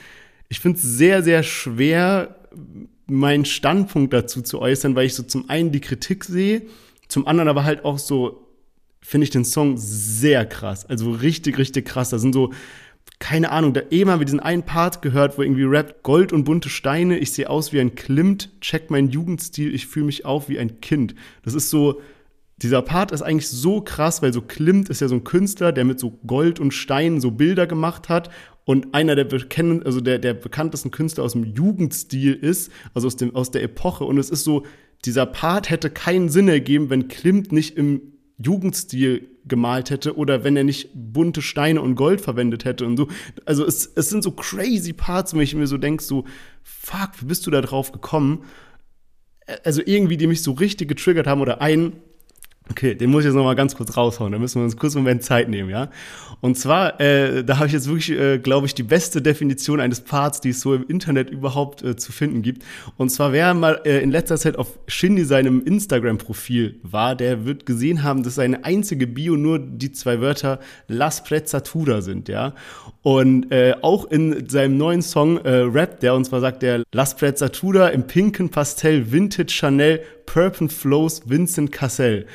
ich 0.49 0.59
find's 0.59 0.81
sehr, 0.81 1.23
sehr 1.23 1.43
schwer, 1.43 2.35
meinen 3.07 3.45
Standpunkt 3.45 4.13
dazu 4.13 4.41
zu 4.41 4.59
äußern, 4.59 4.95
weil 4.95 5.05
ich 5.05 5.15
so 5.15 5.23
zum 5.23 5.49
einen 5.49 5.71
die 5.71 5.81
Kritik 5.81 6.23
sehe, 6.23 6.63
zum 7.07 7.27
anderen 7.27 7.47
aber 7.47 7.63
halt 7.63 7.85
auch 7.85 7.99
so, 7.99 8.47
finde 9.01 9.23
ich 9.25 9.29
den 9.29 9.45
Song 9.45 9.75
sehr 9.77 10.45
krass. 10.45 10.85
Also 10.85 11.11
richtig, 11.11 11.57
richtig 11.57 11.85
krass. 11.85 12.09
Da 12.09 12.19
sind 12.19 12.33
so 12.33 12.51
keine 13.19 13.51
Ahnung, 13.51 13.73
da 13.73 13.81
eben 13.89 14.11
haben 14.11 14.19
wir 14.19 14.25
diesen 14.25 14.39
einen 14.39 14.63
Part 14.63 15.01
gehört, 15.01 15.37
wo 15.37 15.41
irgendwie 15.41 15.63
rappt 15.63 16.03
Gold 16.03 16.31
und 16.31 16.43
bunte 16.43 16.69
Steine, 16.69 17.17
ich 17.17 17.31
sehe 17.31 17.49
aus 17.49 17.73
wie 17.73 17.79
ein 17.79 17.95
Klimt, 17.95 18.49
check 18.61 18.91
meinen 18.91 19.09
Jugendstil, 19.09 19.73
ich 19.73 19.87
fühle 19.87 20.05
mich 20.05 20.25
auf 20.25 20.49
wie 20.49 20.59
ein 20.59 20.81
Kind. 20.81 21.15
Das 21.43 21.55
ist 21.55 21.69
so, 21.69 22.01
dieser 22.57 22.81
Part 22.81 23.11
ist 23.11 23.23
eigentlich 23.23 23.49
so 23.49 23.81
krass, 23.81 24.21
weil 24.21 24.33
so 24.33 24.41
Klimt 24.41 24.89
ist 24.89 25.01
ja 25.01 25.07
so 25.07 25.15
ein 25.15 25.23
Künstler, 25.23 25.71
der 25.71 25.83
mit 25.83 25.99
so 25.99 26.11
Gold 26.27 26.59
und 26.59 26.73
Steinen 26.73 27.19
so 27.19 27.31
Bilder 27.31 27.65
gemacht 27.65 28.09
hat 28.09 28.29
und 28.67 28.93
einer 28.93 29.15
der, 29.15 29.23
bekennen, 29.23 29.81
also 29.83 30.01
der, 30.01 30.19
der 30.19 30.33
bekanntesten 30.33 30.91
Künstler 30.91 31.23
aus 31.23 31.31
dem 31.31 31.45
Jugendstil 31.45 32.33
ist, 32.33 32.69
also 32.93 33.07
aus, 33.07 33.15
dem, 33.15 33.33
aus 33.33 33.49
der 33.49 33.63
Epoche. 33.63 34.03
Und 34.03 34.17
es 34.17 34.29
ist 34.29 34.43
so, 34.43 34.63
dieser 35.05 35.25
Part 35.25 35.69
hätte 35.69 35.89
keinen 35.89 36.27
Sinn 36.27 36.49
ergeben, 36.49 36.89
wenn 36.89 37.07
Klimt 37.07 37.53
nicht 37.53 37.77
im 37.77 38.01
Jugendstil 38.37 39.29
gemalt 39.45 39.89
hätte 39.89 40.17
oder 40.17 40.43
wenn 40.43 40.57
er 40.57 40.65
nicht 40.65 40.89
bunte 40.93 41.41
Steine 41.41 41.81
und 41.81 41.95
Gold 41.95 42.19
verwendet 42.19 42.65
hätte 42.65 42.85
und 42.85 42.97
so. 42.97 43.07
Also 43.45 43.65
es, 43.65 43.89
es 43.95 44.09
sind 44.09 44.21
so 44.21 44.31
crazy 44.31 44.91
Parts, 44.91 45.33
wo 45.33 45.39
ich 45.39 45.55
mir 45.55 45.67
so 45.67 45.77
denke, 45.77 46.03
so, 46.03 46.25
fuck, 46.61 47.11
wie 47.21 47.25
bist 47.25 47.47
du 47.47 47.51
da 47.51 47.61
drauf 47.61 47.93
gekommen? 47.93 48.43
Also 49.63 49.81
irgendwie, 49.85 50.17
die 50.17 50.27
mich 50.27 50.43
so 50.43 50.51
richtig 50.51 50.89
getriggert 50.89 51.25
haben 51.25 51.39
oder 51.39 51.61
ein 51.61 51.93
Okay, 52.69 52.95
den 52.95 53.09
muss 53.09 53.21
ich 53.21 53.27
jetzt 53.27 53.35
noch 53.35 53.43
mal 53.43 53.55
ganz 53.55 53.75
kurz 53.75 53.95
raushauen. 53.95 54.31
Da 54.31 54.39
müssen 54.39 54.59
wir 54.59 54.65
uns 54.65 54.75
kurz 54.75 54.95
einen 54.95 55.03
Moment 55.03 55.23
Zeit 55.23 55.49
nehmen, 55.49 55.69
ja. 55.69 55.89
Und 56.41 56.57
zwar, 56.57 56.99
äh, 56.99 57.43
da 57.43 57.57
habe 57.57 57.67
ich 57.67 57.73
jetzt 57.73 57.87
wirklich, 57.87 58.11
äh, 58.11 58.37
glaube 58.37 58.67
ich, 58.67 58.75
die 58.75 58.83
beste 58.83 59.21
Definition 59.21 59.79
eines 59.79 60.01
Parts, 60.01 60.41
die 60.41 60.49
es 60.49 60.61
so 60.61 60.75
im 60.75 60.85
Internet 60.87 61.29
überhaupt 61.29 61.81
äh, 61.83 61.95
zu 61.95 62.11
finden 62.11 62.41
gibt. 62.41 62.63
Und 62.97 63.09
zwar, 63.09 63.31
wer 63.31 63.53
mal 63.53 63.81
äh, 63.85 63.99
in 63.99 64.11
letzter 64.11 64.37
Zeit 64.37 64.57
auf 64.57 64.79
Shindy 64.87 65.23
seinem 65.23 65.63
Instagram-Profil 65.63 66.79
war, 66.83 67.15
der 67.15 67.45
wird 67.45 67.65
gesehen 67.65 68.03
haben, 68.03 68.23
dass 68.23 68.35
seine 68.35 68.65
einzige 68.65 69.07
Bio 69.07 69.35
nur 69.35 69.59
die 69.59 69.91
zwei 69.91 70.21
Wörter 70.21 70.59
Las 70.87 71.23
Prezzatura 71.23 72.01
sind, 72.01 72.27
ja. 72.27 72.53
Und 73.01 73.51
äh, 73.51 73.75
auch 73.81 74.05
in 74.05 74.49
seinem 74.49 74.77
neuen 74.77 75.01
Song 75.01 75.37
äh, 75.37 75.49
Rap, 75.49 76.01
der 76.01 76.13
uns 76.13 76.29
mal 76.31 76.41
sagt, 76.41 76.61
der 76.61 76.83
Las 76.91 77.15
Prezzatura 77.15 77.87
im 77.87 78.05
pinken 78.05 78.49
Pastell 78.49 79.11
Vintage 79.11 79.51
Chanel 79.51 80.01
Purple 80.25 80.69
Flows 80.69 81.21
Vincent 81.25 81.71
Cassell. 81.71 82.27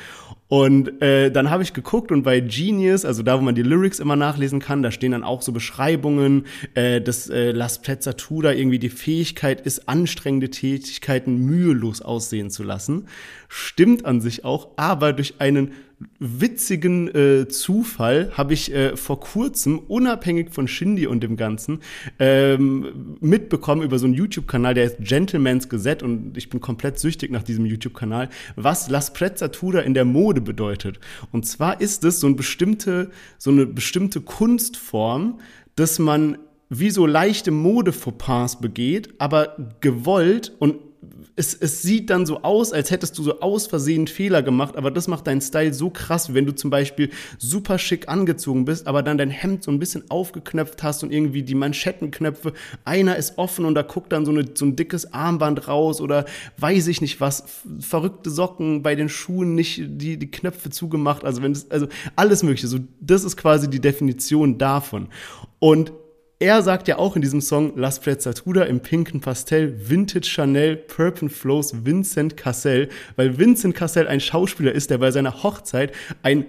Und 0.53 1.01
äh, 1.01 1.31
dann 1.31 1.49
habe 1.49 1.63
ich 1.63 1.73
geguckt 1.73 2.11
und 2.11 2.21
bei 2.21 2.39
Genius, 2.39 3.05
also 3.05 3.23
da, 3.23 3.39
wo 3.39 3.43
man 3.43 3.55
die 3.55 3.63
Lyrics 3.63 3.99
immer 3.99 4.15
nachlesen 4.15 4.59
kann, 4.59 4.83
da 4.83 4.91
stehen 4.91 5.13
dann 5.13 5.23
auch 5.23 5.41
so 5.41 5.51
Beschreibungen, 5.51 6.45
äh, 6.75 7.01
dass 7.01 7.27
äh, 7.27 7.49
Las 7.49 7.81
Prezzatura 7.81 8.53
irgendwie 8.53 8.77
die 8.77 8.91
Fähigkeit 8.91 9.61
ist, 9.61 9.89
anstrengende 9.89 10.51
Tätigkeiten 10.51 11.37
mühelos 11.37 12.03
aussehen 12.03 12.51
zu 12.51 12.61
lassen. 12.61 13.07
Stimmt 13.47 14.05
an 14.05 14.21
sich 14.21 14.45
auch, 14.45 14.67
aber 14.75 15.13
durch 15.13 15.41
einen 15.41 15.71
witzigen 16.19 17.07
äh, 17.13 17.47
Zufall 17.47 18.31
habe 18.35 18.53
ich 18.53 18.73
äh, 18.73 18.95
vor 18.95 19.19
kurzem, 19.19 19.79
unabhängig 19.79 20.51
von 20.51 20.67
Shindy 20.67 21.07
und 21.07 21.21
dem 21.21 21.37
Ganzen, 21.37 21.79
ähm, 22.19 23.17
mitbekommen 23.19 23.81
über 23.81 23.99
so 23.99 24.05
einen 24.05 24.13
YouTube-Kanal, 24.13 24.73
der 24.73 24.85
ist 24.85 24.97
Gentleman's 24.99 25.69
Gazette 25.69 26.05
und 26.05 26.37
ich 26.37 26.49
bin 26.49 26.61
komplett 26.61 26.99
süchtig 26.99 27.31
nach 27.31 27.43
diesem 27.43 27.65
YouTube-Kanal, 27.65 28.29
was 28.55 28.89
Las 28.89 29.13
Prezzatura 29.13 29.79
in 29.79 29.93
der 29.93 30.05
Mode 30.05 30.41
bedeutet. 30.41 30.99
Und 31.31 31.45
zwar 31.45 31.81
ist 31.81 32.03
es 32.03 32.19
so, 32.19 32.27
eine 32.27 32.35
bestimmte, 32.35 33.11
so 33.37 33.51
eine 33.51 33.65
bestimmte 33.65 34.21
Kunstform, 34.21 35.39
dass 35.75 35.99
man 35.99 36.37
wie 36.69 36.89
so 36.89 37.05
leichte 37.05 37.51
Mode-Fauxpas 37.51 38.59
begeht, 38.59 39.13
aber 39.19 39.55
gewollt 39.79 40.53
und 40.59 40.75
es, 41.35 41.53
es 41.53 41.81
sieht 41.81 42.09
dann 42.09 42.25
so 42.25 42.41
aus, 42.43 42.73
als 42.73 42.91
hättest 42.91 43.17
du 43.17 43.23
so 43.23 43.39
aus 43.39 43.67
Versehen 43.67 44.07
Fehler 44.07 44.43
gemacht, 44.43 44.75
aber 44.75 44.91
das 44.91 45.07
macht 45.07 45.27
deinen 45.27 45.41
Style 45.41 45.73
so 45.73 45.89
krass, 45.89 46.33
wenn 46.33 46.45
du 46.45 46.53
zum 46.53 46.69
Beispiel 46.69 47.09
super 47.37 47.79
schick 47.79 48.07
angezogen 48.07 48.65
bist, 48.65 48.87
aber 48.87 49.01
dann 49.01 49.17
dein 49.17 49.29
Hemd 49.29 49.63
so 49.63 49.71
ein 49.71 49.79
bisschen 49.79 50.09
aufgeknöpft 50.09 50.83
hast 50.83 51.03
und 51.03 51.11
irgendwie 51.11 51.43
die 51.43 51.55
Manschettenknöpfe, 51.55 52.53
einer 52.85 53.15
ist 53.15 53.37
offen 53.37 53.65
und 53.65 53.75
da 53.75 53.81
guckt 53.81 54.11
dann 54.11 54.25
so, 54.25 54.31
eine, 54.31 54.45
so 54.53 54.65
ein 54.65 54.75
dickes 54.75 55.11
Armband 55.13 55.67
raus 55.67 56.01
oder 56.01 56.25
weiß 56.57 56.87
ich 56.87 57.01
nicht 57.01 57.19
was, 57.19 57.43
verrückte 57.79 58.29
Socken 58.29 58.83
bei 58.83 58.95
den 58.95 59.09
Schuhen 59.09 59.55
nicht 59.55 59.81
die, 59.85 60.17
die 60.17 60.31
Knöpfe 60.31 60.69
zugemacht, 60.69 61.23
also 61.25 61.41
wenn 61.41 61.53
das, 61.53 61.69
also 61.71 61.87
alles 62.15 62.43
mögliche, 62.43 62.67
so, 62.67 62.79
das 62.99 63.23
ist 63.23 63.37
quasi 63.37 63.69
die 63.69 63.81
Definition 63.81 64.57
davon. 64.57 65.07
Und 65.59 65.93
er 66.43 66.61
sagt 66.61 66.89
ja 66.89 66.97
auch 66.97 67.15
in 67.15 67.21
diesem 67.21 67.39
Song 67.39 67.77
Las 67.77 68.01
Prezzatura 68.01 68.63
im 68.63 68.81
pinken 68.81 69.21
Pastell 69.21 69.89
Vintage 69.89 70.27
Chanel 70.27 70.75
Purple 70.75 71.29
Flows 71.29 71.85
Vincent 71.85 72.35
Cassell, 72.35 72.89
weil 73.15 73.37
Vincent 73.37 73.75
Cassell 73.75 74.09
ein 74.09 74.19
Schauspieler 74.19 74.73
ist, 74.73 74.89
der 74.89 74.97
bei 74.97 75.09
seiner 75.09 75.41
Hochzeit 75.41 75.93
ein 76.21 76.45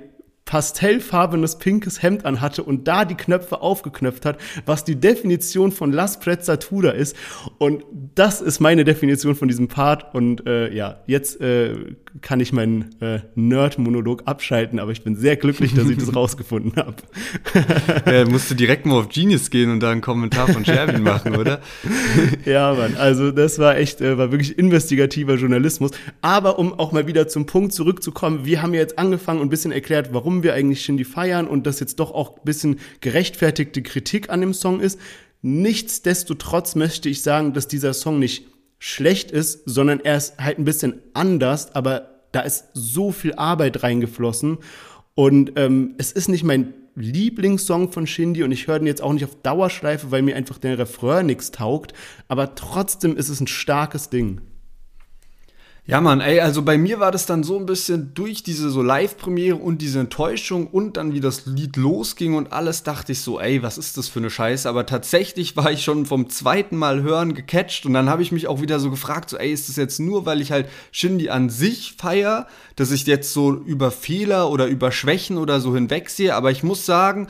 pastellfarbenes 0.46 1.58
pinkes 1.58 2.02
Hemd 2.02 2.24
anhatte 2.24 2.64
und 2.64 2.88
da 2.88 3.04
die 3.04 3.14
Knöpfe 3.14 3.62
aufgeknöpft 3.62 4.26
hat, 4.26 4.38
was 4.66 4.82
die 4.82 4.96
Definition 4.96 5.70
von 5.70 5.92
Las 5.92 6.18
Prezzatura 6.18 6.90
ist. 6.90 7.16
Und 7.58 7.84
das 8.16 8.40
ist 8.40 8.58
meine 8.58 8.84
Definition 8.84 9.36
von 9.36 9.46
diesem 9.46 9.68
Part. 9.68 10.12
Und 10.12 10.44
äh, 10.46 10.74
ja, 10.74 11.02
jetzt 11.06 11.40
äh, 11.40 11.76
kann 12.20 12.38
ich 12.38 12.52
meinen 12.52 12.94
äh, 13.00 13.20
Nerd-Monolog 13.34 14.22
abschalten, 14.26 14.78
aber 14.78 14.92
ich 14.92 15.02
bin 15.02 15.16
sehr 15.16 15.36
glücklich, 15.36 15.74
dass 15.74 15.88
ich 15.88 15.98
das 15.98 16.14
rausgefunden 16.16 16.76
habe. 16.76 16.96
ja, 18.06 18.24
musst 18.24 18.50
du 18.50 18.54
direkt 18.54 18.86
mal 18.86 19.00
auf 19.00 19.08
Genius 19.08 19.50
gehen 19.50 19.70
und 19.70 19.80
da 19.80 19.90
einen 19.90 20.00
Kommentar 20.00 20.46
von 20.48 20.64
Sherwin 20.64 21.02
machen, 21.02 21.36
oder? 21.36 21.60
ja, 22.44 22.72
Mann, 22.72 22.96
also 22.96 23.32
das 23.32 23.58
war 23.58 23.76
echt, 23.76 24.00
äh, 24.00 24.16
war 24.16 24.30
wirklich 24.30 24.56
investigativer 24.56 25.34
Journalismus. 25.34 25.90
Aber 26.20 26.58
um 26.58 26.78
auch 26.78 26.92
mal 26.92 27.08
wieder 27.08 27.26
zum 27.26 27.46
Punkt 27.46 27.72
zurückzukommen, 27.72 28.44
wir 28.44 28.62
haben 28.62 28.74
ja 28.74 28.80
jetzt 28.80 28.98
angefangen 28.98 29.40
und 29.40 29.48
ein 29.48 29.50
bisschen 29.50 29.72
erklärt, 29.72 30.10
warum 30.12 30.44
wir 30.44 30.54
eigentlich 30.54 30.84
Shindy 30.84 31.04
feiern 31.04 31.48
und 31.48 31.66
das 31.66 31.80
jetzt 31.80 31.98
doch 31.98 32.12
auch 32.12 32.36
ein 32.36 32.44
bisschen 32.44 32.78
gerechtfertigte 33.00 33.82
Kritik 33.82 34.30
an 34.30 34.40
dem 34.40 34.54
Song 34.54 34.80
ist. 34.80 35.00
Nichtsdestotrotz 35.42 36.76
möchte 36.76 37.08
ich 37.08 37.22
sagen, 37.22 37.52
dass 37.52 37.66
dieser 37.66 37.92
Song 37.92 38.18
nicht 38.18 38.44
schlecht 38.84 39.30
ist, 39.30 39.62
sondern 39.64 40.00
er 40.00 40.18
ist 40.18 40.38
halt 40.38 40.58
ein 40.58 40.66
bisschen 40.66 41.00
anders, 41.14 41.74
aber 41.74 42.20
da 42.32 42.40
ist 42.40 42.66
so 42.74 43.12
viel 43.12 43.32
Arbeit 43.32 43.82
reingeflossen 43.82 44.58
und 45.14 45.52
ähm, 45.56 45.94
es 45.96 46.12
ist 46.12 46.28
nicht 46.28 46.44
mein 46.44 46.74
Lieblingssong 46.94 47.92
von 47.92 48.06
Shindy 48.06 48.42
und 48.42 48.52
ich 48.52 48.66
höre 48.66 48.78
den 48.78 48.86
jetzt 48.86 49.02
auch 49.02 49.14
nicht 49.14 49.24
auf 49.24 49.40
Dauerschleife, 49.42 50.10
weil 50.10 50.20
mir 50.20 50.36
einfach 50.36 50.58
der 50.58 50.78
Refrain 50.78 51.24
nichts 51.24 51.50
taugt, 51.50 51.94
aber 52.28 52.56
trotzdem 52.56 53.16
ist 53.16 53.30
es 53.30 53.40
ein 53.40 53.46
starkes 53.46 54.10
Ding. 54.10 54.42
Ja, 55.86 56.00
Mann, 56.00 56.22
ey, 56.22 56.40
also 56.40 56.62
bei 56.62 56.78
mir 56.78 56.98
war 56.98 57.12
das 57.12 57.26
dann 57.26 57.42
so 57.42 57.58
ein 57.58 57.66
bisschen 57.66 58.14
durch 58.14 58.42
diese 58.42 58.70
so 58.70 58.80
Live-Premiere 58.80 59.56
und 59.56 59.82
diese 59.82 60.00
Enttäuschung 60.00 60.66
und 60.66 60.96
dann 60.96 61.12
wie 61.12 61.20
das 61.20 61.44
Lied 61.44 61.76
losging 61.76 62.34
und 62.34 62.54
alles, 62.54 62.84
dachte 62.84 63.12
ich 63.12 63.20
so, 63.20 63.38
ey, 63.38 63.62
was 63.62 63.76
ist 63.76 63.98
das 63.98 64.08
für 64.08 64.20
eine 64.20 64.30
Scheiße? 64.30 64.66
Aber 64.66 64.86
tatsächlich 64.86 65.58
war 65.58 65.70
ich 65.70 65.84
schon 65.84 66.06
vom 66.06 66.30
zweiten 66.30 66.78
Mal 66.78 67.02
hören 67.02 67.34
gecatcht 67.34 67.84
und 67.84 67.92
dann 67.92 68.08
habe 68.08 68.22
ich 68.22 68.32
mich 68.32 68.46
auch 68.46 68.62
wieder 68.62 68.80
so 68.80 68.88
gefragt, 68.88 69.28
so, 69.28 69.36
ey, 69.36 69.52
ist 69.52 69.68
das 69.68 69.76
jetzt 69.76 70.00
nur, 70.00 70.24
weil 70.24 70.40
ich 70.40 70.52
halt 70.52 70.70
Shindy 70.90 71.28
an 71.28 71.50
sich 71.50 71.96
feier, 71.98 72.46
dass 72.76 72.90
ich 72.90 73.04
jetzt 73.04 73.34
so 73.34 73.52
über 73.52 73.90
Fehler 73.90 74.48
oder 74.48 74.68
über 74.68 74.90
Schwächen 74.90 75.36
oder 75.36 75.60
so 75.60 75.74
hinwegsehe? 75.74 76.34
Aber 76.34 76.50
ich 76.50 76.62
muss 76.62 76.86
sagen, 76.86 77.28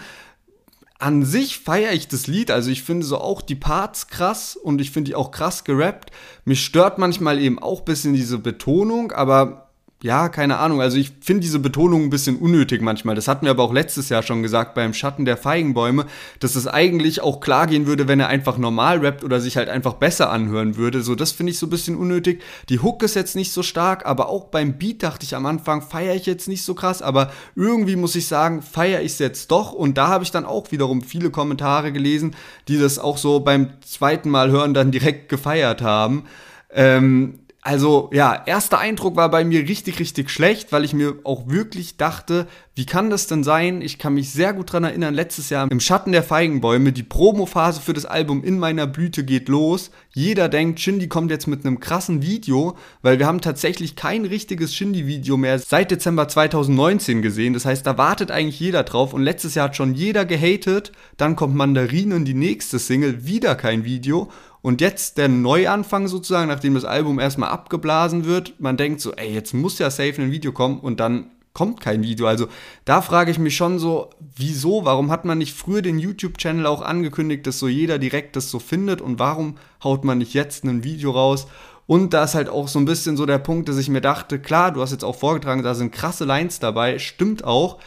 an 0.98 1.24
sich 1.24 1.58
feiere 1.58 1.92
ich 1.92 2.08
das 2.08 2.26
Lied, 2.26 2.50
also 2.50 2.70
ich 2.70 2.82
finde 2.82 3.04
so 3.04 3.18
auch 3.18 3.42
die 3.42 3.56
Parts 3.56 4.06
krass 4.08 4.56
und 4.56 4.80
ich 4.80 4.90
finde 4.90 5.10
die 5.10 5.14
auch 5.14 5.30
krass 5.30 5.64
gerappt. 5.64 6.10
Mich 6.44 6.64
stört 6.64 6.98
manchmal 6.98 7.40
eben 7.40 7.58
auch 7.58 7.82
bisschen 7.82 8.14
diese 8.14 8.38
Betonung, 8.38 9.12
aber 9.12 9.63
ja, 10.04 10.28
keine 10.28 10.58
Ahnung. 10.58 10.82
Also 10.82 10.98
ich 10.98 11.12
finde 11.22 11.40
diese 11.40 11.58
Betonung 11.58 12.02
ein 12.02 12.10
bisschen 12.10 12.36
unnötig 12.36 12.82
manchmal. 12.82 13.14
Das 13.14 13.26
hatten 13.26 13.46
wir 13.46 13.52
aber 13.52 13.62
auch 13.62 13.72
letztes 13.72 14.10
Jahr 14.10 14.22
schon 14.22 14.42
gesagt 14.42 14.74
beim 14.74 14.92
Schatten 14.92 15.24
der 15.24 15.38
Feigenbäume, 15.38 16.04
dass 16.40 16.56
es 16.56 16.66
eigentlich 16.66 17.22
auch 17.22 17.40
klar 17.40 17.66
gehen 17.66 17.86
würde, 17.86 18.06
wenn 18.06 18.20
er 18.20 18.28
einfach 18.28 18.58
normal 18.58 18.98
rappt 18.98 19.24
oder 19.24 19.40
sich 19.40 19.56
halt 19.56 19.70
einfach 19.70 19.94
besser 19.94 20.28
anhören 20.28 20.76
würde. 20.76 21.00
So, 21.00 21.14
das 21.14 21.32
finde 21.32 21.52
ich 21.52 21.58
so 21.58 21.64
ein 21.68 21.70
bisschen 21.70 21.96
unnötig. 21.96 22.42
Die 22.68 22.80
Hook 22.80 23.02
ist 23.02 23.14
jetzt 23.14 23.34
nicht 23.34 23.50
so 23.50 23.62
stark, 23.62 24.04
aber 24.04 24.28
auch 24.28 24.48
beim 24.48 24.76
Beat 24.76 25.02
dachte 25.02 25.24
ich 25.24 25.34
am 25.34 25.46
Anfang, 25.46 25.80
feiere 25.80 26.14
ich 26.14 26.26
jetzt 26.26 26.48
nicht 26.48 26.66
so 26.66 26.74
krass, 26.74 27.00
aber 27.00 27.32
irgendwie 27.56 27.96
muss 27.96 28.14
ich 28.14 28.26
sagen, 28.26 28.60
feiere 28.60 29.00
ich 29.00 29.12
es 29.12 29.18
jetzt 29.20 29.50
doch. 29.52 29.72
Und 29.72 29.96
da 29.96 30.08
habe 30.08 30.22
ich 30.22 30.30
dann 30.30 30.44
auch 30.44 30.70
wiederum 30.70 31.00
viele 31.00 31.30
Kommentare 31.30 31.92
gelesen, 31.92 32.36
die 32.68 32.76
das 32.76 32.98
auch 32.98 33.16
so 33.16 33.40
beim 33.40 33.70
zweiten 33.80 34.28
Mal 34.28 34.50
hören 34.50 34.74
dann 34.74 34.90
direkt 34.90 35.30
gefeiert 35.30 35.80
haben. 35.80 36.24
Ähm, 36.70 37.38
also 37.66 38.10
ja, 38.12 38.42
erster 38.44 38.78
Eindruck 38.78 39.16
war 39.16 39.30
bei 39.30 39.42
mir 39.42 39.66
richtig, 39.66 39.98
richtig 39.98 40.28
schlecht, 40.28 40.70
weil 40.70 40.84
ich 40.84 40.92
mir 40.92 41.14
auch 41.24 41.48
wirklich 41.48 41.96
dachte, 41.96 42.46
wie 42.74 42.84
kann 42.84 43.08
das 43.08 43.26
denn 43.26 43.42
sein? 43.42 43.80
Ich 43.80 43.98
kann 43.98 44.12
mich 44.12 44.30
sehr 44.30 44.52
gut 44.52 44.70
dran 44.70 44.84
erinnern, 44.84 45.14
letztes 45.14 45.48
Jahr 45.48 45.70
im 45.70 45.80
Schatten 45.80 46.12
der 46.12 46.22
Feigenbäume, 46.22 46.92
die 46.92 47.02
Promophase 47.02 47.80
für 47.80 47.94
das 47.94 48.04
Album 48.04 48.44
In 48.44 48.58
meiner 48.58 48.86
Blüte 48.86 49.24
geht 49.24 49.48
los. 49.48 49.90
Jeder 50.12 50.50
denkt, 50.50 50.78
Shindy 50.78 51.08
kommt 51.08 51.30
jetzt 51.30 51.46
mit 51.46 51.64
einem 51.64 51.80
krassen 51.80 52.20
Video, 52.20 52.76
weil 53.00 53.18
wir 53.18 53.26
haben 53.26 53.40
tatsächlich 53.40 53.96
kein 53.96 54.26
richtiges 54.26 54.74
Shindy-Video 54.74 55.38
mehr 55.38 55.58
seit 55.58 55.90
Dezember 55.90 56.28
2019 56.28 57.22
gesehen. 57.22 57.54
Das 57.54 57.64
heißt, 57.64 57.86
da 57.86 57.96
wartet 57.96 58.30
eigentlich 58.30 58.60
jeder 58.60 58.82
drauf 58.82 59.14
und 59.14 59.22
letztes 59.22 59.54
Jahr 59.54 59.68
hat 59.68 59.76
schon 59.76 59.94
jeder 59.94 60.26
gehatet. 60.26 60.92
Dann 61.16 61.34
kommt 61.34 61.54
Mandarinen, 61.54 62.26
die 62.26 62.34
nächste 62.34 62.78
Single, 62.78 63.24
wieder 63.24 63.54
kein 63.54 63.86
Video. 63.86 64.28
Und 64.64 64.80
jetzt 64.80 65.18
der 65.18 65.28
Neuanfang 65.28 66.08
sozusagen, 66.08 66.48
nachdem 66.48 66.72
das 66.72 66.86
Album 66.86 67.20
erstmal 67.20 67.50
abgeblasen 67.50 68.24
wird, 68.24 68.58
man 68.58 68.78
denkt 68.78 69.02
so, 69.02 69.12
ey, 69.12 69.30
jetzt 69.30 69.52
muss 69.52 69.78
ja 69.78 69.90
safe 69.90 70.22
ein 70.22 70.32
Video 70.32 70.52
kommen 70.52 70.80
und 70.80 71.00
dann 71.00 71.26
kommt 71.52 71.82
kein 71.82 72.02
Video. 72.02 72.26
Also 72.26 72.46
da 72.86 73.02
frage 73.02 73.30
ich 73.30 73.38
mich 73.38 73.54
schon 73.54 73.78
so, 73.78 74.08
wieso, 74.34 74.86
warum 74.86 75.10
hat 75.10 75.26
man 75.26 75.36
nicht 75.36 75.52
früher 75.52 75.82
den 75.82 75.98
YouTube-Channel 75.98 76.64
auch 76.64 76.80
angekündigt, 76.80 77.46
dass 77.46 77.58
so 77.58 77.68
jeder 77.68 77.98
direkt 77.98 78.36
das 78.36 78.50
so 78.50 78.58
findet 78.58 79.02
und 79.02 79.18
warum 79.18 79.58
haut 79.82 80.02
man 80.02 80.16
nicht 80.16 80.32
jetzt 80.32 80.64
ein 80.64 80.82
Video 80.82 81.10
raus? 81.10 81.46
Und 81.86 82.14
da 82.14 82.24
ist 82.24 82.34
halt 82.34 82.48
auch 82.48 82.68
so 82.68 82.78
ein 82.78 82.86
bisschen 82.86 83.18
so 83.18 83.26
der 83.26 83.36
Punkt, 83.36 83.68
dass 83.68 83.76
ich 83.76 83.90
mir 83.90 84.00
dachte, 84.00 84.38
klar, 84.38 84.72
du 84.72 84.80
hast 84.80 84.92
jetzt 84.92 85.04
auch 85.04 85.16
vorgetragen, 85.16 85.62
da 85.62 85.74
sind 85.74 85.92
krasse 85.92 86.24
Lines 86.24 86.58
dabei, 86.58 86.98
stimmt 86.98 87.44
auch, 87.44 87.80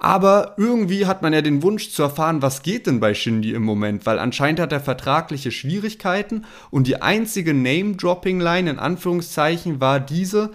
aber 0.00 0.54
irgendwie 0.56 1.04
hat 1.04 1.20
man 1.20 1.34
ja 1.34 1.42
den 1.42 1.62
Wunsch 1.62 1.90
zu 1.90 2.02
erfahren, 2.02 2.40
was 2.40 2.62
geht 2.62 2.86
denn 2.86 3.00
bei 3.00 3.12
Shindy 3.12 3.52
im 3.52 3.62
Moment, 3.62 4.06
weil 4.06 4.18
anscheinend 4.18 4.58
hat 4.58 4.72
er 4.72 4.80
vertragliche 4.80 5.52
Schwierigkeiten 5.52 6.46
und 6.70 6.86
die 6.86 7.02
einzige 7.02 7.52
Name-Dropping-Line 7.52 8.70
in 8.70 8.78
Anführungszeichen 8.78 9.78
war 9.78 10.00
diese, 10.00 10.52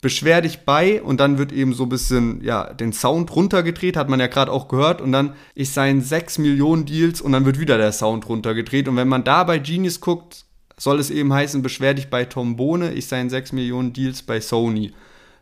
beschwer 0.00 0.40
dich 0.40 0.60
bei 0.60 1.02
und 1.02 1.18
dann 1.18 1.36
wird 1.36 1.50
eben 1.50 1.74
so 1.74 1.82
ein 1.82 1.88
bisschen, 1.88 2.44
ja, 2.44 2.72
den 2.72 2.92
Sound 2.92 3.34
runtergedreht, 3.34 3.96
hat 3.96 4.08
man 4.08 4.20
ja 4.20 4.28
gerade 4.28 4.52
auch 4.52 4.68
gehört 4.68 5.00
und 5.00 5.10
dann 5.10 5.34
ist 5.56 5.74
sein 5.74 6.00
6 6.00 6.38
Millionen 6.38 6.86
Deals 6.86 7.20
und 7.20 7.32
dann 7.32 7.44
wird 7.44 7.58
wieder 7.58 7.78
der 7.78 7.90
Sound 7.90 8.28
runtergedreht 8.28 8.86
und 8.86 8.94
wenn 8.94 9.08
man 9.08 9.24
da 9.24 9.42
bei 9.42 9.58
Genius 9.58 10.00
guckt, 10.00 10.44
soll 10.76 11.00
es 11.00 11.10
eben 11.10 11.32
heißen, 11.32 11.60
beschwer 11.60 11.94
dich 11.94 12.08
bei 12.08 12.24
Tom 12.24 12.54
Bohne, 12.54 12.92
ich 12.92 13.08
seien 13.08 13.30
6 13.30 13.50
Millionen 13.50 13.92
Deals 13.92 14.22
bei 14.22 14.40
Sony. 14.40 14.92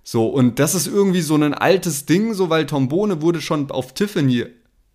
So, 0.04 0.28
und 0.28 0.58
das 0.58 0.74
ist 0.74 0.86
irgendwie 0.86 1.22
so 1.22 1.34
ein 1.34 1.54
altes 1.54 2.04
Ding, 2.04 2.34
so 2.34 2.50
weil 2.50 2.66
Tombone 2.66 3.22
wurde 3.22 3.40
schon 3.40 3.70
auf 3.70 3.94
Tiffany 3.94 4.44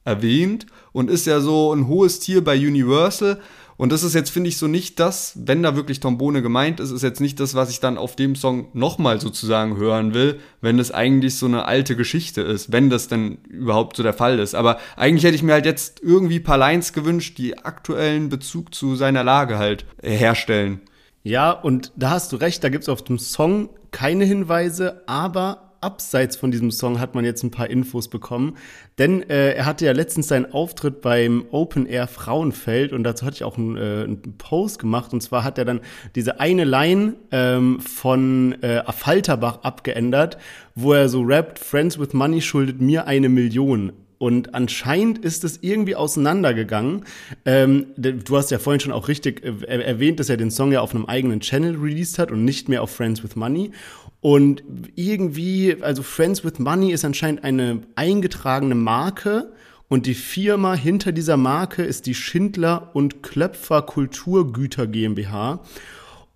erwähnt 0.06 0.68
und 0.92 1.10
ist 1.10 1.26
ja 1.26 1.42
so 1.42 1.74
ein 1.74 1.88
hohes 1.88 2.20
Tier 2.20 2.44
bei 2.44 2.56
Universal. 2.56 3.40
Und 3.76 3.94
das 3.94 4.04
ist 4.04 4.14
jetzt, 4.14 4.30
finde 4.30 4.50
ich, 4.50 4.58
so 4.58 4.68
nicht 4.68 5.00
das, 5.00 5.34
wenn 5.36 5.64
da 5.64 5.76
wirklich 5.76 6.02
Tombone 6.02 6.42
gemeint 6.42 6.82
ist, 6.82 6.92
ist 6.92 7.02
jetzt 7.02 7.22
nicht 7.22 7.40
das, 7.40 7.56
was 7.56 7.70
ich 7.70 7.80
dann 7.80 7.98
auf 7.98 8.16
dem 8.16 8.36
Song 8.36 8.68
nochmal 8.74 9.22
sozusagen 9.22 9.78
hören 9.78 10.14
will, 10.14 10.40
wenn 10.60 10.80
es 10.80 10.92
eigentlich 10.92 11.38
so 11.38 11.46
eine 11.46 11.64
alte 11.64 11.96
Geschichte 11.96 12.42
ist, 12.42 12.74
wenn 12.74 12.90
das 12.90 13.08
denn 13.08 13.38
überhaupt 13.48 13.96
so 13.96 14.04
der 14.04 14.14
Fall 14.14 14.38
ist. 14.38 14.54
Aber 14.54 14.80
eigentlich 14.98 15.24
hätte 15.24 15.36
ich 15.36 15.44
mir 15.44 15.54
halt 15.54 15.66
jetzt 15.66 16.02
irgendwie 16.04 16.40
ein 16.40 16.44
paar 16.44 16.58
Lines 16.58 16.92
gewünscht, 16.92 17.38
die 17.38 17.58
aktuellen 17.58 18.28
Bezug 18.28 18.76
zu 18.76 18.96
seiner 18.96 19.24
Lage 19.24 19.58
halt 19.58 19.86
herstellen. 20.04 20.82
Ja, 21.24 21.52
und 21.52 21.94
da 21.96 22.12
hast 22.12 22.34
du 22.34 22.36
recht, 22.36 22.64
da 22.64 22.70
gibt 22.70 22.84
es 22.84 22.90
auf 22.90 23.04
dem 23.04 23.18
Song 23.18 23.70
keine 23.92 24.26
Hinweise, 24.26 25.04
aber 25.08 25.70
abseits 25.82 26.36
von 26.36 26.52
diesem 26.52 26.72
Song 26.72 27.00
hat 27.00 27.16
man 27.16 27.24
jetzt 27.24 27.44
ein 27.44 27.52
paar 27.52 27.70
Infos 27.70 28.10
bekommen. 28.10 28.58
Denn 28.98 29.28
äh, 29.30 29.54
er 29.54 29.66
hatte 29.66 29.86
ja 29.86 29.92
letztens 29.94 30.28
seinen 30.28 30.52
Auftritt 30.52 31.02
beim 31.02 31.46
Open 31.52 31.86
Air 31.86 32.08
Frauenfeld 32.08 32.92
und 32.94 33.04
dazu 33.04 33.26
hatte 33.26 33.36
ich 33.36 33.44
auch 33.44 33.58
einen, 33.58 33.78
äh, 33.78 34.04
einen 34.04 34.38
Post 34.38 34.80
gemacht. 34.80 35.14
Und 35.14 35.22
zwar 35.22 35.44
hat 35.44 35.58
er 35.58 35.66
dann 35.66 35.82
diese 36.16 36.40
eine 36.40 36.66
Line 36.66 37.16
ähm, 37.32 37.80
von 37.80 38.62
äh, 38.62 38.84
Falterbach 38.92 39.64
abgeändert, 39.64 40.38
wo 40.76 40.94
er 40.94 41.10
so 41.10 41.22
rappt, 41.22 41.60
Friends 41.60 42.00
with 42.00 42.14
Money 42.14 42.42
schuldet 42.42 42.82
mir 42.82 43.08
eine 43.08 43.30
Million. 43.30 43.94
Und 44.20 44.54
anscheinend 44.54 45.20
ist 45.20 45.46
es 45.46 45.60
irgendwie 45.62 45.96
auseinandergegangen. 45.96 47.06
Ähm, 47.46 47.88
du 47.96 48.38
hast 48.38 48.52
ja 48.52 48.60
vorhin 48.60 48.82
schon 48.82 48.92
auch 48.92 49.08
richtig 49.08 49.44
äh, 49.44 49.82
erwähnt, 49.82 50.20
dass 50.20 50.30
er 50.30 50.36
den 50.36 50.52
Song 50.52 50.74
ja 50.74 50.82
auf 50.82 50.94
einem 50.94 51.06
eigenen 51.06 51.40
Channel 51.40 51.78
released 51.78 52.20
hat 52.20 52.30
und 52.30 52.44
nicht 52.44 52.68
mehr 52.68 52.84
auf 52.84 52.92
Friends 52.92 53.24
with 53.24 53.38
Money. 53.38 53.72
Und 54.20 54.62
irgendwie, 54.96 55.78
also 55.82 56.04
Friends 56.04 56.44
with 56.44 56.60
Money 56.60 56.92
ist 56.92 57.06
anscheinend 57.06 57.46
eine 57.46 57.80
eingetragene 57.96 58.76
Marke. 58.76 59.54
Und 59.88 60.06
die 60.06 60.16
Firma 60.16 60.74
hinter 60.74 61.14
dieser 61.14 61.38
Marke 61.38 61.84
ist 61.84 62.06
die 62.06 62.14
Schindler 62.14 62.92
und 62.94 63.24
Klöpfer 63.24 63.82
Kulturgüter 63.84 64.86
GmbH. 64.86 65.62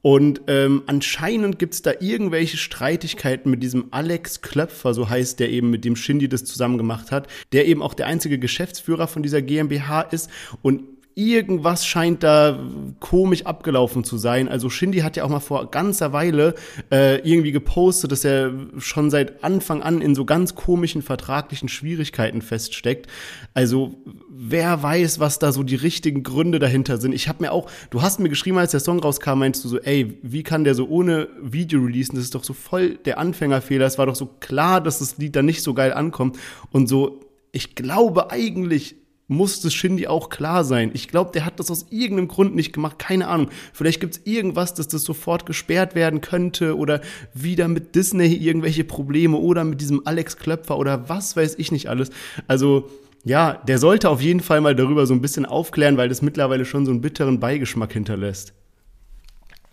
Und 0.04 0.42
ähm, 0.48 0.84
anscheinend 0.86 1.60
gibt's 1.60 1.82
da 1.82 1.94
irgendwelche 2.02 2.58
Streitigkeiten 2.58 3.50
mit 3.50 3.64
diesem 3.64 3.86
Alex 3.92 4.42
Klöpfer, 4.42 4.94
so 4.94 5.10
heißt 5.10 5.40
der 5.40 5.50
eben, 5.50 5.70
mit 5.70 5.86
dem 5.86 5.96
Shindy 5.96 6.28
das 6.28 6.44
zusammen 6.44 6.78
gemacht 6.78 7.10
hat, 7.10 7.28
der 7.54 7.68
eben 7.68 7.82
auch 7.82 7.94
der 7.94 8.08
einzige 8.08 8.38
Geschäftsführer 8.38 9.08
von 9.08 9.24
dieser 9.24 9.42
GmbH 9.42 10.02
ist. 10.02 10.30
Und 10.62 10.84
irgendwas 11.16 11.86
scheint 11.86 12.24
da 12.24 12.60
komisch 13.00 13.46
abgelaufen 13.46 14.04
zu 14.04 14.18
sein. 14.18 14.48
Also 14.48 14.70
Shindy 14.70 15.00
hat 15.00 15.16
ja 15.16 15.24
auch 15.24 15.30
mal 15.30 15.40
vor 15.40 15.70
ganzer 15.70 16.14
Weile 16.14 16.56
äh, 16.92 17.20
irgendwie 17.28 17.52
gepostet, 17.52 18.12
dass 18.12 18.26
er 18.26 18.52
schon 18.78 19.12
seit 19.12 19.44
Anfang 19.44 19.84
an 19.84 20.02
in 20.02 20.16
so 20.16 20.26
ganz 20.26 20.56
komischen 20.56 21.02
vertraglichen 21.02 21.70
Schwierigkeiten 21.70 22.42
feststeckt. 22.42 23.08
Also 23.54 23.96
wer 24.30 24.82
weiß, 24.82 25.20
was 25.20 25.40
da 25.40 25.52
so 25.52 25.64
die 25.64 25.76
richtigen 25.76 26.24
Gründe 26.24 26.60
dahinter 26.60 26.98
sind. 26.98 27.14
Ich 27.14 27.28
habe 27.28 27.44
mir 27.44 27.52
auch, 27.52 27.70
du 27.92 28.02
hast 28.02 28.20
mir 28.20 28.30
geschrieben, 28.30 28.58
als 28.58 28.72
der 28.72 28.80
Song 28.80 29.00
rauskam, 29.00 29.40
meinst 29.40 29.64
du 29.64 29.70
so, 29.70 29.80
ey, 29.80 30.18
wie 30.24 30.44
kann 30.44 30.64
der 30.64 30.74
so 30.74 30.88
ohne 30.88 31.28
Video 31.42 31.82
releasen? 31.82 32.16
Das 32.16 32.24
ist 32.24 32.36
doch 32.36 32.44
so 32.44 32.54
voll 32.54 32.98
der 33.06 33.20
Anfängerfehler. 33.20 33.86
Es 33.86 33.98
war 33.98 34.08
doch 34.08 34.16
so 34.16 34.26
klar, 34.40 34.82
dass 34.82 35.00
das 35.00 35.18
Lied 35.18 35.36
dann 35.36 35.46
nicht 35.46 35.62
so 35.62 35.74
geil 35.74 35.94
ankommt. 35.94 36.38
Und 36.72 36.88
so, 36.88 37.20
ich 37.52 37.76
glaube 37.76 38.32
eigentlich 38.32 38.96
muss 39.34 39.62
das 39.62 39.74
Shindy 39.74 40.08
auch 40.08 40.30
klar 40.30 40.64
sein. 40.64 40.92
Ich 40.94 41.08
glaube, 41.08 41.32
der 41.32 41.46
hat 41.46 41.60
das 41.60 41.70
aus 41.70 41.88
irgendeinem 41.90 42.28
Grund 42.28 42.56
nicht 42.56 42.72
gemacht. 42.72 43.00
Keine 43.00 43.28
Ahnung. 43.28 43.50
Vielleicht 43.74 44.00
gibt 44.00 44.16
es 44.16 44.22
irgendwas, 44.26 44.74
dass 44.74 44.88
das 44.88 45.04
sofort 45.04 45.46
gesperrt 45.46 45.96
werden 45.96 46.22
könnte 46.22 46.78
oder 46.78 47.02
wieder 47.34 47.68
mit 47.68 47.96
Disney 47.96 48.34
irgendwelche 48.34 48.84
Probleme 48.84 49.38
oder 49.38 49.64
mit 49.64 49.82
diesem 49.82 50.06
Alex 50.06 50.38
Klöpfer 50.38 50.78
oder 50.78 51.10
was 51.10 51.36
weiß 51.36 51.56
ich 51.58 51.72
nicht 51.72 51.90
alles. 51.90 52.12
Also, 52.48 52.90
ja, 53.26 53.54
der 53.68 53.78
sollte 53.78 54.10
auf 54.10 54.22
jeden 54.22 54.42
Fall 54.42 54.62
mal 54.62 54.76
darüber 54.76 55.06
so 55.06 55.14
ein 55.14 55.22
bisschen 55.22 55.46
aufklären, 55.46 55.98
weil 55.98 56.10
das 56.10 56.22
mittlerweile 56.22 56.66
schon 56.66 56.86
so 56.86 56.92
einen 56.92 57.02
bitteren 57.02 57.40
Beigeschmack 57.40 57.94
hinterlässt. 57.94 58.54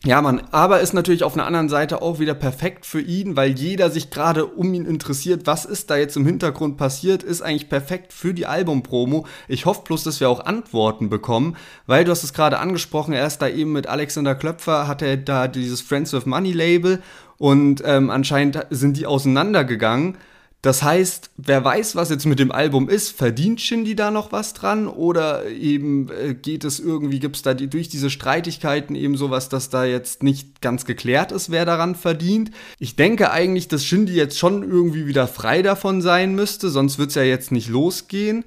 Ja, 0.06 0.22
man, 0.22 0.40
aber 0.50 0.80
ist 0.80 0.94
natürlich 0.94 1.24
auf 1.24 1.34
einer 1.34 1.44
anderen 1.44 1.68
Seite 1.68 2.00
auch 2.00 2.18
wieder 2.18 2.32
perfekt 2.32 2.86
für 2.86 3.02
ihn, 3.02 3.36
weil 3.36 3.50
jeder 3.50 3.90
sich 3.90 4.08
gerade 4.08 4.46
um 4.46 4.72
ihn 4.72 4.86
interessiert. 4.86 5.46
Was 5.46 5.66
ist 5.66 5.90
da 5.90 5.98
jetzt 5.98 6.16
im 6.16 6.24
Hintergrund 6.24 6.78
passiert? 6.78 7.22
Ist 7.22 7.42
eigentlich 7.42 7.68
perfekt 7.68 8.14
für 8.14 8.32
die 8.32 8.46
Albumpromo. 8.46 9.26
Ich 9.46 9.66
hoffe 9.66 9.82
bloß, 9.84 10.02
dass 10.04 10.18
wir 10.18 10.30
auch 10.30 10.46
Antworten 10.46 11.10
bekommen, 11.10 11.54
weil 11.86 12.06
du 12.06 12.12
hast 12.12 12.24
es 12.24 12.32
gerade 12.32 12.58
angesprochen, 12.60 13.12
er 13.12 13.26
ist 13.26 13.42
da 13.42 13.48
eben 13.48 13.72
mit 13.72 13.88
Alexander 13.88 14.34
Klöpfer, 14.34 14.88
hat 14.88 15.02
er 15.02 15.18
da 15.18 15.48
dieses 15.48 15.82
Friends 15.82 16.14
with 16.14 16.24
Money 16.24 16.52
Label 16.52 17.02
und 17.36 17.82
ähm, 17.84 18.08
anscheinend 18.08 18.66
sind 18.70 18.96
die 18.96 19.04
auseinandergegangen. 19.04 20.16
Das 20.62 20.82
heißt, 20.82 21.30
wer 21.38 21.64
weiß, 21.64 21.96
was 21.96 22.10
jetzt 22.10 22.26
mit 22.26 22.38
dem 22.38 22.52
Album 22.52 22.90
ist, 22.90 23.10
verdient 23.10 23.62
Shindy 23.62 23.96
da 23.96 24.10
noch 24.10 24.30
was 24.30 24.52
dran 24.52 24.88
oder 24.88 25.46
eben 25.46 26.10
äh, 26.10 26.34
geht 26.34 26.64
es 26.64 26.78
irgendwie, 26.78 27.18
gibt 27.18 27.36
es 27.36 27.42
da 27.42 27.54
die, 27.54 27.68
durch 27.68 27.88
diese 27.88 28.10
Streitigkeiten 28.10 28.94
eben 28.94 29.16
sowas, 29.16 29.48
dass 29.48 29.70
da 29.70 29.84
jetzt 29.84 30.22
nicht 30.22 30.60
ganz 30.60 30.84
geklärt 30.84 31.32
ist, 31.32 31.50
wer 31.50 31.64
daran 31.64 31.94
verdient? 31.94 32.50
Ich 32.78 32.94
denke 32.94 33.30
eigentlich, 33.30 33.68
dass 33.68 33.86
Shindy 33.86 34.12
jetzt 34.12 34.38
schon 34.38 34.62
irgendwie 34.62 35.06
wieder 35.06 35.26
frei 35.26 35.62
davon 35.62 36.02
sein 36.02 36.34
müsste, 36.34 36.68
sonst 36.68 36.98
wird 36.98 37.08
es 37.08 37.14
ja 37.14 37.22
jetzt 37.22 37.52
nicht 37.52 37.70
losgehen. 37.70 38.44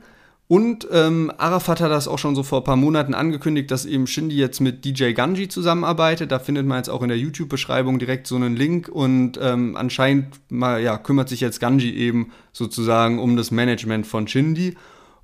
Und 0.47 0.87
ähm, 0.91 1.31
Arafat 1.37 1.79
hat 1.79 1.89
das 1.89 2.07
auch 2.07 2.19
schon 2.19 2.35
so 2.35 2.43
vor 2.43 2.61
ein 2.61 2.63
paar 2.65 2.75
Monaten 2.75 3.13
angekündigt, 3.13 3.71
dass 3.71 3.85
eben 3.85 4.07
Shindy 4.07 4.35
jetzt 4.35 4.59
mit 4.59 4.83
DJ 4.83 5.13
Ganji 5.13 5.47
zusammenarbeitet. 5.47 6.31
Da 6.31 6.39
findet 6.39 6.67
man 6.67 6.77
jetzt 6.77 6.89
auch 6.89 7.01
in 7.01 7.07
der 7.07 7.17
YouTube-Beschreibung 7.17 7.97
direkt 7.97 8.27
so 8.27 8.35
einen 8.35 8.55
Link 8.55 8.89
und 8.89 9.39
ähm, 9.41 9.77
anscheinend 9.77 10.39
mal, 10.49 10.81
ja, 10.81 10.97
kümmert 10.97 11.29
sich 11.29 11.39
jetzt 11.39 11.59
Ganji 11.59 11.93
eben 11.93 12.31
sozusagen 12.51 13.19
um 13.19 13.37
das 13.37 13.51
Management 13.51 14.05
von 14.05 14.27
Shindy. 14.27 14.75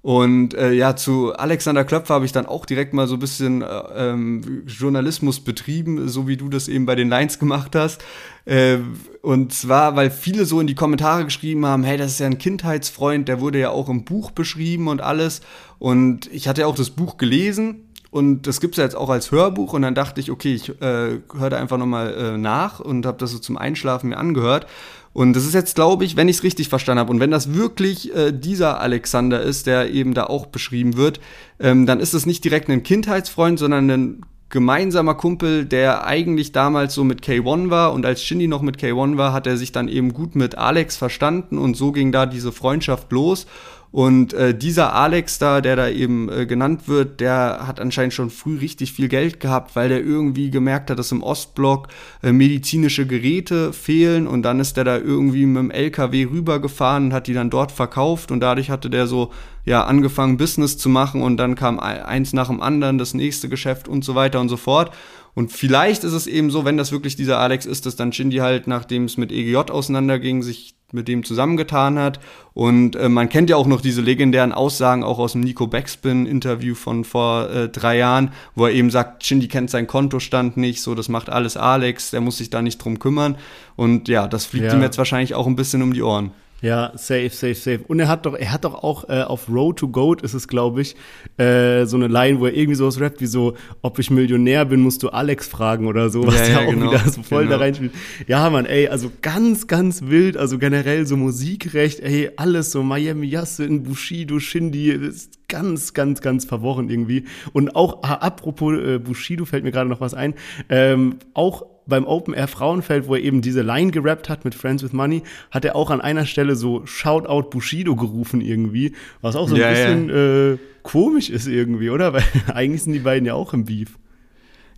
Und 0.01 0.53
äh, 0.53 0.71
ja, 0.71 0.95
zu 0.95 1.33
Alexander 1.33 1.83
Klöpfer 1.83 2.13
habe 2.13 2.25
ich 2.25 2.31
dann 2.31 2.45
auch 2.45 2.65
direkt 2.65 2.93
mal 2.93 3.07
so 3.07 3.15
ein 3.15 3.19
bisschen 3.19 3.61
äh, 3.61 3.65
ähm, 3.95 4.63
Journalismus 4.65 5.41
betrieben, 5.41 6.07
so 6.07 6.25
wie 6.25 6.37
du 6.37 6.47
das 6.47 6.69
eben 6.69 6.85
bei 6.85 6.95
den 6.95 7.09
Lines 7.09 7.37
gemacht 7.37 7.75
hast. 7.75 8.01
Äh, 8.45 8.77
und 9.21 9.51
zwar, 9.51 9.97
weil 9.97 10.09
viele 10.09 10.45
so 10.45 10.61
in 10.61 10.67
die 10.67 10.75
Kommentare 10.75 11.25
geschrieben 11.25 11.65
haben, 11.65 11.83
hey, 11.83 11.97
das 11.97 12.11
ist 12.11 12.19
ja 12.19 12.27
ein 12.27 12.37
Kindheitsfreund, 12.37 13.27
der 13.27 13.41
wurde 13.41 13.59
ja 13.59 13.71
auch 13.71 13.89
im 13.89 14.05
Buch 14.05 14.31
beschrieben 14.31 14.87
und 14.87 15.01
alles. 15.01 15.41
Und 15.79 16.31
ich 16.31 16.47
hatte 16.47 16.61
ja 16.61 16.67
auch 16.67 16.75
das 16.75 16.91
Buch 16.91 17.17
gelesen 17.17 17.88
und 18.11 18.47
das 18.47 18.59
gibt's 18.59 18.77
ja 18.77 18.83
jetzt 18.83 18.95
auch 18.95 19.09
als 19.09 19.31
Hörbuch 19.31 19.73
und 19.73 19.83
dann 19.83 19.93
dachte 19.93 20.19
ich, 20.19 20.31
okay, 20.31 20.53
ich 20.53 20.69
äh, 20.81 21.19
höre 21.33 21.49
da 21.49 21.57
einfach 21.57 21.77
nochmal 21.77 22.13
äh, 22.13 22.37
nach 22.37 22.79
und 22.79 23.05
habe 23.05 23.17
das 23.17 23.31
so 23.31 23.39
zum 23.39 23.57
Einschlafen 23.57 24.09
mir 24.09 24.17
angehört. 24.17 24.65
Und 25.13 25.33
das 25.35 25.45
ist 25.45 25.53
jetzt, 25.53 25.75
glaube 25.75 26.05
ich, 26.05 26.15
wenn 26.15 26.27
ich 26.27 26.37
es 26.37 26.43
richtig 26.43 26.69
verstanden 26.69 26.99
habe 26.99 27.11
und 27.11 27.19
wenn 27.19 27.31
das 27.31 27.53
wirklich 27.53 28.15
äh, 28.15 28.31
dieser 28.31 28.79
Alexander 28.79 29.41
ist, 29.41 29.67
der 29.67 29.91
eben 29.91 30.13
da 30.13 30.25
auch 30.25 30.47
beschrieben 30.47 30.97
wird, 30.97 31.19
ähm, 31.59 31.85
dann 31.85 31.99
ist 31.99 32.13
es 32.13 32.25
nicht 32.25 32.43
direkt 32.43 32.69
ein 32.69 32.83
Kindheitsfreund, 32.83 33.59
sondern 33.59 33.89
ein 33.89 34.25
gemeinsamer 34.49 35.13
Kumpel, 35.13 35.65
der 35.65 36.05
eigentlich 36.05 36.51
damals 36.51 36.95
so 36.95 37.03
mit 37.03 37.21
K1 37.21 37.69
war 37.69 37.93
und 37.93 38.05
als 38.05 38.23
Shindy 38.23 38.47
noch 38.47 38.63
mit 38.63 38.77
K1 38.77 39.17
war, 39.17 39.31
hat 39.31 39.45
er 39.45 39.57
sich 39.57 39.71
dann 39.71 39.87
eben 39.87 40.13
gut 40.13 40.35
mit 40.35 40.57
Alex 40.57 40.97
verstanden 40.97 41.57
und 41.57 41.77
so 41.77 41.91
ging 41.91 42.11
da 42.11 42.25
diese 42.25 42.51
Freundschaft 42.51 43.11
los. 43.11 43.45
Und 43.91 44.33
äh, 44.33 44.55
dieser 44.55 44.93
Alex 44.93 45.39
da, 45.39 45.61
der 45.61 45.75
da 45.75 45.89
eben 45.89 46.29
äh, 46.29 46.45
genannt 46.45 46.87
wird, 46.87 47.19
der 47.19 47.65
hat 47.65 47.79
anscheinend 47.79 48.13
schon 48.13 48.29
früh 48.29 48.59
richtig 48.59 48.93
viel 48.93 49.07
Geld 49.07 49.39
gehabt, 49.39 49.75
weil 49.75 49.89
der 49.89 50.01
irgendwie 50.03 50.51
gemerkt 50.51 50.91
hat, 50.91 50.99
dass 50.99 51.11
im 51.11 51.23
Ostblock 51.23 51.87
äh, 52.21 52.31
medizinische 52.31 53.07
Geräte 53.07 53.73
fehlen. 53.73 54.27
Und 54.27 54.43
dann 54.43 54.59
ist 54.59 54.77
der 54.77 54.83
da 54.83 54.97
irgendwie 54.97 55.47
mit 55.47 55.57
dem 55.57 55.71
LKW 55.71 56.25
rübergefahren 56.25 57.05
und 57.05 57.13
hat 57.13 57.25
die 57.25 57.33
dann 57.33 57.49
dort 57.49 57.71
verkauft. 57.71 58.31
Und 58.31 58.41
dadurch 58.41 58.69
hatte 58.69 58.91
der 58.91 59.07
so 59.07 59.31
ja 59.65 59.83
angefangen 59.85 60.37
Business 60.37 60.77
zu 60.77 60.87
machen. 60.87 61.23
Und 61.23 61.37
dann 61.37 61.55
kam 61.55 61.79
eins 61.79 62.31
nach 62.31 62.49
dem 62.49 62.61
anderen, 62.61 62.99
das 62.99 63.15
nächste 63.15 63.49
Geschäft 63.49 63.87
und 63.87 64.05
so 64.05 64.13
weiter 64.13 64.39
und 64.39 64.49
so 64.49 64.57
fort. 64.57 64.91
Und 65.35 65.51
vielleicht 65.51 66.03
ist 66.03 66.13
es 66.13 66.27
eben 66.27 66.49
so, 66.51 66.65
wenn 66.65 66.77
das 66.77 66.91
wirklich 66.91 67.15
dieser 67.15 67.39
Alex 67.39 67.65
ist, 67.65 67.85
dass 67.85 67.95
dann 67.95 68.11
Shindy 68.11 68.37
halt, 68.37 68.67
nachdem 68.67 69.05
es 69.05 69.17
mit 69.17 69.31
EGJ 69.31 69.71
auseinanderging, 69.71 70.41
sich 70.41 70.75
mit 70.91 71.07
dem 71.07 71.23
zusammengetan 71.23 71.99
hat. 71.99 72.19
Und 72.53 72.95
äh, 72.95 73.09
man 73.09 73.29
kennt 73.29 73.49
ja 73.49 73.55
auch 73.55 73.67
noch 73.67 73.81
diese 73.81 74.01
legendären 74.01 74.51
Aussagen 74.51 75.03
auch 75.03 75.19
aus 75.19 75.33
dem 75.33 75.41
Nico 75.41 75.67
Backspin-Interview 75.67 76.75
von 76.75 77.03
vor 77.03 77.49
äh, 77.49 77.69
drei 77.69 77.97
Jahren, 77.97 78.31
wo 78.55 78.65
er 78.65 78.73
eben 78.73 78.89
sagt, 78.89 79.25
Shindy 79.25 79.47
kennt 79.47 79.69
seinen 79.69 79.87
Kontostand 79.87 80.57
nicht, 80.57 80.81
so 80.81 80.95
das 80.95 81.09
macht 81.09 81.29
alles 81.29 81.57
Alex, 81.57 82.11
der 82.11 82.21
muss 82.21 82.37
sich 82.37 82.49
da 82.49 82.61
nicht 82.61 82.83
drum 82.83 82.99
kümmern. 82.99 83.37
Und 83.75 84.07
ja, 84.07 84.27
das 84.27 84.45
fliegt 84.45 84.65
ja. 84.65 84.73
ihm 84.73 84.81
jetzt 84.81 84.97
wahrscheinlich 84.97 85.35
auch 85.35 85.47
ein 85.47 85.55
bisschen 85.55 85.81
um 85.81 85.93
die 85.93 86.01
Ohren. 86.01 86.31
Ja, 86.61 86.91
safe, 86.95 87.29
safe, 87.29 87.55
safe. 87.55 87.79
Und 87.87 87.99
er 87.99 88.07
hat 88.07 88.25
doch, 88.25 88.35
er 88.35 88.51
hat 88.51 88.65
doch 88.65 88.83
auch 88.83 89.07
äh, 89.07 89.21
auf 89.21 89.47
Road 89.49 89.79
to 89.79 89.87
Goat 89.87 90.21
ist 90.21 90.33
es, 90.33 90.47
glaube 90.47 90.81
ich, 90.81 90.95
äh, 91.37 91.85
so 91.85 91.95
eine 91.95 92.07
Line, 92.07 92.39
wo 92.39 92.47
er 92.47 92.53
irgendwie 92.53 92.75
sowas 92.75 92.99
rappt 92.99 93.21
wie 93.21 93.27
so, 93.27 93.55
ob 93.81 93.97
ich 93.99 94.11
Millionär 94.11 94.65
bin, 94.65 94.81
musst 94.81 95.01
du 95.03 95.09
Alex 95.09 95.47
fragen 95.47 95.87
oder 95.87 96.09
so, 96.09 96.27
was 96.27 96.35
ja, 96.35 96.43
ja, 96.43 96.49
ja 96.61 96.67
auch 96.67 96.71
genau. 96.71 96.91
wieder 96.91 97.09
so 97.09 97.23
voll 97.23 97.43
genau. 97.43 97.57
da 97.57 97.63
reinspielt. 97.63 97.93
Ja, 98.27 98.49
Mann, 98.49 98.65
ey, 98.65 98.89
also 98.89 99.09
ganz, 99.21 99.67
ganz 99.67 100.01
wild, 100.03 100.35
also 100.35 100.57
generell 100.57 101.05
so 101.05 101.15
Musikrecht, 101.15 102.01
ey, 102.01 102.31
alles 102.35 102.71
so 102.71 102.83
Miami 102.83 103.27
Yassin, 103.27 103.83
Bushido, 103.83 104.39
Shindy, 104.39 104.89
ist 104.91 105.47
ganz, 105.47 105.93
ganz, 105.93 106.21
ganz 106.21 106.43
verworren 106.45 106.89
irgendwie. 106.89 107.25
Und 107.53 107.75
auch, 107.75 108.03
apropos 108.03 108.77
äh, 108.77 108.99
Bushido, 108.99 109.45
fällt 109.45 109.63
mir 109.63 109.71
gerade 109.71 109.89
noch 109.89 110.01
was 110.01 110.13
ein, 110.13 110.33
ähm, 110.69 111.19
auch 111.33 111.65
beim 111.89 112.05
Open 112.05 112.33
Air 112.33 112.47
Frauenfeld, 112.47 113.07
wo 113.07 113.15
er 113.15 113.21
eben 113.21 113.41
diese 113.41 113.61
Line 113.61 113.91
gerappt 113.91 114.29
hat 114.29 114.45
mit 114.45 114.55
Friends 114.55 114.83
with 114.83 114.93
Money, 114.93 115.23
hat 115.51 115.65
er 115.65 115.75
auch 115.75 115.89
an 115.89 116.01
einer 116.01 116.25
Stelle 116.25 116.55
so 116.55 116.85
Shoutout 116.85 117.49
Bushido 117.49 117.95
gerufen 117.95 118.41
irgendwie, 118.41 118.93
was 119.21 119.35
auch 119.35 119.49
so 119.49 119.55
ein 119.55 119.61
ja, 119.61 119.69
bisschen 119.69 120.09
ja. 120.09 120.53
Äh, 120.53 120.57
komisch 120.83 121.29
ist 121.29 121.47
irgendwie, 121.47 121.89
oder? 121.89 122.13
Weil 122.13 122.23
eigentlich 122.53 122.83
sind 122.83 122.93
die 122.93 122.99
beiden 122.99 123.25
ja 123.25 123.33
auch 123.33 123.53
im 123.53 123.65
Beef. 123.65 123.97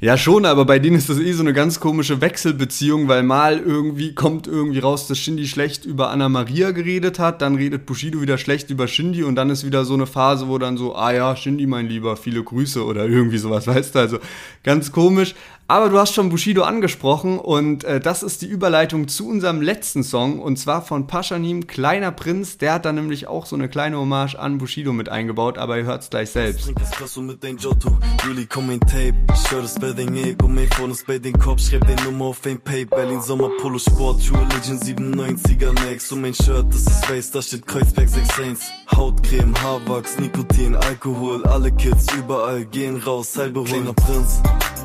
Ja, 0.03 0.18
schon, 0.18 0.45
aber 0.47 0.66
bei 0.66 0.80
denen 0.80 0.97
ist 0.97 1.09
das 1.09 1.20
eh 1.20 1.32
so 1.34 1.43
eine 1.43 1.53
ganz 1.53 1.80
komische 1.80 2.22
Wechselbeziehung, 2.22 3.07
weil 3.07 3.22
mal 3.22 3.59
irgendwie 3.59 4.16
kommt 4.16 4.47
irgendwie 4.47 4.80
raus, 4.80 5.07
dass 5.07 5.20
Shindy 5.20 5.45
schlecht 5.45 5.86
über 5.86 6.09
Anna 6.09 6.28
Maria 6.28 6.72
geredet 6.72 7.20
hat, 7.20 7.43
dann 7.43 7.53
redet 7.53 7.86
Bushido 7.86 8.20
wieder 8.20 8.39
schlecht 8.39 8.72
über 8.72 8.88
Shindy 8.88 9.22
und 9.22 9.36
dann 9.36 9.51
ist 9.51 9.64
wieder 9.64 9.86
so 9.86 9.93
eine 9.93 10.07
Phase, 10.07 10.47
wo 10.47 10.57
dann 10.57 10.76
so, 10.76 10.95
ah 10.95 11.14
ja, 11.14 11.36
Shindy 11.36 11.68
mein 11.68 11.88
Lieber, 11.88 12.18
viele 12.18 12.43
Grüße 12.43 12.84
oder 12.84 13.05
irgendwie 13.05 13.38
sowas, 13.38 13.68
weißt 13.68 13.93
du, 13.93 13.99
also 13.99 14.18
ganz 14.64 14.91
komisch. 14.91 15.36
Aber 15.72 15.88
du 15.88 15.97
hast 15.97 16.13
schon 16.13 16.28
Bushido 16.28 16.63
angesprochen 16.63 17.39
und 17.39 17.86
äh, 17.86 18.01
das 18.01 18.24
ist 18.24 18.41
die 18.41 18.45
Überleitung 18.45 19.07
zu 19.07 19.26
unserem 19.26 19.61
letzten 19.61 20.03
Song 20.03 20.39
und 20.39 20.57
zwar 20.57 20.82
von 20.82 21.07
Paschanim, 21.07 21.65
Kleiner 21.65 22.11
Prinz. 22.11 22.57
Der 22.57 22.74
hat 22.74 22.84
da 22.84 22.91
nämlich 22.91 23.28
auch 23.28 23.45
so 23.45 23.55
eine 23.55 23.69
kleine 23.69 23.97
Hommage 23.97 24.36
an 24.36 24.57
Bushido 24.57 24.91
mit 24.91 25.07
eingebaut, 25.07 25.57
aber 25.57 25.78
ihr 25.78 25.86
hört 25.86 26.01
es 26.01 26.09
gleich 26.09 26.32
selbst. 26.32 26.67
Berlin 32.89 33.22
Sommer 33.22 33.49
Polo 33.61 33.80
Sport 33.80 34.28
True 34.28 34.39
Religion 34.41 34.78
97er 34.78 35.72
Next. 35.86 36.11
Und 36.11 36.19
mein 36.19 36.34
Shirt 36.34 36.65
das 36.67 36.82
ist 36.82 37.05
Face 37.05 37.32
da 37.32 37.41
steht 37.41 37.65
Kreuzberg 37.65 38.09
61 38.09 38.67
Hautcreme 38.93 39.53
Haarwachs 39.61 40.19
Nikotin 40.19 40.76
Alkohol. 40.76 41.45
Alle 41.45 41.72
Kids 41.72 42.07
überall 42.13 42.65
gehen 42.65 42.97
raus. 42.97 43.38
Halbe 43.38 43.63
Kleiner 43.63 43.93
Prinz. 43.93 44.41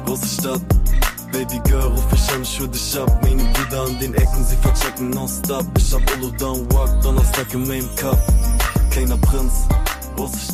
Große 0.06 0.40
Stadt. 0.40 0.75
Baby 1.32 1.60
Girl, 1.68 1.88
ruf 1.88 2.06
ich 2.12 2.34
an, 2.34 2.42
ich 2.42 2.58
dich 2.58 2.98
ab. 2.98 3.20
Meine 3.22 3.42
Brüder 3.52 3.82
an 3.82 3.98
den 3.98 4.14
Ecken, 4.14 4.44
sie 4.44 4.56
verchecken 4.56 5.10
nonstop. 5.10 5.66
Ich 5.76 5.92
hab 5.92 6.38
Down 6.38 6.72
Walk, 6.72 7.00
Donnerstag 7.02 7.52
im 7.52 7.66
Main 7.66 7.88
Cup. 7.96 8.18
Kleiner 8.90 9.16
Prinz. 9.18 9.66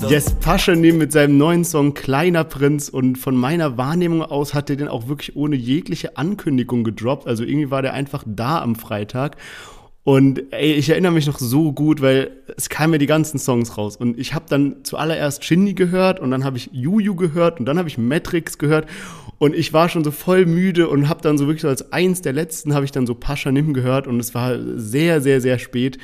Yes, 0.08 0.34
Paschanim 0.40 0.98
mit 0.98 1.12
seinem 1.12 1.38
neuen 1.38 1.64
Song 1.64 1.94
Kleiner 1.94 2.42
Prinz 2.42 2.88
und 2.88 3.16
von 3.16 3.36
meiner 3.36 3.76
Wahrnehmung 3.76 4.22
aus 4.22 4.54
hat 4.54 4.68
er 4.70 4.76
den 4.76 4.88
auch 4.88 5.06
wirklich 5.06 5.36
ohne 5.36 5.54
jegliche 5.54 6.16
Ankündigung 6.16 6.82
gedroppt. 6.82 7.28
Also 7.28 7.44
irgendwie 7.44 7.70
war 7.70 7.82
der 7.82 7.94
einfach 7.94 8.24
da 8.26 8.60
am 8.60 8.74
Freitag 8.74 9.36
und 10.04 10.52
ey, 10.52 10.72
ich 10.72 10.88
erinnere 10.88 11.12
mich 11.12 11.28
noch 11.28 11.38
so 11.38 11.72
gut, 11.72 12.02
weil 12.02 12.32
es 12.56 12.68
kamen 12.68 12.94
ja 12.94 12.98
die 12.98 13.06
ganzen 13.06 13.38
Songs 13.38 13.78
raus. 13.78 13.96
Und 13.96 14.18
ich 14.18 14.34
habe 14.34 14.46
dann 14.48 14.82
zuallererst 14.82 15.44
Shindy 15.44 15.74
gehört 15.74 16.18
und 16.18 16.32
dann 16.32 16.42
habe 16.42 16.56
ich 16.56 16.70
Juju 16.72 17.14
gehört 17.14 17.60
und 17.60 17.66
dann 17.66 17.78
habe 17.78 17.88
ich 17.88 17.98
Matrix 17.98 18.58
gehört. 18.58 18.88
Und 19.38 19.54
ich 19.54 19.72
war 19.72 19.88
schon 19.88 20.02
so 20.02 20.10
voll 20.10 20.44
müde 20.44 20.88
und 20.88 21.08
habe 21.08 21.20
dann 21.20 21.38
so 21.38 21.46
wirklich 21.46 21.62
so 21.62 21.68
als 21.68 21.92
eins 21.92 22.20
der 22.20 22.32
letzten 22.32 22.74
habe 22.74 22.84
ich 22.84 22.90
dann 22.90 23.06
so 23.06 23.14
Pascha 23.14 23.52
Nim 23.52 23.74
gehört 23.74 24.08
und 24.08 24.18
es 24.18 24.34
war 24.34 24.58
sehr, 24.76 25.20
sehr, 25.20 25.40
sehr 25.40 25.60
spät. 25.60 25.98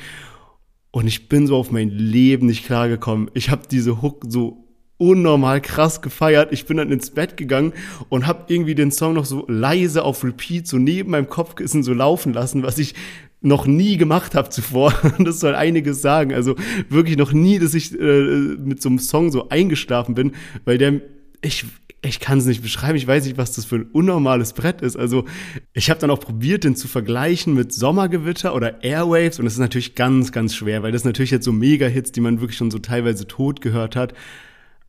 Und 0.91 1.05
ich 1.05 1.27
bin 1.27 1.45
so 1.45 1.57
auf 1.57 1.69
mein 1.69 1.89
Leben 1.89 2.47
nicht 2.47 2.65
klargekommen. 2.65 3.29
Ich 3.33 3.49
habe 3.49 3.63
diese 3.69 4.01
Hook 4.01 4.23
so 4.27 4.65
unnormal 4.97 5.61
krass 5.61 6.01
gefeiert. 6.01 6.51
Ich 6.51 6.65
bin 6.65 6.77
dann 6.77 6.91
ins 6.91 7.11
Bett 7.11 7.37
gegangen 7.37 7.73
und 8.09 8.27
habe 8.27 8.45
irgendwie 8.47 8.75
den 8.75 8.91
Song 8.91 9.13
noch 9.13 9.25
so 9.25 9.45
leise 9.47 10.03
auf 10.03 10.23
Repeat 10.23 10.67
so 10.67 10.77
neben 10.77 11.11
meinem 11.11 11.29
Kopfkissen 11.29 11.83
so 11.83 11.93
laufen 11.93 12.33
lassen, 12.33 12.63
was 12.63 12.77
ich 12.77 12.95
noch 13.41 13.65
nie 13.65 13.97
gemacht 13.97 14.35
habe 14.35 14.49
zuvor. 14.49 14.93
Das 15.19 15.39
soll 15.39 15.55
einiges 15.55 16.01
sagen. 16.01 16.33
Also 16.33 16.55
wirklich 16.89 17.17
noch 17.17 17.31
nie, 17.31 17.59
dass 17.59 17.73
ich 17.73 17.97
äh, 17.99 18.55
mit 18.57 18.81
so 18.81 18.89
einem 18.89 18.99
Song 18.99 19.31
so 19.31 19.49
eingeschlafen 19.49 20.15
bin, 20.15 20.33
weil 20.65 20.77
der, 20.77 21.01
ich, 21.41 21.65
ich 22.01 22.19
kann 22.19 22.39
es 22.39 22.45
nicht 22.45 22.61
beschreiben. 22.61 22.97
Ich 22.97 23.07
weiß 23.07 23.25
nicht, 23.25 23.37
was 23.37 23.53
das 23.53 23.65
für 23.65 23.75
ein 23.75 23.89
unnormales 23.91 24.53
Brett 24.53 24.81
ist. 24.81 24.97
Also 24.97 25.25
ich 25.73 25.89
habe 25.89 25.99
dann 25.99 26.11
auch 26.11 26.19
probiert, 26.19 26.63
den 26.63 26.75
zu 26.75 26.87
vergleichen 26.87 27.53
mit 27.53 27.73
Sommergewitter 27.73 28.55
oder 28.55 28.83
Airwaves. 28.83 29.39
Und 29.39 29.45
das 29.45 29.53
ist 29.53 29.59
natürlich 29.59 29.95
ganz, 29.95 30.31
ganz 30.31 30.55
schwer, 30.55 30.83
weil 30.83 30.91
das 30.91 31.05
natürlich 31.05 31.31
jetzt 31.31 31.45
so 31.45 31.51
Mega-Hits, 31.51 32.11
die 32.11 32.21
man 32.21 32.41
wirklich 32.41 32.57
schon 32.57 32.71
so 32.71 32.79
teilweise 32.79 33.27
tot 33.27 33.61
gehört 33.61 33.95
hat. 33.95 34.13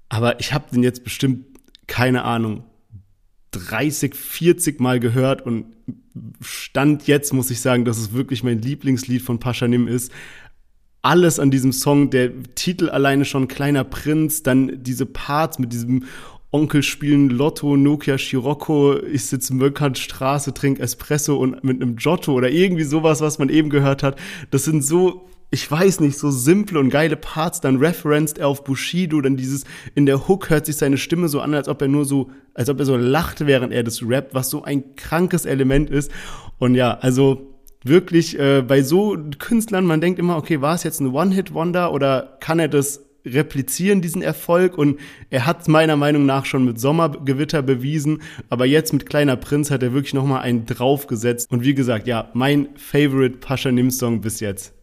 Aber 0.08 0.40
ich 0.40 0.52
habe 0.52 0.70
den 0.72 0.82
jetzt 0.82 1.04
bestimmt, 1.04 1.46
keine 1.86 2.24
Ahnung, 2.24 2.64
30, 3.52 4.14
40 4.14 4.80
Mal 4.80 5.00
gehört 5.00 5.42
und 5.42 5.66
Stand 6.40 7.06
jetzt 7.06 7.32
muss 7.32 7.50
ich 7.50 7.60
sagen, 7.60 7.84
dass 7.84 7.98
es 7.98 8.12
wirklich 8.12 8.42
mein 8.42 8.60
Lieblingslied 8.60 9.22
von 9.22 9.38
Paschanim 9.38 9.88
ist. 9.88 10.12
Alles 11.02 11.38
an 11.38 11.50
diesem 11.50 11.72
Song, 11.72 12.10
der 12.10 12.30
Titel 12.54 12.90
alleine 12.90 13.24
schon 13.24 13.48
Kleiner 13.48 13.84
Prinz, 13.84 14.42
dann 14.42 14.82
diese 14.82 15.06
Parts 15.06 15.58
mit 15.58 15.72
diesem 15.72 16.04
Onkel 16.52 16.82
spielen 16.82 17.30
Lotto, 17.30 17.76
Nokia 17.76 18.18
Scirocco, 18.18 18.98
ich 19.00 19.26
sitze 19.26 19.54
Möckernstraße, 19.54 20.52
trink 20.52 20.80
Espresso 20.80 21.36
und 21.36 21.62
mit 21.62 21.80
einem 21.80 21.96
Giotto 21.96 22.32
oder 22.32 22.50
irgendwie 22.50 22.84
sowas, 22.84 23.20
was 23.20 23.38
man 23.38 23.48
eben 23.48 23.70
gehört 23.70 24.02
hat. 24.02 24.18
Das 24.50 24.64
sind 24.64 24.82
so 24.82 25.28
ich 25.50 25.68
weiß 25.68 26.00
nicht, 26.00 26.16
so 26.16 26.30
simple 26.30 26.78
und 26.78 26.90
geile 26.90 27.16
Parts, 27.16 27.60
dann 27.60 27.76
referenced 27.76 28.38
er 28.38 28.48
auf 28.48 28.62
Bushido, 28.62 29.20
dann 29.20 29.36
dieses, 29.36 29.64
in 29.94 30.06
der 30.06 30.28
Hook 30.28 30.48
hört 30.48 30.66
sich 30.66 30.76
seine 30.76 30.96
Stimme 30.96 31.28
so 31.28 31.40
an, 31.40 31.54
als 31.54 31.68
ob 31.68 31.82
er 31.82 31.88
nur 31.88 32.04
so, 32.04 32.30
als 32.54 32.68
ob 32.68 32.78
er 32.78 32.84
so 32.84 32.96
lacht, 32.96 33.46
während 33.46 33.72
er 33.72 33.82
das 33.82 34.02
rappt, 34.06 34.32
was 34.32 34.48
so 34.48 34.62
ein 34.62 34.94
krankes 34.94 35.46
Element 35.46 35.90
ist. 35.90 36.12
Und 36.58 36.76
ja, 36.76 36.98
also 36.98 37.56
wirklich 37.82 38.38
äh, 38.38 38.62
bei 38.62 38.82
so 38.82 39.16
Künstlern, 39.38 39.86
man 39.86 40.00
denkt 40.00 40.20
immer, 40.20 40.36
okay, 40.36 40.60
war 40.60 40.74
es 40.74 40.84
jetzt 40.84 41.00
ein 41.00 41.08
One-Hit-Wonder 41.08 41.92
oder 41.92 42.36
kann 42.40 42.60
er 42.60 42.68
das 42.68 43.04
replizieren, 43.24 44.02
diesen 44.02 44.22
Erfolg? 44.22 44.78
Und 44.78 45.00
er 45.30 45.46
hat 45.46 45.66
meiner 45.66 45.96
Meinung 45.96 46.26
nach 46.26 46.44
schon 46.44 46.64
mit 46.64 46.78
Sommergewitter 46.78 47.62
bewiesen, 47.62 48.22
aber 48.50 48.66
jetzt 48.66 48.92
mit 48.92 49.06
Kleiner 49.06 49.36
Prinz 49.36 49.72
hat 49.72 49.82
er 49.82 49.92
wirklich 49.92 50.14
nochmal 50.14 50.42
einen 50.42 50.64
draufgesetzt. 50.66 51.50
Und 51.50 51.64
wie 51.64 51.74
gesagt, 51.74 52.06
ja, 52.06 52.30
mein 52.34 52.68
Favorite 52.76 53.38
Pascha 53.38 53.72
Nim 53.72 53.90
Song 53.90 54.20
bis 54.20 54.38
jetzt. 54.38 54.79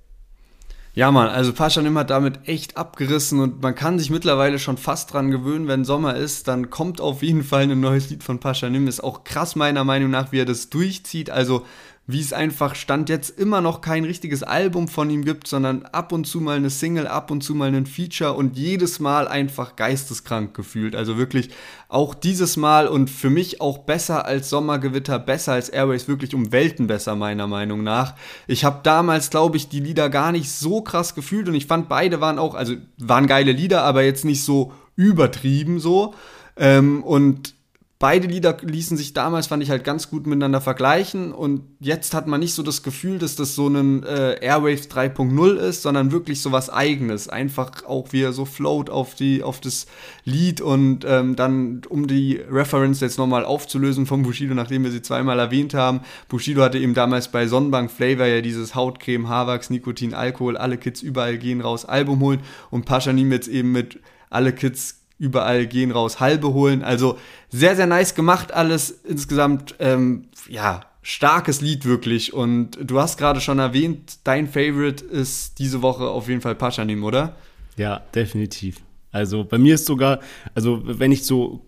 Ja, 0.97 1.11
Mann, 1.11 1.29
also 1.29 1.53
Paschanim 1.53 1.95
hat 1.95 2.09
damit 2.09 2.47
echt 2.47 2.75
abgerissen 2.75 3.39
und 3.39 3.61
man 3.61 3.75
kann 3.75 3.99
sich 3.99 4.09
mittlerweile 4.09 4.57
schon 4.57 4.77
fast 4.77 5.13
dran 5.13 5.29
gewöhnen, 5.29 5.67
wenn 5.67 5.85
Sommer 5.85 6.15
ist, 6.15 6.47
dann 6.47 6.71
kommt 6.71 7.01
auf 7.01 7.21
jeden 7.21 7.43
Fall 7.43 7.69
ein 7.69 7.79
neues 7.79 8.09
Lied 8.09 8.23
von 8.23 8.39
Paschanim. 8.39 8.87
Ist 8.87 9.03
auch 9.03 9.23
krass 9.23 9.55
meiner 9.55 9.83
Meinung 9.83 10.09
nach, 10.09 10.31
wie 10.31 10.39
er 10.39 10.45
das 10.45 10.71
durchzieht. 10.71 11.29
Also 11.29 11.67
wie 12.09 12.21
es 12.21 12.31
einfach 12.31 12.73
stand 12.75 13.09
jetzt 13.09 13.37
immer 13.37 13.59
noch 13.59 13.81
kein 13.81 14.05
richtiges 14.05 14.41
Album 14.41 14.87
von 14.87 15.09
ihm 15.09 15.25
gibt, 15.25 15.45
sondern 15.45 15.83
ab 15.83 16.13
und 16.13 16.25
zu 16.25 16.39
mal 16.39 16.55
eine 16.55 16.69
Single, 16.69 17.05
ab 17.05 17.31
und 17.31 17.43
zu 17.43 17.53
mal 17.53 17.75
ein 17.75 17.85
Feature 17.85 18.33
und 18.33 18.57
jedes 18.57 19.01
Mal 19.01 19.27
einfach 19.27 19.75
geisteskrank 19.75 20.53
gefühlt. 20.53 20.95
Also 20.95 21.17
wirklich 21.17 21.49
auch 21.89 22.15
dieses 22.15 22.55
Mal 22.55 22.87
und 22.87 23.09
für 23.09 23.29
mich 23.29 23.59
auch 23.59 23.79
besser 23.79 24.25
als 24.25 24.49
Sommergewitter, 24.49 25.19
besser 25.19 25.51
als 25.53 25.67
Airways, 25.67 26.07
wirklich 26.07 26.33
um 26.33 26.53
Welten 26.53 26.87
besser 26.87 27.17
meiner 27.17 27.45
Meinung 27.45 27.83
nach. 27.83 28.15
Ich 28.47 28.63
habe 28.63 28.79
damals, 28.83 29.29
glaube 29.29 29.57
ich, 29.57 29.67
die 29.67 29.81
Lieder 29.81 30.09
gar 30.09 30.31
nicht 30.31 30.49
so 30.49 30.81
krass 30.81 31.13
gefühlt 31.13 31.49
und 31.49 31.55
ich 31.55 31.65
fand 31.65 31.89
beide 31.89 32.21
waren 32.21 32.39
auch, 32.39 32.55
also 32.55 32.75
waren 32.97 33.27
geile 33.27 33.51
Lieder, 33.51 33.83
aber 33.83 34.03
jetzt 34.03 34.23
nicht 34.23 34.45
so 34.45 34.71
übertrieben 34.95 35.81
so. 35.81 36.13
Ähm, 36.55 37.03
und 37.03 37.56
beide 37.99 38.27
Lieder 38.27 38.57
ließen 38.61 38.95
sich 38.95 39.13
damals, 39.13 39.47
fand 39.47 39.63
ich, 39.63 39.71
halt 39.71 39.83
ganz 39.83 40.09
gut 40.09 40.27
miteinander 40.27 40.61
vergleichen. 40.61 41.31
Und 41.31 41.63
jetzt 41.79 42.13
hat 42.13 42.27
man 42.27 42.39
nicht 42.39 42.53
so 42.53 42.61
das 42.61 42.83
Gefühl, 42.83 43.17
dass 43.17 43.35
das 43.35 43.55
so 43.55 43.67
ein 43.67 44.03
äh, 44.03 44.37
Airwave 44.39 44.87
3.0 44.87 45.55
ist, 45.55 45.81
sondern 45.81 46.11
wirklich 46.11 46.41
so 46.41 46.51
was 46.51 46.69
Eigenes. 46.69 47.27
Einfach 47.27 47.85
auch 47.85 48.13
wie 48.13 48.21
er 48.21 48.33
so 48.33 48.45
float 48.45 48.89
auf, 48.89 49.15
die, 49.15 49.41
auf 49.41 49.59
das 49.59 49.87
Lied 50.25 50.61
und 50.61 51.05
ähm, 51.05 51.35
dann, 51.35 51.81
um 51.89 52.07
die 52.07 52.35
Reference 52.35 52.99
jetzt 52.99 53.17
nochmal 53.17 53.45
aufzulösen 53.45 54.05
von 54.05 54.21
Bushido, 54.21 54.53
nachdem 54.53 54.83
wir 54.83 54.91
sie 54.91 55.01
zweimal 55.01 55.39
erwähnt 55.39 55.73
haben. 55.73 56.01
Bushido 56.27 56.61
hatte 56.61 56.77
eben 56.77 56.93
damals 56.93 57.31
bei 57.31 57.47
Sonnenbank 57.47 57.89
Flavor 57.89 58.27
ja 58.27 58.41
dieses 58.41 58.75
Hautcreme, 58.75 59.27
Haarwachs, 59.27 59.69
Nikotin, 59.69 60.13
Alkohol, 60.13 60.55
alle 60.57 60.77
Kids 60.77 61.01
überall 61.01 61.37
gehen 61.37 61.61
raus, 61.61 61.85
Album 61.85 62.19
holen 62.19 62.41
und 62.69 62.85
Paschanim 62.85 63.31
jetzt 63.31 63.47
eben 63.47 63.71
mit 63.71 63.99
alle 64.29 64.53
Kids 64.53 65.06
überall 65.19 65.67
gehen 65.67 65.91
raus, 65.91 66.19
halbe 66.19 66.53
holen. 66.53 66.83
Also 66.83 67.17
sehr, 67.49 67.75
sehr 67.75 67.87
nice 67.87 68.15
gemacht 68.15 68.53
alles. 68.53 68.91
Insgesamt, 68.91 69.75
ähm, 69.79 70.27
ja, 70.47 70.81
starkes 71.01 71.61
Lied 71.61 71.85
wirklich. 71.85 72.33
Und 72.33 72.77
du 72.81 72.99
hast 72.99 73.17
gerade 73.17 73.41
schon 73.41 73.59
erwähnt, 73.59 74.19
dein 74.23 74.47
Favorite 74.47 75.03
ist 75.03 75.59
diese 75.59 75.81
Woche 75.81 76.05
auf 76.07 76.27
jeden 76.27 76.41
Fall 76.41 76.55
Paschanim, 76.55 77.03
oder? 77.03 77.35
Ja, 77.77 78.01
definitiv. 78.13 78.77
Also 79.11 79.45
bei 79.45 79.57
mir 79.57 79.75
ist 79.75 79.85
sogar, 79.85 80.19
also 80.53 80.81
wenn 80.83 81.11
ich 81.11 81.23
so 81.25 81.65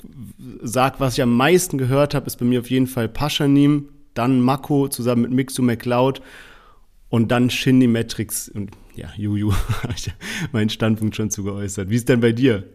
sag, 0.62 1.00
was 1.00 1.14
ich 1.14 1.22
am 1.22 1.36
meisten 1.36 1.78
gehört 1.78 2.14
habe, 2.14 2.28
ist 2.28 2.36
bei 2.36 2.46
mir 2.46 2.60
auf 2.60 2.70
jeden 2.70 2.88
Fall 2.88 3.08
Paschanim, 3.08 3.90
dann 4.14 4.42
Mako 4.42 4.90
zusammen 4.90 5.24
mit 5.24 5.32
Mixu 5.32 5.62
McLeod 5.62 6.22
und 7.08 7.32
dann 7.32 7.50
Shindy 7.50 7.88
Matrix 7.88 8.50
und 8.50 8.72
ja, 8.96 9.10
Juju, 9.16 9.54
habe 9.84 9.94
ich 9.96 10.12
meinen 10.52 10.70
Standpunkt 10.70 11.16
schon 11.16 11.32
zu 11.32 11.44
geäußert. 11.44 11.90
Wie 11.90 11.96
ist 11.96 12.10
denn 12.10 12.20
bei 12.20 12.34
dir? 12.34 12.66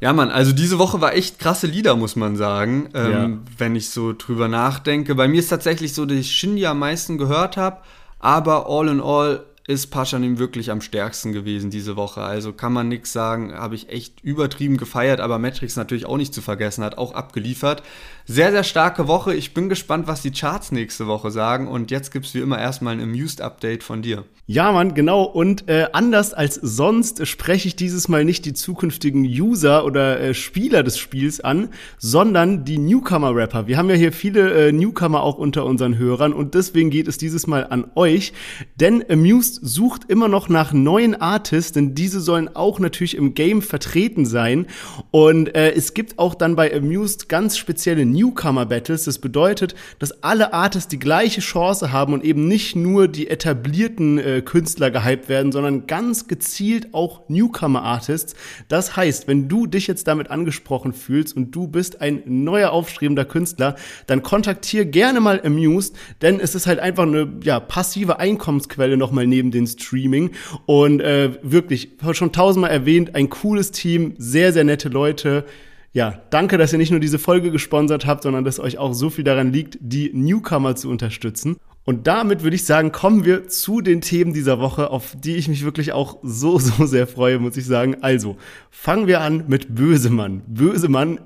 Ja, 0.00 0.12
Mann, 0.12 0.30
also 0.30 0.52
diese 0.52 0.78
Woche 0.78 1.00
war 1.00 1.14
echt 1.14 1.38
krasse 1.38 1.66
Lieder, 1.66 1.96
muss 1.96 2.14
man 2.14 2.36
sagen, 2.36 2.88
ähm, 2.94 3.12
ja. 3.12 3.30
wenn 3.58 3.74
ich 3.74 3.90
so 3.90 4.12
drüber 4.12 4.46
nachdenke. 4.46 5.14
Bei 5.14 5.26
mir 5.26 5.40
ist 5.40 5.48
tatsächlich 5.48 5.92
so, 5.92 6.06
dass 6.06 6.18
ich 6.18 6.30
Shindy 6.30 6.66
am 6.66 6.78
meisten 6.78 7.18
gehört 7.18 7.56
habe, 7.56 7.78
aber 8.20 8.68
all 8.68 8.88
in 8.88 9.00
all 9.00 9.44
ist 9.68 9.88
Paschanim 9.88 10.38
wirklich 10.38 10.70
am 10.70 10.80
stärksten 10.80 11.34
gewesen 11.34 11.70
diese 11.70 11.94
Woche. 11.94 12.22
Also 12.22 12.54
kann 12.54 12.72
man 12.72 12.88
nichts 12.88 13.12
sagen, 13.12 13.52
habe 13.52 13.74
ich 13.74 13.90
echt 13.90 14.24
übertrieben 14.24 14.78
gefeiert, 14.78 15.20
aber 15.20 15.38
Matrix 15.38 15.76
natürlich 15.76 16.06
auch 16.06 16.16
nicht 16.16 16.32
zu 16.32 16.40
vergessen, 16.40 16.82
hat 16.82 16.96
auch 16.96 17.12
abgeliefert. 17.12 17.82
Sehr, 18.24 18.50
sehr 18.50 18.64
starke 18.64 19.08
Woche. 19.08 19.34
Ich 19.34 19.52
bin 19.52 19.68
gespannt, 19.68 20.06
was 20.06 20.22
die 20.22 20.30
Charts 20.30 20.72
nächste 20.72 21.06
Woche 21.06 21.30
sagen. 21.30 21.68
Und 21.68 21.90
jetzt 21.90 22.12
gibt 22.12 22.26
es 22.26 22.34
wie 22.34 22.40
immer 22.40 22.58
erstmal 22.58 22.94
ein 22.94 23.02
Amused-Update 23.02 23.82
von 23.82 24.00
dir. 24.00 24.24
Ja, 24.46 24.72
Mann, 24.72 24.94
genau. 24.94 25.24
Und 25.24 25.68
äh, 25.68 25.88
anders 25.92 26.32
als 26.32 26.54
sonst 26.54 27.26
spreche 27.26 27.68
ich 27.68 27.76
dieses 27.76 28.08
Mal 28.08 28.24
nicht 28.24 28.46
die 28.46 28.54
zukünftigen 28.54 29.24
User 29.24 29.84
oder 29.84 30.20
äh, 30.20 30.32
Spieler 30.32 30.82
des 30.82 30.98
Spiels 30.98 31.40
an, 31.40 31.68
sondern 31.98 32.64
die 32.64 32.78
Newcomer-Rapper. 32.78 33.66
Wir 33.66 33.76
haben 33.76 33.90
ja 33.90 33.96
hier 33.96 34.12
viele 34.12 34.68
äh, 34.68 34.72
Newcomer 34.72 35.22
auch 35.22 35.36
unter 35.36 35.66
unseren 35.66 35.98
Hörern 35.98 36.32
und 36.32 36.54
deswegen 36.54 36.88
geht 36.88 37.08
es 37.08 37.18
dieses 37.18 37.46
Mal 37.46 37.66
an 37.68 37.90
euch. 37.94 38.32
Denn 38.76 39.04
Amused 39.10 39.57
sucht 39.62 40.02
immer 40.08 40.28
noch 40.28 40.48
nach 40.48 40.72
neuen 40.72 41.20
Artists, 41.20 41.72
denn 41.72 41.94
diese 41.94 42.20
sollen 42.20 42.54
auch 42.54 42.78
natürlich 42.78 43.16
im 43.16 43.34
Game 43.34 43.62
vertreten 43.62 44.26
sein. 44.26 44.66
Und 45.10 45.54
äh, 45.54 45.72
es 45.72 45.94
gibt 45.94 46.18
auch 46.18 46.34
dann 46.34 46.56
bei 46.56 46.74
Amused 46.74 47.28
ganz 47.28 47.56
spezielle 47.56 48.06
Newcomer 48.06 48.66
Battles. 48.66 49.04
Das 49.04 49.18
bedeutet, 49.18 49.74
dass 49.98 50.22
alle 50.22 50.52
Artists 50.52 50.88
die 50.88 50.98
gleiche 50.98 51.40
Chance 51.40 51.92
haben 51.92 52.12
und 52.12 52.24
eben 52.24 52.48
nicht 52.48 52.76
nur 52.76 53.08
die 53.08 53.28
etablierten 53.28 54.18
äh, 54.18 54.42
Künstler 54.42 54.90
gehypt 54.90 55.28
werden, 55.28 55.52
sondern 55.52 55.86
ganz 55.86 56.28
gezielt 56.28 56.94
auch 56.94 57.28
Newcomer 57.28 57.82
Artists. 57.82 58.34
Das 58.68 58.96
heißt, 58.96 59.28
wenn 59.28 59.48
du 59.48 59.66
dich 59.66 59.86
jetzt 59.86 60.06
damit 60.06 60.30
angesprochen 60.30 60.92
fühlst 60.92 61.36
und 61.36 61.52
du 61.52 61.66
bist 61.66 62.00
ein 62.00 62.22
neuer 62.26 62.70
aufstrebender 62.70 63.24
Künstler, 63.24 63.76
dann 64.06 64.22
kontaktier 64.22 64.84
gerne 64.84 65.20
mal 65.20 65.40
Amused, 65.44 65.96
denn 66.22 66.40
es 66.40 66.54
ist 66.54 66.66
halt 66.66 66.78
einfach 66.78 67.04
eine 67.04 67.28
ja, 67.42 67.60
passive 67.60 68.18
Einkommensquelle 68.18 68.96
nochmal 68.96 69.26
neben 69.26 69.47
den 69.50 69.66
Streaming 69.66 70.30
und 70.66 71.00
äh, 71.00 71.38
wirklich 71.42 71.90
schon 72.12 72.32
tausendmal 72.32 72.70
erwähnt, 72.70 73.14
ein 73.14 73.30
cooles 73.30 73.70
Team, 73.70 74.14
sehr 74.18 74.52
sehr 74.52 74.64
nette 74.64 74.88
Leute 74.88 75.44
ja, 75.92 76.20
danke, 76.30 76.58
dass 76.58 76.72
ihr 76.72 76.78
nicht 76.78 76.90
nur 76.90 77.00
diese 77.00 77.18
Folge 77.18 77.50
gesponsert 77.50 78.06
habt, 78.06 78.22
sondern 78.22 78.44
dass 78.44 78.60
euch 78.60 78.78
auch 78.78 78.92
so 78.92 79.10
viel 79.10 79.24
daran 79.24 79.52
liegt, 79.52 79.78
die 79.80 80.10
Newcomer 80.12 80.76
zu 80.76 80.90
unterstützen. 80.90 81.56
Und 81.84 82.06
damit 82.06 82.42
würde 82.42 82.56
ich 82.56 82.64
sagen, 82.64 82.92
kommen 82.92 83.24
wir 83.24 83.48
zu 83.48 83.80
den 83.80 84.02
Themen 84.02 84.34
dieser 84.34 84.60
Woche, 84.60 84.90
auf 84.90 85.16
die 85.18 85.36
ich 85.36 85.48
mich 85.48 85.64
wirklich 85.64 85.92
auch 85.92 86.18
so, 86.22 86.58
so 86.58 86.84
sehr 86.84 87.06
freue, 87.06 87.38
muss 87.38 87.56
ich 87.56 87.64
sagen. 87.64 87.96
Also, 88.02 88.36
fangen 88.70 89.06
wir 89.06 89.22
an 89.22 89.44
mit 89.48 89.74
Bösemann. 89.74 90.42
Bösemann, 90.46 91.20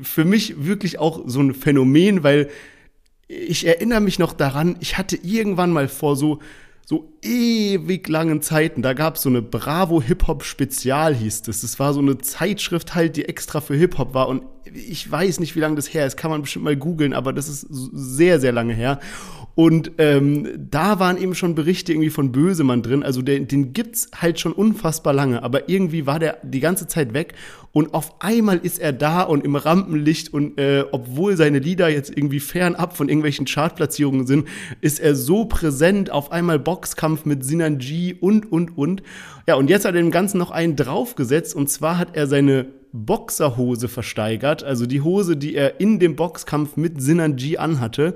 für 0.00 0.24
mich 0.24 0.64
wirklich 0.64 0.98
auch 0.98 1.22
so 1.26 1.40
ein 1.40 1.54
Phänomen, 1.54 2.22
weil 2.22 2.48
ich 3.26 3.66
erinnere 3.66 4.00
mich 4.00 4.18
noch 4.18 4.32
daran, 4.32 4.76
ich 4.80 4.96
hatte 4.96 5.16
irgendwann 5.16 5.72
mal 5.72 5.88
vor 5.88 6.14
so 6.14 6.38
so 6.86 7.12
ewig 7.22 8.08
langen 8.08 8.42
Zeiten, 8.42 8.82
da 8.82 8.92
gab 8.92 9.16
es 9.16 9.22
so 9.22 9.30
eine 9.30 9.40
Bravo 9.40 10.02
Hip-Hop 10.02 10.44
Spezial, 10.44 11.14
hieß 11.14 11.42
das. 11.42 11.62
Das 11.62 11.78
war 11.78 11.94
so 11.94 12.00
eine 12.00 12.18
Zeitschrift 12.18 12.94
halt, 12.94 13.16
die 13.16 13.24
extra 13.24 13.60
für 13.60 13.74
Hip-Hop 13.74 14.12
war. 14.12 14.28
Und 14.28 14.42
ich 14.72 15.10
weiß 15.10 15.40
nicht, 15.40 15.56
wie 15.56 15.60
lange 15.60 15.76
das 15.76 15.92
her 15.92 16.06
ist, 16.06 16.16
kann 16.16 16.30
man 16.30 16.42
bestimmt 16.42 16.64
mal 16.66 16.76
googeln, 16.76 17.14
aber 17.14 17.32
das 17.32 17.48
ist 17.48 17.66
sehr, 17.70 18.38
sehr 18.38 18.52
lange 18.52 18.74
her. 18.74 19.00
Und 19.54 19.92
ähm, 19.98 20.48
da 20.58 20.98
waren 20.98 21.16
eben 21.16 21.34
schon 21.34 21.54
Berichte 21.54 21.92
irgendwie 21.92 22.10
von 22.10 22.32
Bösemann 22.32 22.82
drin. 22.82 23.02
Also 23.02 23.22
den, 23.22 23.46
den 23.46 23.72
gibt's 23.72 24.10
halt 24.20 24.40
schon 24.40 24.52
unfassbar 24.52 25.12
lange, 25.12 25.42
aber 25.42 25.68
irgendwie 25.68 26.06
war 26.06 26.18
der 26.18 26.38
die 26.42 26.60
ganze 26.60 26.86
Zeit 26.86 27.14
weg. 27.14 27.34
Und 27.74 27.92
auf 27.92 28.14
einmal 28.20 28.58
ist 28.58 28.78
er 28.78 28.92
da 28.92 29.22
und 29.22 29.44
im 29.44 29.56
Rampenlicht 29.56 30.32
und 30.32 30.58
äh, 30.58 30.84
obwohl 30.92 31.36
seine 31.36 31.58
Lieder 31.58 31.88
jetzt 31.88 32.16
irgendwie 32.16 32.38
fernab 32.38 32.96
von 32.96 33.08
irgendwelchen 33.08 33.46
Chartplatzierungen 33.46 34.28
sind, 34.28 34.46
ist 34.80 35.00
er 35.00 35.16
so 35.16 35.44
präsent. 35.44 36.10
Auf 36.10 36.30
einmal 36.30 36.60
Boxkampf 36.60 37.24
mit 37.24 37.44
Sinan 37.44 37.78
G 37.78 38.14
und 38.14 38.50
und 38.50 38.78
und. 38.78 39.02
Ja, 39.48 39.56
und 39.56 39.68
jetzt 39.68 39.84
hat 39.84 39.96
er 39.96 40.00
dem 40.00 40.12
Ganzen 40.12 40.38
noch 40.38 40.52
einen 40.52 40.76
draufgesetzt 40.76 41.56
und 41.56 41.68
zwar 41.68 41.98
hat 41.98 42.16
er 42.16 42.28
seine 42.28 42.66
Boxerhose 42.96 43.88
versteigert, 43.88 44.62
also 44.62 44.86
die 44.86 45.00
Hose, 45.00 45.36
die 45.36 45.56
er 45.56 45.80
in 45.80 45.98
dem 45.98 46.14
Boxkampf 46.14 46.76
mit 46.76 47.02
Sinanji 47.02 47.56
anhatte 47.56 48.14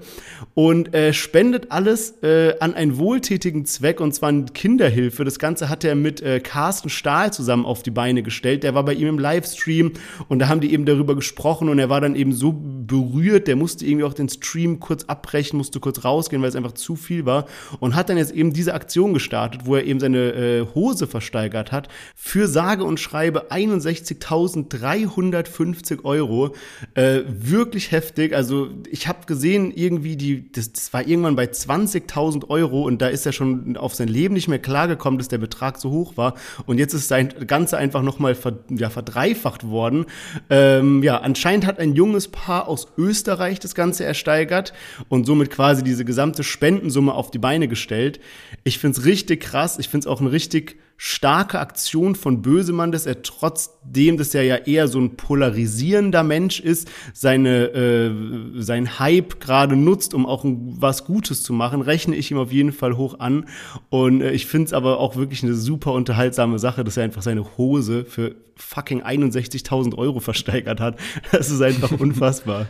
und 0.54 0.94
äh, 0.94 1.12
spendet 1.12 1.72
alles 1.72 2.22
äh, 2.22 2.54
an 2.60 2.74
einen 2.74 2.96
wohltätigen 2.96 3.64
Zweck 3.64 4.00
und 4.00 4.14
zwar 4.14 4.28
an 4.28 4.52
Kinderhilfe. 4.52 5.24
Das 5.24 5.40
Ganze 5.40 5.68
hat 5.68 5.82
er 5.82 5.96
mit 5.96 6.22
äh, 6.22 6.38
Carsten 6.38 6.90
Stahl 6.90 7.32
zusammen 7.32 7.66
auf 7.66 7.82
die 7.82 7.90
Beine 7.90 8.22
gestellt. 8.22 8.62
Der 8.62 8.76
war 8.76 8.84
bei 8.84 8.94
ihm 8.94 9.08
im 9.08 9.18
Livestream 9.48 9.92
und 10.28 10.38
da 10.38 10.48
haben 10.48 10.60
die 10.60 10.72
eben 10.72 10.84
darüber 10.84 11.14
gesprochen 11.14 11.68
und 11.68 11.78
er 11.78 11.88
war 11.88 12.00
dann 12.00 12.14
eben 12.14 12.32
so 12.32 12.54
berührt, 12.54 13.46
der 13.48 13.56
musste 13.56 13.86
irgendwie 13.86 14.04
auch 14.04 14.14
den 14.14 14.28
Stream 14.28 14.80
kurz 14.80 15.04
abbrechen, 15.04 15.56
musste 15.56 15.80
kurz 15.80 16.04
rausgehen, 16.04 16.42
weil 16.42 16.48
es 16.48 16.56
einfach 16.56 16.72
zu 16.72 16.96
viel 16.96 17.26
war 17.26 17.46
und 17.80 17.94
hat 17.94 18.08
dann 18.08 18.16
jetzt 18.16 18.32
eben 18.32 18.52
diese 18.52 18.74
Aktion 18.74 19.14
gestartet, 19.14 19.62
wo 19.64 19.76
er 19.76 19.84
eben 19.84 20.00
seine 20.00 20.32
äh, 20.32 20.66
Hose 20.74 21.06
versteigert 21.06 21.72
hat 21.72 21.88
für 22.14 22.48
sage 22.48 22.84
und 22.84 23.00
schreibe 23.00 23.50
61.000 23.50 24.68
350 24.68 26.04
Euro. 26.04 26.54
Äh, 26.94 27.20
wirklich 27.26 27.92
heftig. 27.92 28.34
Also 28.34 28.68
ich 28.90 29.08
habe 29.08 29.26
gesehen, 29.26 29.72
irgendwie 29.74 30.16
die, 30.16 30.50
das, 30.52 30.72
das 30.72 30.92
war 30.92 31.06
irgendwann 31.06 31.36
bei 31.36 31.44
20.000 31.44 32.48
Euro 32.48 32.82
und 32.82 33.00
da 33.02 33.08
ist 33.08 33.26
er 33.26 33.32
schon 33.32 33.76
auf 33.76 33.94
sein 33.94 34.08
Leben 34.08 34.34
nicht 34.34 34.48
mehr 34.48 34.58
klargekommen, 34.58 35.18
dass 35.18 35.28
der 35.28 35.38
Betrag 35.38 35.78
so 35.78 35.90
hoch 35.90 36.16
war. 36.16 36.34
Und 36.66 36.78
jetzt 36.78 36.94
ist 36.94 37.08
sein 37.08 37.32
Ganze 37.46 37.78
einfach 37.78 38.02
nochmal 38.02 38.34
ver, 38.34 38.58
ja, 38.70 38.90
verdreifacht 38.90 39.37
worden. 39.44 40.06
Ähm, 40.50 41.02
ja, 41.02 41.18
anscheinend 41.18 41.66
hat 41.66 41.78
ein 41.78 41.94
junges 41.94 42.28
Paar 42.28 42.68
aus 42.68 42.88
Österreich 42.96 43.58
das 43.60 43.74
Ganze 43.74 44.04
ersteigert 44.04 44.72
und 45.08 45.26
somit 45.26 45.50
quasi 45.50 45.82
diese 45.82 46.04
gesamte 46.04 46.44
Spendensumme 46.44 47.12
auf 47.12 47.30
die 47.30 47.38
Beine 47.38 47.68
gestellt. 47.68 48.20
Ich 48.64 48.78
find's 48.78 49.04
richtig 49.04 49.40
krass. 49.40 49.78
Ich 49.78 49.88
find's 49.88 50.06
auch 50.06 50.20
ein 50.20 50.26
richtig 50.26 50.76
starke 51.00 51.60
Aktion 51.60 52.16
von 52.16 52.42
Bösemann, 52.42 52.90
dass 52.90 53.06
er 53.06 53.22
trotzdem, 53.22 54.16
dass 54.18 54.34
er 54.34 54.42
ja 54.42 54.56
eher 54.56 54.88
so 54.88 54.98
ein 54.98 55.16
polarisierender 55.16 56.24
Mensch 56.24 56.58
ist, 56.58 56.90
seine, 57.14 57.68
äh, 57.68 58.60
sein 58.60 58.98
Hype 58.98 59.38
gerade 59.40 59.76
nutzt, 59.76 60.12
um 60.12 60.26
auch 60.26 60.44
was 60.44 61.04
Gutes 61.04 61.44
zu 61.44 61.52
machen, 61.52 61.82
rechne 61.82 62.16
ich 62.16 62.32
ihm 62.32 62.38
auf 62.38 62.52
jeden 62.52 62.72
Fall 62.72 62.96
hoch 62.96 63.20
an. 63.20 63.46
Und 63.90 64.22
äh, 64.22 64.32
ich 64.32 64.46
finde 64.46 64.66
es 64.66 64.72
aber 64.72 64.98
auch 64.98 65.14
wirklich 65.14 65.44
eine 65.44 65.54
super 65.54 65.92
unterhaltsame 65.92 66.58
Sache, 66.58 66.82
dass 66.82 66.96
er 66.96 67.04
einfach 67.04 67.22
seine 67.22 67.56
Hose 67.56 68.04
für 68.04 68.34
fucking 68.56 69.04
61.000 69.04 69.96
Euro 69.96 70.18
versteigert 70.18 70.80
hat. 70.80 70.98
Das 71.30 71.50
ist 71.50 71.62
einfach 71.62 71.92
unfassbar. 71.92 72.66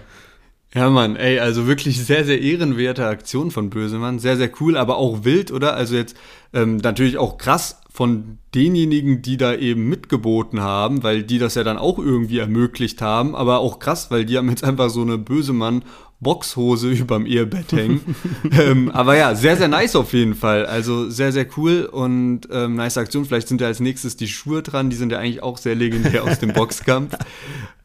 Ja, 0.74 0.90
Mann, 0.90 1.16
ey, 1.16 1.38
also 1.38 1.66
wirklich 1.66 2.04
sehr, 2.04 2.24
sehr 2.26 2.40
ehrenwerte 2.42 3.06
Aktion 3.06 3.50
von 3.50 3.70
Bösemann. 3.70 4.18
Sehr, 4.18 4.36
sehr 4.36 4.50
cool, 4.60 4.76
aber 4.76 4.98
auch 4.98 5.24
wild, 5.24 5.50
oder? 5.50 5.74
Also 5.74 5.96
jetzt 5.96 6.14
ähm, 6.52 6.76
natürlich 6.76 7.16
auch 7.16 7.38
krass 7.38 7.80
von 7.90 8.38
denjenigen, 8.54 9.22
die 9.22 9.38
da 9.38 9.54
eben 9.54 9.88
mitgeboten 9.88 10.60
haben, 10.60 11.02
weil 11.02 11.22
die 11.22 11.38
das 11.38 11.54
ja 11.54 11.64
dann 11.64 11.78
auch 11.78 11.98
irgendwie 11.98 12.38
ermöglicht 12.38 13.00
haben, 13.00 13.34
aber 13.34 13.58
auch 13.60 13.78
krass, 13.78 14.10
weil 14.10 14.24
die 14.24 14.36
haben 14.36 14.50
jetzt 14.50 14.62
einfach 14.62 14.90
so 14.90 15.00
eine 15.00 15.18
Bösemann 15.18 15.82
Boxhose 16.20 16.90
überm 16.92 17.26
Ehebett 17.26 17.72
hängen. 17.72 18.14
ähm, 18.50 18.90
aber 18.90 19.16
ja, 19.16 19.34
sehr, 19.34 19.56
sehr 19.56 19.68
nice 19.68 19.96
auf 19.96 20.12
jeden 20.12 20.34
Fall. 20.34 20.66
Also 20.66 21.08
sehr, 21.08 21.32
sehr 21.32 21.46
cool 21.56 21.88
und 21.90 22.42
ähm, 22.50 22.74
nice 22.74 22.98
Aktion. 22.98 23.24
Vielleicht 23.24 23.48
sind 23.48 23.60
ja 23.60 23.68
als 23.68 23.80
nächstes 23.80 24.16
die 24.16 24.28
Schuhe 24.28 24.62
dran. 24.62 24.90
Die 24.90 24.96
sind 24.96 25.12
ja 25.12 25.18
eigentlich 25.18 25.42
auch 25.42 25.58
sehr 25.58 25.74
legendär 25.74 26.24
aus 26.24 26.38
dem 26.38 26.52
Boxkampf. 26.54 27.16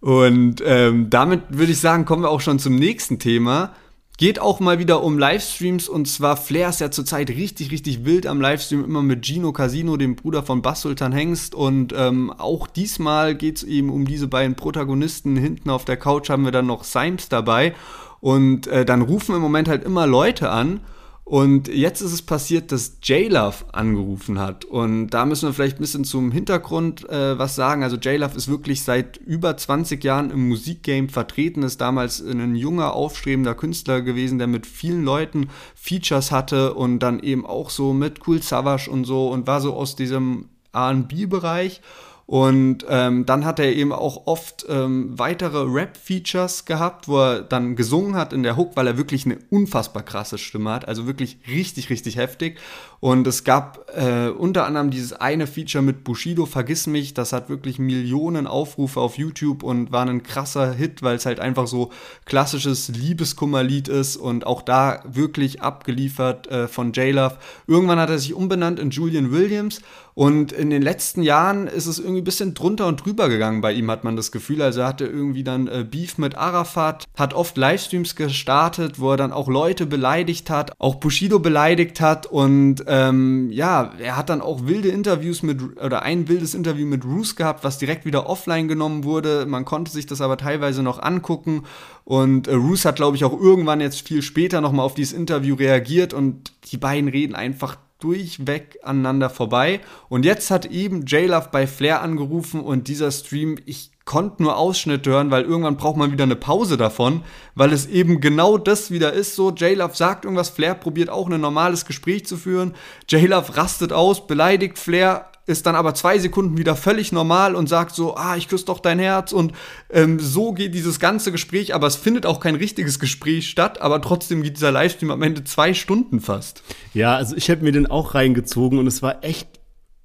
Und 0.04 0.62
ähm, 0.66 1.10
damit 1.10 1.44
würde 1.48 1.72
ich 1.72 1.80
sagen, 1.80 2.04
kommen 2.04 2.24
wir 2.24 2.30
auch 2.30 2.42
schon 2.42 2.60
zum 2.60 2.76
nächsten 2.76 3.20
Thema. 3.20 3.72
Geht 4.18 4.38
auch 4.38 4.60
mal 4.60 4.78
wieder 4.78 5.02
um 5.02 5.18
Livestreams 5.18 5.88
und 5.88 6.10
zwar 6.10 6.36
Flair 6.36 6.68
ist 6.68 6.82
ja 6.82 6.92
zurzeit 6.92 7.30
richtig, 7.30 7.72
richtig 7.72 8.04
wild 8.04 8.28
am 8.28 8.42
Livestream, 8.42 8.84
immer 8.84 9.02
mit 9.02 9.26
Gino 9.26 9.54
Casino, 9.54 9.96
dem 9.96 10.18
Bruder 10.18 10.44
von 10.44 10.62
Bass 10.62 10.82
Sultan 10.82 11.14
Hengst. 11.14 11.56
Und 11.56 11.94
ähm, 11.96 12.32
auch 12.38 12.68
diesmal 12.68 13.34
geht 13.34 13.60
es 13.60 13.64
eben 13.64 13.90
um 13.90 14.04
diese 14.04 14.28
beiden 14.28 14.56
Protagonisten. 14.56 15.38
Hinten 15.38 15.70
auf 15.70 15.86
der 15.86 15.96
Couch 15.96 16.30
haben 16.30 16.44
wir 16.44 16.52
dann 16.52 16.68
noch 16.68 16.84
Symes 16.84 17.30
dabei. 17.30 17.74
Und 18.20 18.68
äh, 18.68 18.84
dann 18.84 19.04
rufen 19.04 19.34
im 19.34 19.42
Moment 19.42 19.70
halt 19.70 19.86
immer 19.86 20.06
Leute 20.06 20.50
an 20.50 20.82
und 21.26 21.70
jetzt 21.70 22.02
ist 22.02 22.12
es 22.12 22.22
passiert, 22.22 22.74
dass 22.74 22.98
J-Love 23.02 23.66
angerufen 23.72 24.40
hat. 24.40 24.66
Und 24.66 25.08
da 25.08 25.26
müssen 25.26 25.48
wir 25.48 25.54
vielleicht 25.54 25.78
ein 25.78 25.82
bisschen 25.82 26.04
zum 26.04 26.32
Hintergrund 26.32 27.10
äh, 27.10 27.40
was 27.40 27.56
sagen. 27.56 27.82
Also 27.82 27.96
J-Love 27.96 28.36
ist 28.36 28.50
wirklich 28.50 28.84
seit 28.84 29.18
über 29.18 29.56
20 29.56 30.04
Jahren 30.04 30.32
im 30.32 30.50
Musikgame 30.50 31.08
vertreten, 31.08 31.64
ist 31.64 31.80
damals 31.80 32.20
ein 32.20 32.56
junger, 32.56 32.94
aufstrebender 32.94 33.56
Künstler 33.56 34.02
gewesen, 34.02 34.38
der 34.38 34.48
mit 34.48 34.68
vielen 34.68 35.06
Leuten 35.06 35.50
Features 35.76 36.32
hatte 36.32 36.74
und 36.74 37.00
dann 37.00 37.22
eben 37.22 37.46
auch 37.46 37.70
so 37.70 37.94
mit 37.94 38.28
Cool 38.28 38.42
Savage 38.42 38.92
und 38.92 39.06
so 39.06 39.30
und 39.30 39.48
war 39.48 39.62
so 39.62 39.74
aus 39.74 39.96
diesem 39.96 40.50
RB-Bereich. 40.76 41.82
Und 42.26 42.86
ähm, 42.88 43.26
dann 43.26 43.44
hat 43.44 43.60
er 43.60 43.74
eben 43.74 43.92
auch 43.92 44.28
oft 44.28 44.66
ähm, 44.70 45.18
weitere 45.20 45.64
Rap-Features 45.68 46.66
gehabt, 46.66 47.08
wo 47.08 47.20
er 47.20 47.42
dann 47.42 47.76
gesungen 47.76 48.16
hat 48.16 48.32
in 48.32 48.44
der 48.44 48.56
Hook, 48.56 48.72
weil 48.76 48.88
er 48.88 48.98
wirklich 48.98 49.26
eine 49.26 49.40
unfassbar 49.50 50.04
krasse 50.04 50.38
Stimme 50.38 50.72
hat. 50.72 50.88
Also 50.88 51.06
wirklich 51.06 51.40
richtig, 51.48 51.90
richtig 51.90 52.18
heftig. 52.18 52.60
Und 53.04 53.28
es 53.28 53.44
gab 53.44 53.92
äh, 53.98 54.30
unter 54.30 54.66
anderem 54.66 54.90
dieses 54.90 55.12
eine 55.12 55.46
Feature 55.46 55.82
mit 55.82 56.06
Bushido, 56.06 56.46
Vergiss 56.46 56.88
mich, 56.88 57.14
das 57.14 57.34
hat 57.34 57.50
wirklich 57.50 57.78
Millionen 57.78 58.48
Aufrufe 58.48 59.02
auf 59.02 59.18
YouTube 59.18 59.62
und 59.62 59.92
war 59.92 60.08
ein 60.08 60.24
krasser 60.24 60.72
Hit, 60.72 61.04
weil 61.04 61.18
es 61.18 61.26
halt 61.26 61.42
einfach 61.42 61.68
so 61.68 61.92
klassisches 62.24 62.88
Liebeskummerlied 62.88 63.90
ist 63.90 64.16
und 64.16 64.48
auch 64.48 64.62
da 64.62 65.04
wirklich 65.06 65.62
abgeliefert 65.62 66.48
äh, 66.48 66.70
von 66.70 66.94
J-Love. 66.94 67.40
Irgendwann 67.68 68.00
hat 68.00 68.10
er 68.10 68.20
sich 68.20 68.34
umbenannt 68.34 68.80
in 68.80 68.90
Julian 68.90 69.34
Williams 69.34 69.82
und 70.16 70.52
in 70.52 70.70
den 70.70 70.82
letzten 70.82 71.24
Jahren 71.24 71.68
ist 71.68 71.88
es 71.88 71.98
irgendwie 72.00 72.22
ein 72.22 72.26
bisschen 72.26 72.54
drunter 72.54 72.88
und 72.88 73.04
drüber 73.04 73.30
gegangen 73.30 73.62
bei 73.62 73.74
ihm, 73.74 73.90
hat 73.90 74.04
man 74.04 74.16
das 74.16 74.32
Gefühl. 74.32 74.62
Also 74.62 74.82
er 74.82 74.88
hatte 74.88 75.06
irgendwie 75.06 75.44
dann 75.44 75.68
äh, 75.68 75.84
Beef 75.84 76.18
mit 76.18 76.36
Arafat, 76.36 77.06
hat 77.18 77.34
oft 77.34 77.58
Livestreams 77.58 78.16
gestartet, 78.16 79.00
wo 79.00 79.12
er 79.12 79.18
dann 79.18 79.34
auch 79.34 79.50
Leute 79.50 79.86
beleidigt 79.88 80.50
hat, 80.50 80.72
auch 80.78 80.96
Bushido 80.96 81.40
beleidigt 81.40 82.00
hat 82.00 82.28
und 82.28 82.88
ähm, 82.94 83.50
ja, 83.50 83.92
er 83.98 84.16
hat 84.16 84.30
dann 84.30 84.40
auch 84.40 84.68
wilde 84.68 84.90
Interviews 84.90 85.42
mit, 85.42 85.82
oder 85.84 86.04
ein 86.04 86.28
wildes 86.28 86.54
Interview 86.54 86.86
mit 86.86 87.04
Roos 87.04 87.36
gehabt, 87.36 87.64
was 87.64 87.80
direkt 87.80 88.06
wieder 88.06 88.30
offline 88.30 88.68
genommen 88.68 89.04
wurde. 89.04 89.48
Man 89.48 89.66
konnte 89.66 89.92
sich 89.92 90.06
das 90.06 90.22
aber 90.22 90.38
teilweise 90.38 90.84
noch 90.84 91.02
angucken 91.02 91.64
und 92.06 92.48
äh, 92.48 92.54
Roos 92.54 92.86
hat, 92.86 92.98
glaube 92.98 93.18
ich, 93.18 93.26
auch 93.26 93.34
irgendwann 93.34 93.82
jetzt 93.82 94.08
viel 94.08 94.22
später 94.22 94.62
nochmal 94.62 94.86
auf 94.86 94.94
dieses 94.94 95.14
Interview 95.14 95.56
reagiert 95.56 96.14
und 96.14 96.54
die 96.66 96.78
beiden 96.78 97.10
reden 97.10 97.34
einfach 97.34 97.78
durchweg 97.98 98.78
aneinander 98.84 99.32
vorbei. 99.32 99.80
Und 100.08 100.24
jetzt 100.24 100.52
hat 100.52 100.68
eben 100.68 101.06
J-Love 101.06 101.50
bei 101.52 101.66
Flair 101.66 102.04
angerufen 102.04 102.60
und 102.62 102.90
dieser 102.90 103.10
Stream, 103.10 103.58
ich 103.66 103.90
konnte 104.06 104.44
nur 104.44 104.58
Ausschnitte 104.58 105.12
hören, 105.12 105.32
weil 105.32 105.44
irgendwann 105.44 105.78
braucht 105.78 105.98
man 105.98 106.12
wieder 106.12 106.24
eine 106.24 106.36
Pause 106.36 106.76
davon, 106.76 107.24
weil 107.56 107.72
es 107.72 107.86
eben 107.86 108.20
genau 108.20 108.58
das 108.58 108.92
wieder 108.92 109.14
ist. 109.14 109.36
So, 109.36 109.52
J-Love 109.52 109.96
sagt 109.96 110.26
irgendwas, 110.26 110.50
Flair 110.50 110.76
probiert 110.76 111.10
auch 111.10 111.30
ein 111.30 111.40
normales 111.40 111.86
Gespräch 111.86 112.26
zu 112.26 112.36
führen. 112.36 112.76
J-Love 113.08 113.56
rastet 113.56 113.94
aus, 113.94 114.28
beleidigt 114.28 114.78
Flair, 114.78 115.30
ist 115.46 115.66
dann 115.66 115.76
aber 115.76 115.94
zwei 115.94 116.20
Sekunden 116.20 116.58
wieder 116.58 116.76
völlig 116.76 117.12
normal 117.12 117.56
und 117.56 117.68
sagt 117.68 117.96
so, 117.96 118.16
ah, 118.16 118.38
ich 118.38 118.48
küsse 118.48 118.66
doch 118.66 118.80
dein 118.80 119.00
Herz 119.00 119.34
und 119.34 119.54
ähm, 119.90 120.20
so 120.20 120.54
geht 120.54 120.74
dieses 120.74 121.00
ganze 121.00 121.32
Gespräch, 121.32 121.76
aber 121.76 121.88
es 121.88 121.98
findet 121.98 122.26
auch 122.26 122.40
kein 122.40 122.56
richtiges 122.56 123.00
Gespräch 123.00 123.50
statt, 123.50 123.82
aber 123.82 124.02
trotzdem 124.02 124.42
geht 124.42 124.56
dieser 124.56 124.72
Livestream 124.72 125.12
am 125.12 125.22
Ende 125.22 125.44
zwei 125.44 125.74
Stunden 125.74 126.22
fast. 126.22 126.64
Ja, 126.94 127.16
also 127.16 127.36
ich 127.36 127.50
habe 127.50 127.64
mir 127.64 127.74
den 127.74 127.88
auch 127.88 128.16
reingezogen 128.16 128.80
und 128.80 128.88
es 128.88 129.02
war 129.02 129.24
echt 129.24 129.48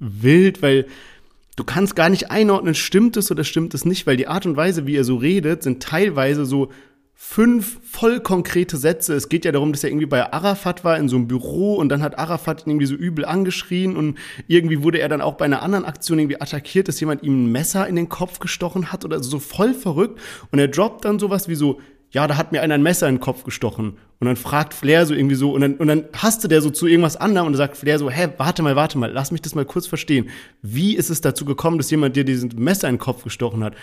wild, 0.00 0.60
weil 0.62 0.86
du 1.58 1.64
kannst 1.64 1.96
gar 1.96 2.08
nicht 2.08 2.30
einordnen, 2.30 2.74
stimmt 2.74 3.16
es 3.16 3.30
oder 3.32 3.42
stimmt 3.42 3.74
es 3.74 3.84
nicht, 3.84 4.06
weil 4.06 4.16
die 4.16 4.28
Art 4.28 4.46
und 4.46 4.56
Weise, 4.56 4.86
wie 4.86 4.94
er 4.94 5.02
so 5.02 5.16
redet, 5.16 5.64
sind 5.64 5.82
teilweise 5.82 6.46
so 6.46 6.70
fünf 7.14 7.80
voll 7.82 8.20
konkrete 8.20 8.76
Sätze. 8.76 9.14
Es 9.14 9.28
geht 9.28 9.44
ja 9.44 9.50
darum, 9.50 9.72
dass 9.72 9.82
er 9.82 9.90
irgendwie 9.90 10.06
bei 10.06 10.32
Arafat 10.32 10.84
war 10.84 10.96
in 10.96 11.08
so 11.08 11.16
einem 11.16 11.26
Büro 11.26 11.74
und 11.74 11.88
dann 11.88 12.00
hat 12.00 12.16
Arafat 12.16 12.64
ihn 12.64 12.70
irgendwie 12.70 12.86
so 12.86 12.94
übel 12.94 13.24
angeschrien 13.24 13.96
und 13.96 14.18
irgendwie 14.46 14.84
wurde 14.84 15.00
er 15.00 15.08
dann 15.08 15.20
auch 15.20 15.34
bei 15.34 15.46
einer 15.46 15.62
anderen 15.62 15.84
Aktion 15.84 16.20
irgendwie 16.20 16.40
attackiert, 16.40 16.86
dass 16.86 17.00
jemand 17.00 17.24
ihm 17.24 17.46
ein 17.46 17.50
Messer 17.50 17.88
in 17.88 17.96
den 17.96 18.08
Kopf 18.08 18.38
gestochen 18.38 18.92
hat 18.92 19.04
oder 19.04 19.20
so 19.20 19.40
voll 19.40 19.74
verrückt 19.74 20.20
und 20.52 20.60
er 20.60 20.68
droppt 20.68 21.04
dann 21.04 21.18
sowas 21.18 21.48
wie 21.48 21.56
so, 21.56 21.80
ja, 22.10 22.26
da 22.26 22.36
hat 22.36 22.52
mir 22.52 22.62
einer 22.62 22.74
ein 22.74 22.82
Messer 22.82 23.08
in 23.08 23.16
den 23.16 23.20
Kopf 23.20 23.44
gestochen. 23.44 23.98
Und 24.20 24.26
dann 24.26 24.36
fragt 24.36 24.74
Flair 24.74 25.06
so 25.06 25.14
irgendwie 25.14 25.34
so, 25.34 25.52
und 25.52 25.60
dann, 25.60 25.74
und 25.74 25.88
dann 25.88 26.04
hasste 26.16 26.48
der 26.48 26.62
so 26.62 26.70
zu 26.70 26.86
irgendwas 26.86 27.16
anderem 27.16 27.46
und 27.46 27.54
sagt 27.54 27.76
Flair 27.76 27.98
so, 27.98 28.10
hä, 28.10 28.28
warte 28.38 28.62
mal, 28.62 28.76
warte 28.76 28.98
mal, 28.98 29.12
lass 29.12 29.30
mich 29.30 29.42
das 29.42 29.54
mal 29.54 29.64
kurz 29.64 29.86
verstehen. 29.86 30.28
Wie 30.62 30.96
ist 30.96 31.10
es 31.10 31.20
dazu 31.20 31.44
gekommen, 31.44 31.78
dass 31.78 31.90
jemand 31.90 32.16
dir 32.16 32.24
diesen 32.24 32.50
Messer 32.56 32.88
in 32.88 32.94
den 32.94 33.00
Kopf 33.00 33.22
gestochen 33.24 33.62
hat? 33.62 33.74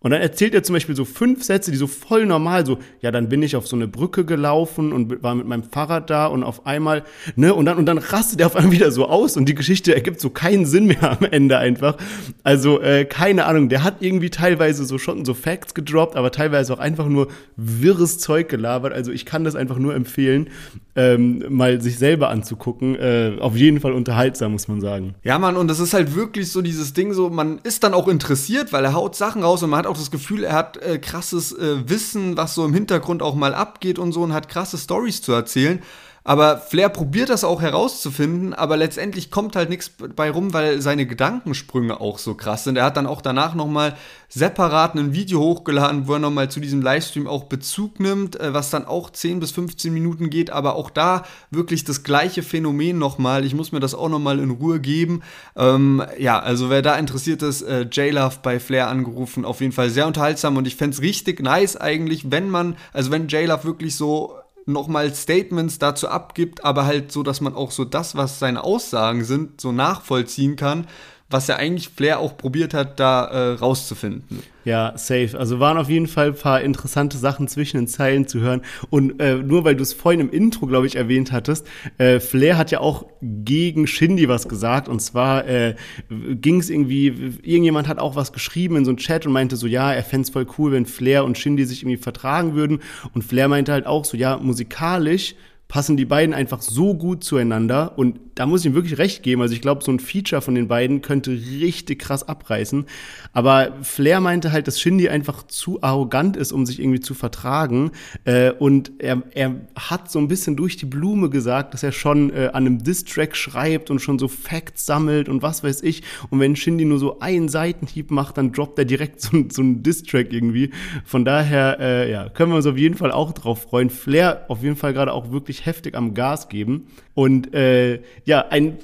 Und 0.00 0.12
dann 0.12 0.20
erzählt 0.20 0.54
er 0.54 0.62
zum 0.62 0.74
Beispiel 0.74 0.94
so 0.94 1.04
fünf 1.04 1.42
Sätze, 1.42 1.72
die 1.72 1.76
so 1.76 1.88
voll 1.88 2.24
normal, 2.24 2.64
so, 2.64 2.78
ja, 3.00 3.10
dann 3.10 3.28
bin 3.28 3.42
ich 3.42 3.56
auf 3.56 3.66
so 3.66 3.74
eine 3.74 3.88
Brücke 3.88 4.24
gelaufen 4.24 4.92
und 4.92 5.24
war 5.24 5.34
mit 5.34 5.48
meinem 5.48 5.64
Fahrrad 5.64 6.08
da 6.08 6.26
und 6.26 6.44
auf 6.44 6.66
einmal, 6.66 7.02
ne, 7.34 7.52
und 7.52 7.64
dann, 7.64 7.78
und 7.78 7.86
dann 7.86 7.98
rastet 7.98 8.40
er 8.40 8.46
auf 8.46 8.54
einmal 8.54 8.70
wieder 8.70 8.92
so 8.92 9.08
aus 9.08 9.36
und 9.36 9.48
die 9.48 9.56
Geschichte 9.56 9.92
ergibt 9.96 10.20
so 10.20 10.30
keinen 10.30 10.66
Sinn 10.66 10.86
mehr 10.86 11.10
am 11.20 11.26
Ende 11.28 11.58
einfach. 11.58 11.96
Also, 12.44 12.80
äh, 12.80 13.06
keine 13.06 13.46
Ahnung, 13.46 13.68
der 13.68 13.82
hat 13.82 13.96
irgendwie 13.98 14.30
teilweise 14.30 14.84
so 14.84 14.98
schon 14.98 15.24
so 15.24 15.34
Facts 15.34 15.74
gedroppt, 15.74 16.14
aber 16.14 16.30
teilweise 16.30 16.72
auch 16.74 16.78
einfach 16.78 17.08
nur 17.08 17.26
wirres 17.56 18.20
Zeug 18.20 18.48
gelabert. 18.48 18.92
Also, 18.92 19.10
ich 19.10 19.26
kann 19.26 19.42
das 19.42 19.56
einfach 19.56 19.78
nur 19.78 19.96
empfehlen, 19.96 20.50
ähm, 20.94 21.44
mal 21.48 21.80
sich 21.80 21.98
selber 21.98 22.28
anzugucken. 22.28 22.94
Äh, 22.94 23.36
auf 23.40 23.56
jeden 23.56 23.80
Fall 23.80 23.92
unterhaltsam, 23.92 24.52
muss 24.52 24.68
man 24.68 24.80
sagen. 24.80 25.14
Ja, 25.24 25.40
Mann, 25.40 25.56
und 25.56 25.66
das 25.66 25.80
ist 25.80 25.92
halt 25.92 26.14
wirklich 26.14 26.52
so 26.52 26.62
dieses 26.62 26.92
Ding, 26.92 27.12
so, 27.14 27.30
man 27.30 27.58
ist 27.64 27.82
dann 27.82 27.94
auch 27.94 28.06
interessiert, 28.06 28.72
weil 28.72 28.84
er 28.84 28.94
haut 28.94 29.16
Sachen 29.16 29.42
raus 29.42 29.62
und 29.64 29.70
man 29.70 29.80
hat 29.80 29.87
auch 29.88 29.96
das 29.96 30.10
Gefühl, 30.10 30.44
er 30.44 30.54
hat 30.54 30.76
äh, 30.78 30.98
krasses 30.98 31.52
äh, 31.52 31.88
Wissen, 31.88 32.36
was 32.36 32.54
so 32.54 32.64
im 32.64 32.74
Hintergrund 32.74 33.22
auch 33.22 33.34
mal 33.34 33.54
abgeht 33.54 33.98
und 33.98 34.12
so 34.12 34.22
und 34.22 34.32
hat 34.32 34.48
krasse 34.48 34.78
Stories 34.78 35.22
zu 35.22 35.32
erzählen. 35.32 35.82
Aber 36.28 36.58
Flair 36.58 36.90
probiert 36.90 37.30
das 37.30 37.42
auch 37.42 37.62
herauszufinden, 37.62 38.52
aber 38.52 38.76
letztendlich 38.76 39.30
kommt 39.30 39.56
halt 39.56 39.70
nichts 39.70 39.90
bei 40.14 40.30
rum, 40.30 40.52
weil 40.52 40.82
seine 40.82 41.06
Gedankensprünge 41.06 42.02
auch 42.02 42.18
so 42.18 42.34
krass 42.34 42.64
sind. 42.64 42.76
Er 42.76 42.84
hat 42.84 42.98
dann 42.98 43.06
auch 43.06 43.22
danach 43.22 43.54
nochmal 43.54 43.96
separat 44.28 44.94
ein 44.94 45.14
Video 45.14 45.40
hochgeladen, 45.40 46.06
wo 46.06 46.12
er 46.12 46.18
nochmal 46.18 46.50
zu 46.50 46.60
diesem 46.60 46.82
Livestream 46.82 47.26
auch 47.26 47.44
Bezug 47.44 47.98
nimmt, 47.98 48.38
äh, 48.38 48.52
was 48.52 48.68
dann 48.68 48.84
auch 48.84 49.08
10 49.08 49.40
bis 49.40 49.52
15 49.52 49.90
Minuten 49.90 50.28
geht, 50.28 50.50
aber 50.50 50.74
auch 50.74 50.90
da 50.90 51.24
wirklich 51.50 51.84
das 51.84 52.02
gleiche 52.02 52.42
Phänomen 52.42 52.98
nochmal. 52.98 53.46
Ich 53.46 53.54
muss 53.54 53.72
mir 53.72 53.80
das 53.80 53.94
auch 53.94 54.10
nochmal 54.10 54.38
in 54.38 54.50
Ruhe 54.50 54.80
geben. 54.80 55.22
Ähm, 55.56 56.02
ja, 56.18 56.38
also 56.38 56.68
wer 56.68 56.82
da 56.82 56.96
interessiert 56.96 57.40
ist, 57.40 57.62
äh, 57.62 57.84
J-Love 57.90 58.40
bei 58.42 58.60
Flair 58.60 58.88
angerufen, 58.88 59.46
auf 59.46 59.62
jeden 59.62 59.72
Fall 59.72 59.88
sehr 59.88 60.06
unterhaltsam 60.06 60.58
und 60.58 60.66
ich 60.66 60.76
fände 60.76 60.94
es 60.94 61.00
richtig 61.00 61.40
nice 61.40 61.78
eigentlich, 61.78 62.30
wenn 62.30 62.50
man, 62.50 62.76
also 62.92 63.10
wenn 63.10 63.28
J-Love 63.28 63.64
wirklich 63.64 63.96
so 63.96 64.34
nochmal 64.68 65.14
Statements 65.14 65.78
dazu 65.78 66.08
abgibt, 66.08 66.64
aber 66.64 66.86
halt 66.86 67.10
so, 67.12 67.22
dass 67.22 67.40
man 67.40 67.54
auch 67.54 67.70
so 67.70 67.84
das, 67.84 68.16
was 68.16 68.38
seine 68.38 68.64
Aussagen 68.64 69.24
sind, 69.24 69.60
so 69.60 69.72
nachvollziehen 69.72 70.56
kann, 70.56 70.86
was 71.30 71.46
ja 71.46 71.56
eigentlich 71.56 71.90
Flair 71.90 72.20
auch 72.20 72.36
probiert 72.36 72.74
hat, 72.74 73.00
da 73.00 73.24
äh, 73.26 73.52
rauszufinden. 73.54 74.42
Ja, 74.68 74.92
safe. 74.98 75.30
Also 75.38 75.60
waren 75.60 75.78
auf 75.78 75.88
jeden 75.88 76.08
Fall 76.08 76.26
ein 76.26 76.34
paar 76.34 76.60
interessante 76.60 77.16
Sachen 77.16 77.48
zwischen 77.48 77.78
den 77.78 77.86
Zeilen 77.86 78.28
zu 78.28 78.40
hören. 78.40 78.60
Und 78.90 79.18
äh, 79.18 79.36
nur 79.36 79.64
weil 79.64 79.74
du 79.74 79.82
es 79.82 79.94
vorhin 79.94 80.20
im 80.20 80.28
Intro, 80.28 80.66
glaube 80.66 80.86
ich, 80.86 80.96
erwähnt 80.96 81.32
hattest, 81.32 81.66
äh, 81.96 82.20
Flair 82.20 82.58
hat 82.58 82.70
ja 82.70 82.80
auch 82.80 83.06
gegen 83.22 83.86
Shindy 83.86 84.28
was 84.28 84.46
gesagt. 84.46 84.86
Und 84.86 85.00
zwar 85.00 85.48
äh, 85.48 85.74
ging 86.10 86.60
es 86.60 86.68
irgendwie, 86.68 87.06
irgendjemand 87.42 87.88
hat 87.88 87.98
auch 87.98 88.14
was 88.14 88.34
geschrieben 88.34 88.76
in 88.76 88.84
so 88.84 88.90
einem 88.90 88.98
Chat 88.98 89.24
und 89.24 89.32
meinte 89.32 89.56
so, 89.56 89.66
ja, 89.66 89.90
er 89.90 90.04
fände 90.04 90.24
es 90.24 90.30
voll 90.30 90.46
cool, 90.58 90.72
wenn 90.72 90.84
Flair 90.84 91.24
und 91.24 91.38
Shindy 91.38 91.64
sich 91.64 91.80
irgendwie 91.80 91.96
vertragen 91.96 92.54
würden. 92.54 92.80
Und 93.14 93.24
Flair 93.24 93.48
meinte 93.48 93.72
halt 93.72 93.86
auch 93.86 94.04
so, 94.04 94.18
ja, 94.18 94.36
musikalisch 94.36 95.34
passen 95.68 95.96
die 95.96 96.06
beiden 96.06 96.34
einfach 96.34 96.60
so 96.60 96.94
gut 96.94 97.22
zueinander 97.24 97.96
und 97.96 98.27
da 98.38 98.46
muss 98.46 98.60
ich 98.60 98.66
ihm 98.66 98.74
wirklich 98.74 98.98
recht 98.98 99.24
geben. 99.24 99.42
Also 99.42 99.52
ich 99.52 99.60
glaube, 99.60 99.82
so 99.82 99.90
ein 99.90 99.98
Feature 99.98 100.40
von 100.40 100.54
den 100.54 100.68
beiden 100.68 101.02
könnte 101.02 101.32
richtig 101.32 101.98
krass 101.98 102.28
abreißen. 102.28 102.86
Aber 103.32 103.72
Flair 103.82 104.20
meinte 104.20 104.52
halt, 104.52 104.68
dass 104.68 104.80
Shindy 104.80 105.08
einfach 105.08 105.44
zu 105.48 105.82
arrogant 105.82 106.36
ist, 106.36 106.52
um 106.52 106.64
sich 106.64 106.78
irgendwie 106.78 107.00
zu 107.00 107.14
vertragen. 107.14 107.90
Äh, 108.24 108.52
und 108.52 108.92
er, 109.00 109.24
er 109.34 109.56
hat 109.74 110.08
so 110.08 110.20
ein 110.20 110.28
bisschen 110.28 110.54
durch 110.54 110.76
die 110.76 110.86
Blume 110.86 111.30
gesagt, 111.30 111.74
dass 111.74 111.82
er 111.82 111.90
schon 111.90 112.30
äh, 112.30 112.50
an 112.52 112.64
einem 112.64 112.84
Distrack 112.84 113.34
schreibt 113.34 113.90
und 113.90 113.98
schon 113.98 114.20
so 114.20 114.28
Facts 114.28 114.86
sammelt 114.86 115.28
und 115.28 115.42
was 115.42 115.64
weiß 115.64 115.82
ich. 115.82 116.04
Und 116.30 116.38
wenn 116.38 116.54
Shindy 116.54 116.84
nur 116.84 117.00
so 117.00 117.18
einen 117.18 117.48
Seitenhieb 117.48 118.12
macht, 118.12 118.38
dann 118.38 118.52
droppt 118.52 118.78
er 118.78 118.84
direkt 118.84 119.20
so, 119.20 119.30
so 119.50 119.62
einen 119.62 119.82
Distrack 119.82 120.32
irgendwie. 120.32 120.70
Von 121.04 121.24
daher, 121.24 121.80
äh, 121.80 122.08
ja, 122.12 122.28
können 122.28 122.52
wir 122.52 122.56
uns 122.56 122.66
auf 122.66 122.78
jeden 122.78 122.94
Fall 122.94 123.10
auch 123.10 123.32
drauf 123.32 123.62
freuen. 123.62 123.90
Flair 123.90 124.44
auf 124.46 124.62
jeden 124.62 124.76
Fall 124.76 124.92
gerade 124.92 125.12
auch 125.12 125.32
wirklich 125.32 125.66
heftig 125.66 125.96
am 125.96 126.14
Gas 126.14 126.48
geben. 126.48 126.86
Und 127.14 127.52
äh, 127.52 128.00
ja, 128.28 128.46
ein 128.50 128.76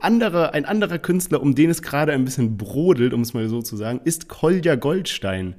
anderer, 0.00 0.52
ein 0.52 0.66
anderer 0.66 0.98
Künstler, 0.98 1.40
um 1.40 1.54
den 1.54 1.70
es 1.70 1.80
gerade 1.80 2.12
ein 2.12 2.22
bisschen 2.26 2.58
brodelt, 2.58 3.14
um 3.14 3.22
es 3.22 3.32
mal 3.32 3.48
so 3.48 3.62
zu 3.62 3.78
sagen, 3.78 4.02
ist 4.04 4.28
Kolja 4.28 4.74
Goldstein. 4.74 5.54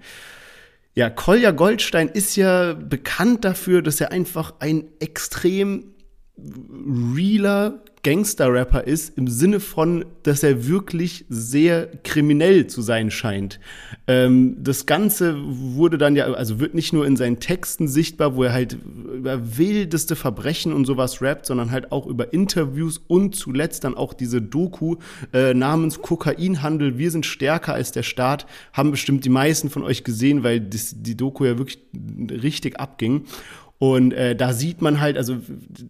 Ja, 0.93 1.09
Kolja 1.09 1.49
Goldstein 1.49 2.07
ist 2.09 2.35
ja 2.35 2.73
bekannt 2.73 3.43
dafür, 3.43 3.81
dass 3.81 3.99
er 3.99 4.11
einfach 4.11 4.53
ein 4.59 4.83
extrem 4.99 5.95
realer 6.37 7.83
Gangster-Rapper 8.05 8.83
ist, 8.83 9.17
im 9.17 9.27
Sinne 9.27 9.59
von, 9.59 10.05
dass 10.21 10.43
er 10.43 10.67
wirklich 10.67 11.25
sehr 11.27 11.87
kriminell 12.03 12.67
zu 12.67 12.83
sein 12.83 13.09
scheint. 13.09 13.59
Ähm, 14.05 14.57
das 14.63 14.85
Ganze 14.85 15.35
wurde 15.43 15.97
dann 15.97 16.15
ja, 16.15 16.25
also 16.25 16.59
wird 16.59 16.75
nicht 16.75 16.93
nur 16.93 17.07
in 17.07 17.17
seinen 17.17 17.39
Texten 17.39 17.87
sichtbar, 17.87 18.35
wo 18.35 18.43
er 18.43 18.53
halt 18.53 18.77
über 19.11 19.57
wildeste 19.57 20.15
Verbrechen 20.15 20.71
und 20.71 20.85
sowas 20.85 21.23
rappt, 21.23 21.47
sondern 21.47 21.71
halt 21.71 21.91
auch 21.91 22.05
über 22.05 22.31
Interviews 22.31 23.01
und 23.07 23.35
zuletzt 23.35 23.83
dann 23.83 23.95
auch 23.95 24.13
diese 24.13 24.39
Doku 24.39 24.97
äh, 25.33 25.55
namens 25.55 25.99
Kokainhandel, 25.99 26.99
wir 26.99 27.09
sind 27.09 27.25
stärker 27.25 27.73
als 27.73 27.91
der 27.91 28.03
Staat, 28.03 28.45
haben 28.71 28.91
bestimmt 28.91 29.25
die 29.25 29.29
meisten 29.29 29.71
von 29.71 29.81
euch 29.81 30.03
gesehen, 30.03 30.43
weil 30.43 30.61
das, 30.61 30.93
die 30.95 31.17
Doku 31.17 31.43
ja 31.43 31.57
wirklich 31.57 31.79
richtig 32.29 32.79
abging. 32.79 33.25
Und 33.77 34.13
äh, 34.13 34.35
da 34.35 34.53
sieht 34.53 34.81
man 34.81 35.01
halt, 35.01 35.17
also 35.17 35.37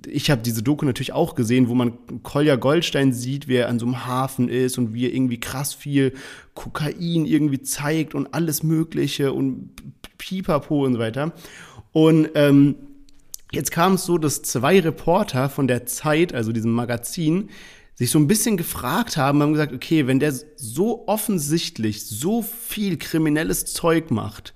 ich 0.08 0.32
habe 0.32 0.42
diese 0.42 0.64
Doku 0.64 0.86
natürlich 0.86 1.14
auch 1.14 1.36
gesehen, 1.36 1.70
wo 1.70 1.76
man 1.76 1.94
Kolja 2.24 2.56
Goldstein 2.56 3.14
sieht, 3.14 3.48
wie 3.48 3.56
er 3.56 3.70
an 3.70 3.78
so 3.78 3.86
einem 3.86 4.06
Hafen 4.06 4.50
ist 4.50 4.78
und 4.78 4.94
wie 4.94 5.06
er 5.06 5.14
irgendwie 5.14 5.40
krass 5.40 5.74
viel 5.74 6.14
Kokain 6.56 7.26
irgendwie 7.26 7.62
zeigt 7.62 8.16
und 8.16 8.34
alles 8.34 8.64
Mögliche 8.64 9.34
und 9.34 9.70
Pipapo 10.18 10.84
und 10.84 10.94
so 10.94 11.00
weiter. 11.00 11.34
Und 11.92 12.30
ähm, 12.34 12.76
Jetzt 13.56 13.72
kam 13.72 13.94
es 13.94 14.04
so, 14.04 14.18
dass 14.18 14.42
zwei 14.42 14.82
Reporter 14.82 15.50
von 15.50 15.68
der 15.68 15.86
Zeit, 15.86 16.34
also 16.34 16.52
diesem 16.52 16.72
Magazin, 16.72 17.50
sich 17.94 18.12
so 18.12 18.20
ein 18.20 18.28
bisschen 18.28 18.58
gefragt 18.58 19.16
haben, 19.16 19.42
haben 19.42 19.54
gesagt, 19.54 19.72
okay, 19.72 20.08
wenn 20.08 20.20
der 20.20 20.34
so 20.58 21.08
offensichtlich 21.08 22.06
so 22.06 22.42
viel 22.42 22.98
kriminelles 22.98 23.66
Zeug 23.66 24.12
macht, 24.12 24.54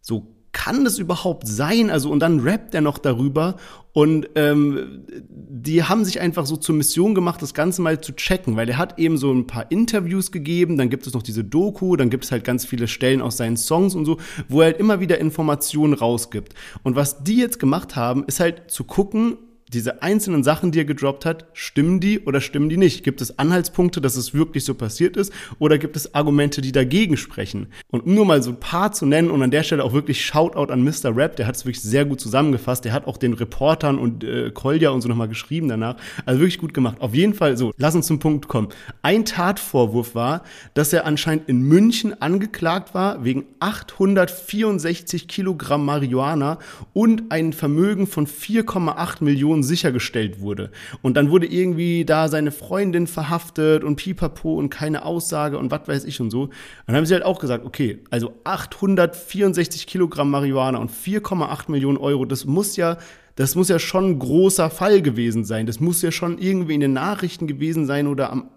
so 0.00 0.34
kann 0.52 0.84
das 0.84 0.98
überhaupt 0.98 1.46
sein? 1.46 1.90
Also, 1.90 2.10
und 2.10 2.20
dann 2.20 2.40
rappt 2.40 2.74
er 2.74 2.80
noch 2.80 2.98
darüber. 2.98 3.56
Und 3.92 4.28
ähm, 4.36 5.06
die 5.28 5.82
haben 5.82 6.04
sich 6.04 6.20
einfach 6.20 6.46
so 6.46 6.56
zur 6.56 6.74
Mission 6.74 7.14
gemacht, 7.14 7.42
das 7.42 7.52
Ganze 7.52 7.82
mal 7.82 8.00
zu 8.00 8.12
checken, 8.12 8.54
weil 8.54 8.68
er 8.68 8.78
hat 8.78 8.98
eben 8.98 9.18
so 9.18 9.32
ein 9.32 9.46
paar 9.46 9.70
Interviews 9.72 10.30
gegeben, 10.30 10.78
dann 10.78 10.88
gibt 10.88 11.06
es 11.06 11.14
noch 11.14 11.22
diese 11.22 11.42
Doku, 11.42 11.96
dann 11.96 12.08
gibt 12.08 12.24
es 12.24 12.30
halt 12.30 12.44
ganz 12.44 12.64
viele 12.64 12.86
Stellen 12.86 13.20
aus 13.20 13.36
seinen 13.38 13.56
Songs 13.56 13.94
und 13.96 14.04
so, 14.04 14.18
wo 14.48 14.60
er 14.60 14.66
halt 14.66 14.78
immer 14.78 15.00
wieder 15.00 15.18
Informationen 15.18 15.94
rausgibt. 15.94 16.54
Und 16.84 16.94
was 16.94 17.24
die 17.24 17.38
jetzt 17.38 17.58
gemacht 17.58 17.96
haben, 17.96 18.24
ist 18.24 18.38
halt 18.38 18.70
zu 18.70 18.84
gucken, 18.84 19.38
diese 19.72 20.02
einzelnen 20.02 20.42
Sachen, 20.42 20.72
die 20.72 20.80
er 20.80 20.84
gedroppt 20.84 21.24
hat, 21.24 21.46
stimmen 21.52 22.00
die 22.00 22.20
oder 22.20 22.40
stimmen 22.40 22.68
die 22.68 22.76
nicht? 22.76 23.04
Gibt 23.04 23.20
es 23.20 23.38
Anhaltspunkte, 23.38 24.00
dass 24.00 24.16
es 24.16 24.34
wirklich 24.34 24.64
so 24.64 24.74
passiert 24.74 25.16
ist 25.16 25.32
oder 25.58 25.78
gibt 25.78 25.96
es 25.96 26.14
Argumente, 26.14 26.60
die 26.60 26.72
dagegen 26.72 27.16
sprechen? 27.16 27.66
Und 27.90 28.04
um 28.04 28.14
nur 28.14 28.24
mal 28.24 28.42
so 28.42 28.50
ein 28.50 28.60
paar 28.60 28.92
zu 28.92 29.06
nennen 29.06 29.30
und 29.30 29.42
an 29.42 29.50
der 29.50 29.62
Stelle 29.62 29.84
auch 29.84 29.92
wirklich 29.92 30.24
Shoutout 30.24 30.72
an 30.72 30.82
Mr. 30.82 31.14
Rap, 31.14 31.36
der 31.36 31.46
hat 31.46 31.56
es 31.56 31.64
wirklich 31.64 31.82
sehr 31.82 32.04
gut 32.04 32.20
zusammengefasst. 32.20 32.84
Der 32.84 32.92
hat 32.92 33.06
auch 33.06 33.16
den 33.16 33.34
Reportern 33.34 33.98
und 33.98 34.24
äh, 34.24 34.50
Kolja 34.50 34.90
und 34.90 35.00
so 35.00 35.08
nochmal 35.08 35.28
geschrieben 35.28 35.68
danach. 35.68 35.96
Also 36.24 36.40
wirklich 36.40 36.58
gut 36.58 36.74
gemacht. 36.74 37.00
Auf 37.00 37.14
jeden 37.14 37.34
Fall 37.34 37.56
so, 37.56 37.72
lass 37.76 37.94
uns 37.94 38.06
zum 38.06 38.18
Punkt 38.18 38.48
kommen. 38.48 38.68
Ein 39.02 39.24
Tatvorwurf 39.24 40.14
war, 40.14 40.42
dass 40.74 40.92
er 40.92 41.06
anscheinend 41.06 41.48
in 41.48 41.62
München 41.62 42.20
angeklagt 42.20 42.94
war 42.94 43.24
wegen 43.24 43.44
864 43.60 45.28
Kilogramm 45.28 45.84
Marihuana 45.84 46.58
und 46.92 47.30
ein 47.30 47.52
Vermögen 47.52 48.06
von 48.06 48.26
4,8 48.26 49.22
Millionen 49.22 49.57
Person 49.58 49.62
sichergestellt 49.62 50.40
wurde. 50.40 50.70
Und 51.02 51.16
dann 51.16 51.30
wurde 51.30 51.46
irgendwie 51.46 52.04
da 52.04 52.28
seine 52.28 52.50
Freundin 52.50 53.06
verhaftet 53.06 53.84
und 53.84 53.96
pipapo 53.96 54.54
und 54.54 54.70
keine 54.70 55.04
Aussage 55.04 55.58
und 55.58 55.70
was 55.70 55.86
weiß 55.86 56.04
ich 56.04 56.20
und 56.20 56.30
so. 56.30 56.50
Dann 56.86 56.96
haben 56.96 57.06
sie 57.06 57.14
halt 57.14 57.24
auch 57.24 57.38
gesagt, 57.38 57.64
okay, 57.64 57.98
also 58.10 58.34
864 58.44 59.86
Kilogramm 59.86 60.30
Marihuana 60.30 60.78
und 60.78 60.90
4,8 60.90 61.70
Millionen 61.70 61.98
Euro, 61.98 62.24
das 62.24 62.44
muss 62.44 62.76
ja 62.76 62.98
das 63.38 63.54
muss 63.54 63.68
ja 63.68 63.78
schon 63.78 64.04
ein 64.04 64.18
großer 64.18 64.68
Fall 64.68 65.00
gewesen 65.00 65.44
sein. 65.44 65.66
Das 65.66 65.78
muss 65.78 66.02
ja 66.02 66.10
schon 66.10 66.38
irgendwie 66.38 66.74
in 66.74 66.80
den 66.80 66.92
Nachrichten 66.92 67.46
gewesen 67.46 67.86
sein 67.86 68.08
oder 68.08 68.32
am, 68.32 68.48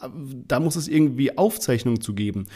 da 0.47 0.59
muss 0.59 0.75
es 0.75 0.87
irgendwie 0.87 1.37
Aufzeichnungen 1.37 2.01
zu 2.01 2.15
geben. 2.15 2.47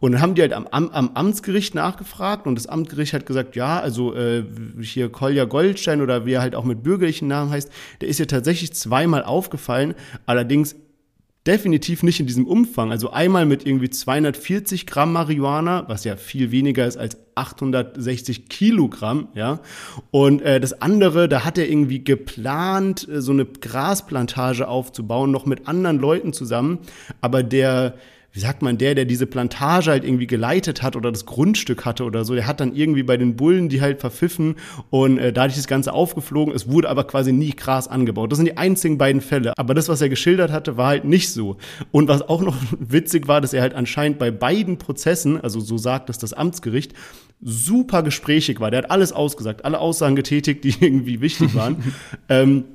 Und 0.00 0.10
dann 0.10 0.20
haben 0.20 0.34
die 0.34 0.42
halt 0.42 0.54
am, 0.54 0.66
am, 0.66 0.88
am 0.88 1.10
Amtsgericht 1.14 1.76
nachgefragt 1.76 2.48
und 2.48 2.56
das 2.56 2.66
Amtsgericht 2.66 3.12
hat 3.12 3.26
gesagt, 3.26 3.54
ja, 3.54 3.78
also 3.78 4.12
äh, 4.12 4.44
hier 4.80 5.08
Kolja 5.08 5.44
Goldstein 5.44 6.00
oder 6.00 6.26
wie 6.26 6.32
er 6.32 6.40
halt 6.40 6.56
auch 6.56 6.64
mit 6.64 6.82
bürgerlichen 6.82 7.28
Namen 7.28 7.52
heißt, 7.52 7.70
der 8.00 8.08
ist 8.08 8.18
ja 8.18 8.26
tatsächlich 8.26 8.72
zweimal 8.72 9.22
aufgefallen. 9.22 9.94
Allerdings 10.26 10.74
definitiv 11.48 12.02
nicht 12.02 12.20
in 12.20 12.26
diesem 12.26 12.46
Umfang. 12.46 12.92
Also 12.92 13.10
einmal 13.10 13.46
mit 13.46 13.66
irgendwie 13.66 13.88
240 13.88 14.86
Gramm 14.86 15.14
Marihuana, 15.14 15.88
was 15.88 16.04
ja 16.04 16.16
viel 16.16 16.50
weniger 16.50 16.86
ist 16.86 16.98
als 16.98 17.16
860 17.34 18.48
Kilogramm, 18.48 19.28
ja. 19.34 19.60
Und 20.10 20.42
äh, 20.42 20.60
das 20.60 20.82
andere, 20.82 21.28
da 21.28 21.44
hat 21.44 21.56
er 21.56 21.68
irgendwie 21.68 22.04
geplant, 22.04 23.08
äh, 23.08 23.22
so 23.22 23.32
eine 23.32 23.46
Grasplantage 23.46 24.68
aufzubauen, 24.68 25.30
noch 25.30 25.46
mit 25.46 25.66
anderen 25.66 25.98
Leuten 25.98 26.32
zusammen. 26.34 26.80
Aber 27.22 27.42
der 27.42 27.94
wie 28.38 28.42
sagt 28.42 28.62
man, 28.62 28.78
der, 28.78 28.94
der 28.94 29.04
diese 29.04 29.26
Plantage 29.26 29.90
halt 29.90 30.04
irgendwie 30.04 30.28
geleitet 30.28 30.80
hat 30.80 30.94
oder 30.94 31.10
das 31.10 31.26
Grundstück 31.26 31.84
hatte 31.84 32.04
oder 32.04 32.24
so, 32.24 32.36
der 32.36 32.46
hat 32.46 32.60
dann 32.60 32.72
irgendwie 32.72 33.02
bei 33.02 33.16
den 33.16 33.34
Bullen 33.34 33.68
die 33.68 33.80
halt 33.80 33.98
verpfiffen 33.98 34.54
und 34.90 35.18
äh, 35.18 35.32
dadurch 35.32 35.56
das 35.56 35.66
Ganze 35.66 35.92
aufgeflogen. 35.92 36.54
Es 36.54 36.70
wurde 36.70 36.88
aber 36.88 37.02
quasi 37.02 37.32
nie 37.32 37.50
Gras 37.50 37.88
angebaut. 37.88 38.30
Das 38.30 38.36
sind 38.36 38.46
die 38.46 38.56
einzigen 38.56 38.96
beiden 38.96 39.22
Fälle. 39.22 39.54
Aber 39.56 39.74
das, 39.74 39.88
was 39.88 40.00
er 40.00 40.08
geschildert 40.08 40.52
hatte, 40.52 40.76
war 40.76 40.86
halt 40.86 41.04
nicht 41.04 41.32
so. 41.32 41.56
Und 41.90 42.06
was 42.06 42.28
auch 42.28 42.40
noch 42.40 42.56
witzig 42.78 43.26
war, 43.26 43.40
dass 43.40 43.52
er 43.52 43.60
halt 43.60 43.74
anscheinend 43.74 44.20
bei 44.20 44.30
beiden 44.30 44.78
Prozessen, 44.78 45.40
also 45.40 45.58
so 45.58 45.76
sagt 45.76 46.08
es 46.08 46.18
das 46.18 46.32
Amtsgericht, 46.32 46.94
super 47.40 48.04
gesprächig 48.04 48.60
war. 48.60 48.70
Der 48.70 48.82
hat 48.82 48.90
alles 48.92 49.12
ausgesagt, 49.12 49.64
alle 49.64 49.80
Aussagen 49.80 50.14
getätigt, 50.14 50.62
die 50.62 50.76
irgendwie 50.80 51.20
wichtig 51.20 51.56
waren. 51.56 51.92
ähm, 52.28 52.66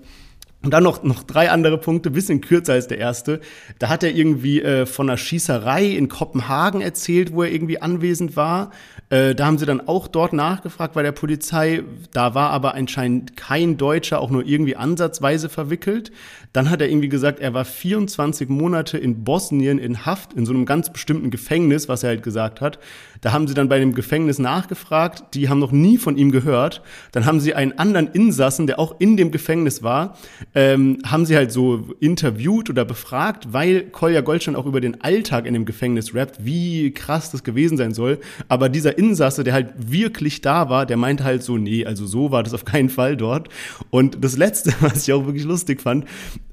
und 0.63 0.71
dann 0.71 0.83
noch, 0.83 1.03
noch 1.03 1.23
drei 1.23 1.51
andere 1.51 1.77
Punkte, 1.77 2.09
bisschen 2.09 2.39
kürzer 2.39 2.73
als 2.73 2.87
der 2.87 2.97
erste. 2.97 3.41
Da 3.79 3.89
hat 3.89 4.01
er 4.01 4.15
irgendwie 4.15 4.61
äh, 4.61 4.85
von 4.85 5.09
einer 5.09 5.17
Schießerei 5.17 5.85
in 5.85 6.07
Kopenhagen 6.07 6.81
erzählt, 6.81 7.33
wo 7.33 7.43
er 7.43 7.51
irgendwie 7.51 7.81
anwesend 7.81 8.37
war. 8.37 8.71
Äh, 9.13 9.35
da 9.35 9.45
haben 9.45 9.59
sie 9.59 9.67
dann 9.67 9.87
auch 9.87 10.07
dort 10.07 10.33
nachgefragt 10.33 10.95
bei 10.95 11.03
der 11.03 11.11
Polizei. 11.11 11.83
Da 12.13 12.33
war 12.33 12.49
aber 12.49 12.73
anscheinend 12.73 13.37
kein 13.37 13.77
Deutscher 13.77 14.19
auch 14.19 14.31
nur 14.31 14.43
irgendwie 14.43 14.75
ansatzweise 14.75 15.49
verwickelt. 15.49 16.11
Dann 16.51 16.71
hat 16.71 16.81
er 16.81 16.89
irgendwie 16.89 17.09
gesagt, 17.09 17.39
er 17.39 17.53
war 17.53 17.63
24 17.63 18.49
Monate 18.49 18.97
in 18.97 19.23
Bosnien 19.23 19.77
in 19.77 20.07
Haft, 20.07 20.33
in 20.33 20.47
so 20.47 20.53
einem 20.53 20.65
ganz 20.65 20.91
bestimmten 20.91 21.29
Gefängnis, 21.29 21.87
was 21.89 22.01
er 22.01 22.09
halt 22.09 22.23
gesagt 22.23 22.59
hat. 22.59 22.79
Da 23.21 23.31
haben 23.31 23.47
sie 23.47 23.53
dann 23.53 23.69
bei 23.69 23.79
dem 23.79 23.93
Gefängnis 23.93 24.37
nachgefragt, 24.37 25.33
die 25.33 25.47
haben 25.47 25.59
noch 25.59 25.71
nie 25.71 25.97
von 25.97 26.17
ihm 26.17 26.31
gehört. 26.31 26.81
Dann 27.11 27.25
haben 27.25 27.39
sie 27.39 27.53
einen 27.53 27.77
anderen 27.79 28.07
Insassen, 28.07 28.67
der 28.67 28.79
auch 28.79 28.99
in 28.99 29.15
dem 29.15 29.31
Gefängnis 29.31 29.81
war, 29.81 30.17
ähm, 30.53 30.99
haben 31.05 31.25
sie 31.25 31.35
halt 31.35 31.51
so 31.51 31.87
interviewt 31.99 32.69
oder 32.69 32.83
befragt, 32.83 33.53
weil 33.53 33.83
Kolja 33.83 34.21
Goldstein 34.21 34.55
auch 34.55 34.65
über 34.65 34.81
den 34.81 35.01
Alltag 35.01 35.45
in 35.45 35.53
dem 35.53 35.65
Gefängnis 35.65 36.13
rappt, 36.13 36.45
wie 36.45 36.91
krass 36.91 37.31
das 37.31 37.43
gewesen 37.43 37.77
sein 37.77 37.93
soll. 37.93 38.19
Aber 38.49 38.69
dieser 38.69 38.97
Insasse, 39.03 39.43
der 39.43 39.53
halt 39.53 39.73
wirklich 39.77 40.41
da 40.41 40.69
war, 40.69 40.85
der 40.85 40.97
meinte 40.97 41.23
halt 41.23 41.43
so, 41.43 41.57
nee, 41.57 41.85
also 41.85 42.05
so 42.05 42.31
war 42.31 42.43
das 42.43 42.53
auf 42.53 42.65
keinen 42.65 42.89
Fall 42.89 43.17
dort. 43.17 43.49
Und 43.89 44.23
das 44.23 44.37
Letzte, 44.37 44.73
was 44.79 45.07
ich 45.07 45.13
auch 45.13 45.25
wirklich 45.25 45.43
lustig 45.43 45.81
fand, 45.81 46.05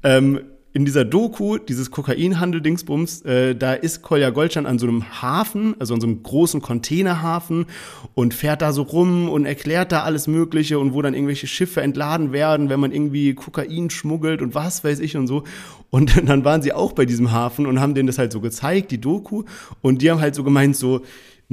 ähm, 0.03 0.41
in 0.73 0.85
dieser 0.85 1.03
Doku, 1.03 1.57
dieses 1.57 1.91
Kokainhandel-Dingsbums, 1.91 3.23
äh, 3.23 3.55
da 3.55 3.73
ist 3.73 4.01
Kolja 4.01 4.29
Goldstein 4.29 4.65
an 4.65 4.79
so 4.79 4.87
einem 4.87 5.21
Hafen, 5.21 5.75
also 5.79 5.93
an 5.93 5.99
so 5.99 6.07
einem 6.07 6.23
großen 6.23 6.61
Containerhafen 6.61 7.65
und 8.13 8.33
fährt 8.33 8.61
da 8.61 8.71
so 8.71 8.83
rum 8.83 9.27
und 9.27 9.45
erklärt 9.45 9.91
da 9.91 10.03
alles 10.03 10.27
Mögliche 10.27 10.79
und 10.79 10.93
wo 10.93 11.01
dann 11.01 11.13
irgendwelche 11.13 11.47
Schiffe 11.47 11.81
entladen 11.81 12.31
werden, 12.31 12.69
wenn 12.69 12.79
man 12.79 12.93
irgendwie 12.93 13.33
Kokain 13.33 13.89
schmuggelt 13.89 14.41
und 14.41 14.55
was 14.55 14.83
weiß 14.85 15.01
ich 15.01 15.17
und 15.17 15.27
so. 15.27 15.43
Und 15.89 16.15
dann 16.29 16.45
waren 16.45 16.61
sie 16.61 16.71
auch 16.71 16.93
bei 16.93 17.05
diesem 17.05 17.33
Hafen 17.33 17.65
und 17.65 17.81
haben 17.81 17.93
denen 17.93 18.07
das 18.07 18.17
halt 18.17 18.31
so 18.31 18.39
gezeigt, 18.39 18.91
die 18.91 19.01
Doku, 19.01 19.43
und 19.81 20.01
die 20.01 20.09
haben 20.09 20.21
halt 20.21 20.35
so 20.35 20.43
gemeint 20.45 20.77
so, 20.77 21.01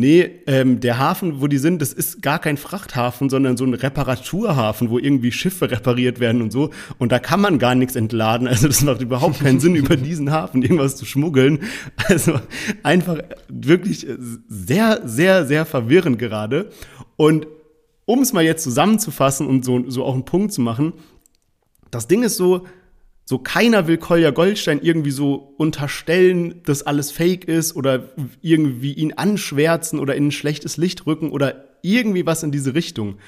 Nee, 0.00 0.42
ähm, 0.46 0.78
der 0.78 0.98
Hafen, 0.98 1.40
wo 1.40 1.48
die 1.48 1.58
sind, 1.58 1.82
das 1.82 1.92
ist 1.92 2.22
gar 2.22 2.38
kein 2.38 2.56
Frachthafen, 2.56 3.28
sondern 3.28 3.56
so 3.56 3.64
ein 3.64 3.74
Reparaturhafen, 3.74 4.90
wo 4.90 4.98
irgendwie 5.00 5.32
Schiffe 5.32 5.72
repariert 5.72 6.20
werden 6.20 6.40
und 6.40 6.52
so. 6.52 6.70
Und 6.98 7.10
da 7.10 7.18
kann 7.18 7.40
man 7.40 7.58
gar 7.58 7.74
nichts 7.74 7.96
entladen. 7.96 8.46
Also 8.46 8.68
das 8.68 8.82
macht 8.82 9.02
überhaupt 9.02 9.40
keinen 9.40 9.58
Sinn, 9.58 9.74
über 9.74 9.96
diesen 9.96 10.30
Hafen 10.30 10.62
irgendwas 10.62 10.94
zu 10.94 11.04
schmuggeln. 11.04 11.64
Also 12.06 12.38
einfach 12.84 13.18
wirklich 13.48 14.06
sehr, 14.48 15.00
sehr, 15.04 15.44
sehr 15.46 15.66
verwirrend 15.66 16.20
gerade. 16.20 16.70
Und 17.16 17.48
um 18.04 18.22
es 18.22 18.32
mal 18.32 18.44
jetzt 18.44 18.62
zusammenzufassen 18.62 19.48
und 19.48 19.64
so, 19.64 19.90
so 19.90 20.04
auch 20.04 20.14
einen 20.14 20.24
Punkt 20.24 20.52
zu 20.52 20.60
machen, 20.60 20.92
das 21.90 22.06
Ding 22.06 22.22
ist 22.22 22.36
so, 22.36 22.66
so 23.28 23.38
keiner 23.38 23.86
will 23.86 23.98
Kolja 23.98 24.30
Goldstein 24.30 24.80
irgendwie 24.80 25.10
so 25.10 25.34
unterstellen, 25.58 26.62
dass 26.64 26.84
alles 26.84 27.10
fake 27.10 27.44
ist 27.44 27.76
oder 27.76 28.08
irgendwie 28.40 28.94
ihn 28.94 29.12
anschwärzen 29.12 29.98
oder 29.98 30.14
in 30.14 30.28
ein 30.28 30.32
schlechtes 30.32 30.78
Licht 30.78 31.06
rücken 31.06 31.30
oder 31.30 31.66
irgendwie 31.82 32.24
was 32.24 32.42
in 32.42 32.52
diese 32.52 32.72
Richtung. 32.72 33.18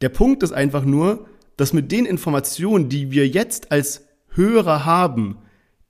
Der 0.00 0.08
Punkt 0.08 0.42
ist 0.42 0.52
einfach 0.52 0.86
nur, 0.86 1.26
dass 1.58 1.74
mit 1.74 1.92
den 1.92 2.06
Informationen, 2.06 2.88
die 2.88 3.10
wir 3.10 3.28
jetzt 3.28 3.70
als 3.70 4.06
Hörer 4.28 4.86
haben, 4.86 5.36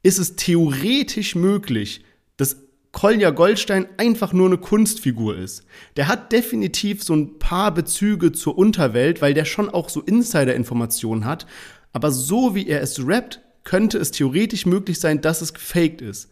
ist 0.03 0.19
es 0.19 0.35
theoretisch 0.35 1.37
möglich, 1.37 2.05
dass 2.37 2.57
Kolja 2.91 3.31
Goldstein 3.31 3.87
einfach 3.99 4.33
nur 4.33 4.47
eine 4.47 4.59
Kunstfigur 4.59 5.37
ist. 5.37 5.65
Der 5.97 6.09
hat 6.09 6.33
definitiv 6.33 7.03
so 7.03 7.15
ein 7.15 7.39
paar 7.39 7.75
Bezüge 7.75 8.33
zur 8.33 8.57
Unterwelt, 8.57 9.23
weil 9.23 9.35
der 9.35 9.45
schon 9.45 9.69
auch 9.69 9.89
so 9.89 10.01
Insider-Informationen 10.01 11.25
hat. 11.25 11.47
Aber 11.95 12.11
so 12.11 12.55
wie 12.55 12.69
er 12.69 12.83
es 12.83 13.07
rappt, 13.07 13.41
könnte 13.63 13.97
es 13.97 14.11
theoretisch 14.11 14.67
möglich 14.67 15.01
sein, 15.01 15.23
dass 15.23 15.41
es 15.41 15.55
gefaked 15.55 16.03
ist. 16.03 16.29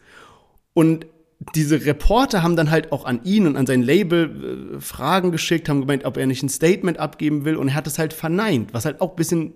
Und 0.75 1.07
diese 1.55 1.85
Reporter 1.85 2.43
haben 2.43 2.55
dann 2.55 2.69
halt 2.69 2.91
auch 2.91 3.05
an 3.05 3.23
ihn 3.23 3.47
und 3.47 3.57
an 3.57 3.65
sein 3.65 3.81
Label 3.81 4.75
äh, 4.75 4.81
Fragen 4.81 5.31
geschickt, 5.31 5.67
haben 5.69 5.81
gemeint, 5.81 6.05
ob 6.05 6.17
er 6.17 6.27
nicht 6.27 6.43
ein 6.43 6.49
Statement 6.49 6.99
abgeben 6.99 7.45
will 7.45 7.55
und 7.55 7.69
er 7.69 7.75
hat 7.75 7.87
es 7.87 7.97
halt 7.97 8.13
verneint, 8.13 8.73
was 8.73 8.85
halt 8.85 9.01
auch 9.01 9.11
ein 9.11 9.15
bisschen, 9.15 9.53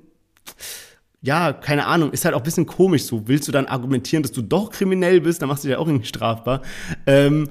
ja, 1.21 1.53
keine 1.53 1.85
Ahnung, 1.85 2.11
ist 2.11 2.25
halt 2.25 2.35
auch 2.35 2.39
ein 2.39 2.43
bisschen 2.43 2.65
komisch 2.65 3.03
so. 3.03 3.27
Willst 3.27 3.47
du 3.47 3.51
dann 3.51 3.67
argumentieren, 3.67 4.23
dass 4.23 4.31
du 4.31 4.41
doch 4.41 4.71
kriminell 4.71 5.21
bist, 5.21 5.41
dann 5.41 5.49
machst 5.49 5.63
du 5.63 5.67
dich 5.67 5.75
ja 5.75 5.79
auch 5.79 5.87
irgendwie 5.87 6.07
strafbar. 6.07 6.61
Ähm, 7.05 7.49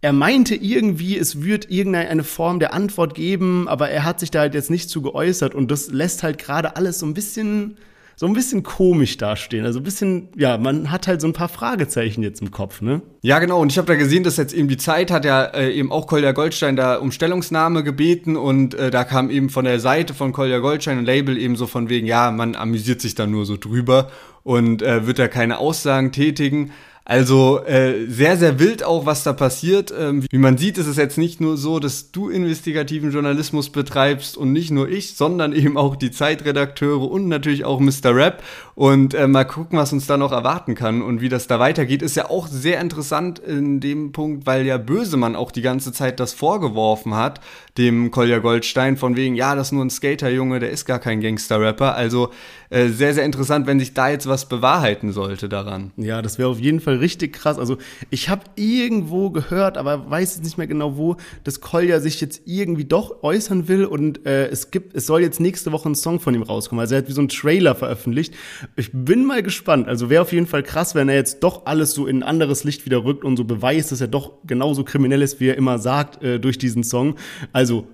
er 0.00 0.12
meinte 0.12 0.54
irgendwie, 0.54 1.16
es 1.16 1.42
wird 1.42 1.70
irgendeine 1.70 2.24
Form 2.24 2.60
der 2.60 2.74
Antwort 2.74 3.14
geben, 3.14 3.66
aber 3.68 3.88
er 3.88 4.04
hat 4.04 4.20
sich 4.20 4.30
da 4.30 4.40
halt 4.40 4.54
jetzt 4.54 4.70
nicht 4.70 4.90
zu 4.90 5.02
geäußert 5.02 5.54
und 5.54 5.70
das 5.70 5.90
lässt 5.90 6.22
halt 6.22 6.38
gerade 6.38 6.76
alles 6.76 6.98
so 6.98 7.06
ein 7.06 7.14
bisschen 7.14 7.78
so 8.18 8.24
ein 8.24 8.32
bisschen 8.32 8.62
komisch 8.62 9.18
dastehen. 9.18 9.66
Also 9.66 9.78
ein 9.78 9.82
bisschen, 9.82 10.30
ja, 10.36 10.56
man 10.56 10.90
hat 10.90 11.06
halt 11.06 11.20
so 11.20 11.26
ein 11.26 11.34
paar 11.34 11.50
Fragezeichen 11.50 12.22
jetzt 12.22 12.40
im 12.40 12.50
Kopf, 12.50 12.80
ne? 12.80 13.02
Ja, 13.20 13.38
genau. 13.40 13.60
Und 13.60 13.70
ich 13.70 13.76
habe 13.76 13.86
da 13.86 13.94
gesehen, 13.94 14.24
dass 14.24 14.38
jetzt 14.38 14.54
eben 14.54 14.68
die 14.68 14.78
Zeit 14.78 15.10
hat 15.10 15.26
ja 15.26 15.44
äh, 15.44 15.70
eben 15.74 15.92
auch 15.92 16.06
Kolja 16.06 16.32
Goldstein 16.32 16.76
da 16.76 16.96
um 16.96 17.12
Stellungsnahme 17.12 17.84
gebeten 17.84 18.36
und 18.36 18.72
äh, 18.74 18.90
da 18.90 19.04
kam 19.04 19.28
eben 19.28 19.50
von 19.50 19.66
der 19.66 19.80
Seite 19.80 20.14
von 20.14 20.32
Kolja 20.32 20.60
Goldstein 20.60 20.98
und 20.98 21.04
Label 21.04 21.36
eben 21.36 21.56
so 21.56 21.66
von 21.66 21.90
wegen, 21.90 22.06
ja, 22.06 22.30
man 22.30 22.56
amüsiert 22.56 23.02
sich 23.02 23.14
da 23.14 23.26
nur 23.26 23.44
so 23.44 23.58
drüber 23.58 24.10
und 24.44 24.80
äh, 24.80 25.06
wird 25.06 25.18
da 25.18 25.28
keine 25.28 25.58
Aussagen 25.58 26.10
tätigen. 26.10 26.72
Also 27.08 27.64
äh, 27.64 28.06
sehr, 28.08 28.36
sehr 28.36 28.58
wild 28.58 28.82
auch, 28.82 29.06
was 29.06 29.22
da 29.22 29.32
passiert. 29.32 29.94
Ähm, 29.96 30.24
wie 30.28 30.38
man 30.38 30.58
sieht, 30.58 30.76
ist 30.76 30.88
es 30.88 30.96
jetzt 30.96 31.18
nicht 31.18 31.40
nur 31.40 31.56
so, 31.56 31.78
dass 31.78 32.10
du 32.10 32.28
investigativen 32.28 33.12
Journalismus 33.12 33.70
betreibst 33.70 34.36
und 34.36 34.52
nicht 34.52 34.72
nur 34.72 34.88
ich, 34.88 35.14
sondern 35.14 35.52
eben 35.52 35.76
auch 35.76 35.94
die 35.94 36.10
Zeitredakteure 36.10 37.08
und 37.08 37.28
natürlich 37.28 37.64
auch 37.64 37.78
Mr. 37.78 38.12
Rap. 38.12 38.42
Und 38.74 39.14
äh, 39.14 39.28
mal 39.28 39.44
gucken, 39.44 39.78
was 39.78 39.92
uns 39.92 40.08
da 40.08 40.16
noch 40.16 40.32
erwarten 40.32 40.74
kann 40.74 41.00
und 41.00 41.20
wie 41.20 41.28
das 41.28 41.46
da 41.46 41.60
weitergeht. 41.60 42.02
Ist 42.02 42.16
ja 42.16 42.28
auch 42.28 42.48
sehr 42.48 42.80
interessant 42.80 43.38
in 43.38 43.78
dem 43.78 44.10
Punkt, 44.10 44.44
weil 44.44 44.66
ja 44.66 44.76
Bösemann 44.76 45.36
auch 45.36 45.52
die 45.52 45.62
ganze 45.62 45.92
Zeit 45.92 46.18
das 46.18 46.34
vorgeworfen 46.34 47.14
hat, 47.14 47.40
dem 47.78 48.10
Kolja 48.10 48.40
Goldstein, 48.40 48.96
von 48.96 49.14
wegen, 49.14 49.36
ja, 49.36 49.54
das 49.54 49.68
ist 49.68 49.72
nur 49.72 49.84
ein 49.84 49.90
Skaterjunge, 49.90 50.58
der 50.58 50.70
ist 50.70 50.86
gar 50.86 50.98
kein 50.98 51.20
Gangster-Rapper. 51.20 51.94
Also 51.94 52.30
äh, 52.68 52.88
sehr, 52.88 53.14
sehr 53.14 53.24
interessant, 53.24 53.68
wenn 53.68 53.78
sich 53.78 53.94
da 53.94 54.08
jetzt 54.08 54.26
was 54.26 54.48
bewahrheiten 54.48 55.12
sollte 55.12 55.48
daran. 55.48 55.92
Ja, 55.96 56.20
das 56.20 56.36
wäre 56.38 56.48
auf 56.48 56.58
jeden 56.58 56.80
Fall 56.80 56.95
richtig 57.00 57.32
krass. 57.32 57.58
Also 57.58 57.78
ich 58.10 58.28
habe 58.28 58.42
irgendwo 58.56 59.30
gehört, 59.30 59.78
aber 59.78 60.10
weiß 60.10 60.36
jetzt 60.36 60.44
nicht 60.44 60.58
mehr 60.58 60.66
genau 60.66 60.96
wo, 60.96 61.16
dass 61.44 61.60
Kolja 61.60 62.00
sich 62.00 62.20
jetzt 62.20 62.42
irgendwie 62.44 62.84
doch 62.84 63.22
äußern 63.22 63.68
will 63.68 63.84
und 63.84 64.26
äh, 64.26 64.48
es 64.48 64.70
gibt, 64.70 64.94
es 64.94 65.06
soll 65.06 65.20
jetzt 65.20 65.40
nächste 65.40 65.72
Woche 65.72 65.88
ein 65.88 65.94
Song 65.94 66.20
von 66.20 66.34
ihm 66.34 66.42
rauskommen. 66.42 66.80
Also 66.80 66.94
er 66.94 67.02
hat 67.02 67.08
wie 67.08 67.12
so 67.12 67.22
ein 67.22 67.28
Trailer 67.28 67.74
veröffentlicht. 67.74 68.34
Ich 68.76 68.90
bin 68.92 69.24
mal 69.24 69.42
gespannt. 69.42 69.88
Also 69.88 70.10
wäre 70.10 70.22
auf 70.22 70.32
jeden 70.32 70.46
Fall 70.46 70.62
krass, 70.62 70.94
wenn 70.94 71.08
er 71.08 71.14
jetzt 71.14 71.40
doch 71.40 71.66
alles 71.66 71.92
so 71.92 72.06
in 72.06 72.18
ein 72.18 72.22
anderes 72.22 72.64
Licht 72.64 72.84
wieder 72.86 73.04
rückt 73.04 73.24
und 73.24 73.36
so 73.36 73.44
beweist, 73.44 73.92
dass 73.92 74.00
er 74.00 74.08
doch 74.08 74.32
genauso 74.46 74.84
kriminell 74.84 75.22
ist, 75.22 75.40
wie 75.40 75.48
er 75.48 75.56
immer 75.56 75.78
sagt, 75.78 76.22
äh, 76.22 76.38
durch 76.38 76.58
diesen 76.58 76.84
Song. 76.84 77.16
Also 77.52 77.86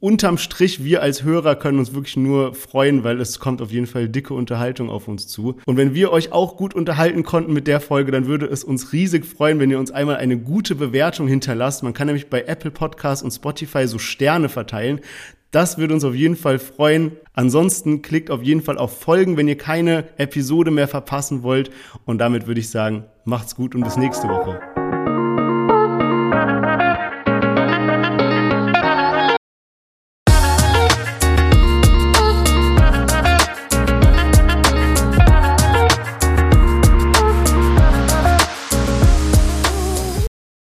unterm 0.00 0.38
Strich, 0.38 0.82
wir 0.82 1.02
als 1.02 1.22
Hörer 1.22 1.54
können 1.54 1.78
uns 1.78 1.94
wirklich 1.94 2.16
nur 2.16 2.54
freuen, 2.54 3.04
weil 3.04 3.20
es 3.20 3.38
kommt 3.38 3.62
auf 3.62 3.70
jeden 3.70 3.86
Fall 3.86 4.08
dicke 4.08 4.34
Unterhaltung 4.34 4.90
auf 4.90 5.08
uns 5.08 5.28
zu. 5.28 5.56
Und 5.66 5.76
wenn 5.76 5.94
wir 5.94 6.10
euch 6.10 6.32
auch 6.32 6.56
gut 6.56 6.74
unterhalten 6.74 7.22
konnten 7.22 7.52
mit 7.52 7.66
der 7.66 7.80
Folge, 7.80 8.10
dann 8.10 8.26
würde 8.26 8.46
es 8.46 8.64
uns 8.64 8.92
riesig 8.92 9.24
freuen, 9.24 9.60
wenn 9.60 9.70
ihr 9.70 9.78
uns 9.78 9.90
einmal 9.90 10.16
eine 10.16 10.38
gute 10.38 10.74
Bewertung 10.74 11.28
hinterlasst. 11.28 11.82
Man 11.82 11.94
kann 11.94 12.06
nämlich 12.06 12.28
bei 12.28 12.42
Apple 12.42 12.70
Podcasts 12.70 13.22
und 13.22 13.30
Spotify 13.30 13.86
so 13.86 13.98
Sterne 13.98 14.48
verteilen. 14.48 15.00
Das 15.52 15.76
würde 15.76 15.92
uns 15.92 16.02
auf 16.02 16.14
jeden 16.14 16.36
Fall 16.36 16.58
freuen. 16.58 17.12
Ansonsten 17.34 18.00
klickt 18.00 18.30
auf 18.30 18.42
jeden 18.42 18.62
Fall 18.62 18.78
auf 18.78 18.98
Folgen, 19.00 19.36
wenn 19.36 19.48
ihr 19.48 19.58
keine 19.58 20.04
Episode 20.16 20.70
mehr 20.70 20.88
verpassen 20.88 21.42
wollt. 21.42 21.70
Und 22.06 22.18
damit 22.18 22.46
würde 22.46 22.60
ich 22.60 22.70
sagen, 22.70 23.04
macht's 23.26 23.54
gut 23.54 23.74
und 23.74 23.84
bis 23.84 23.98
nächste 23.98 24.28
Woche. 24.28 24.71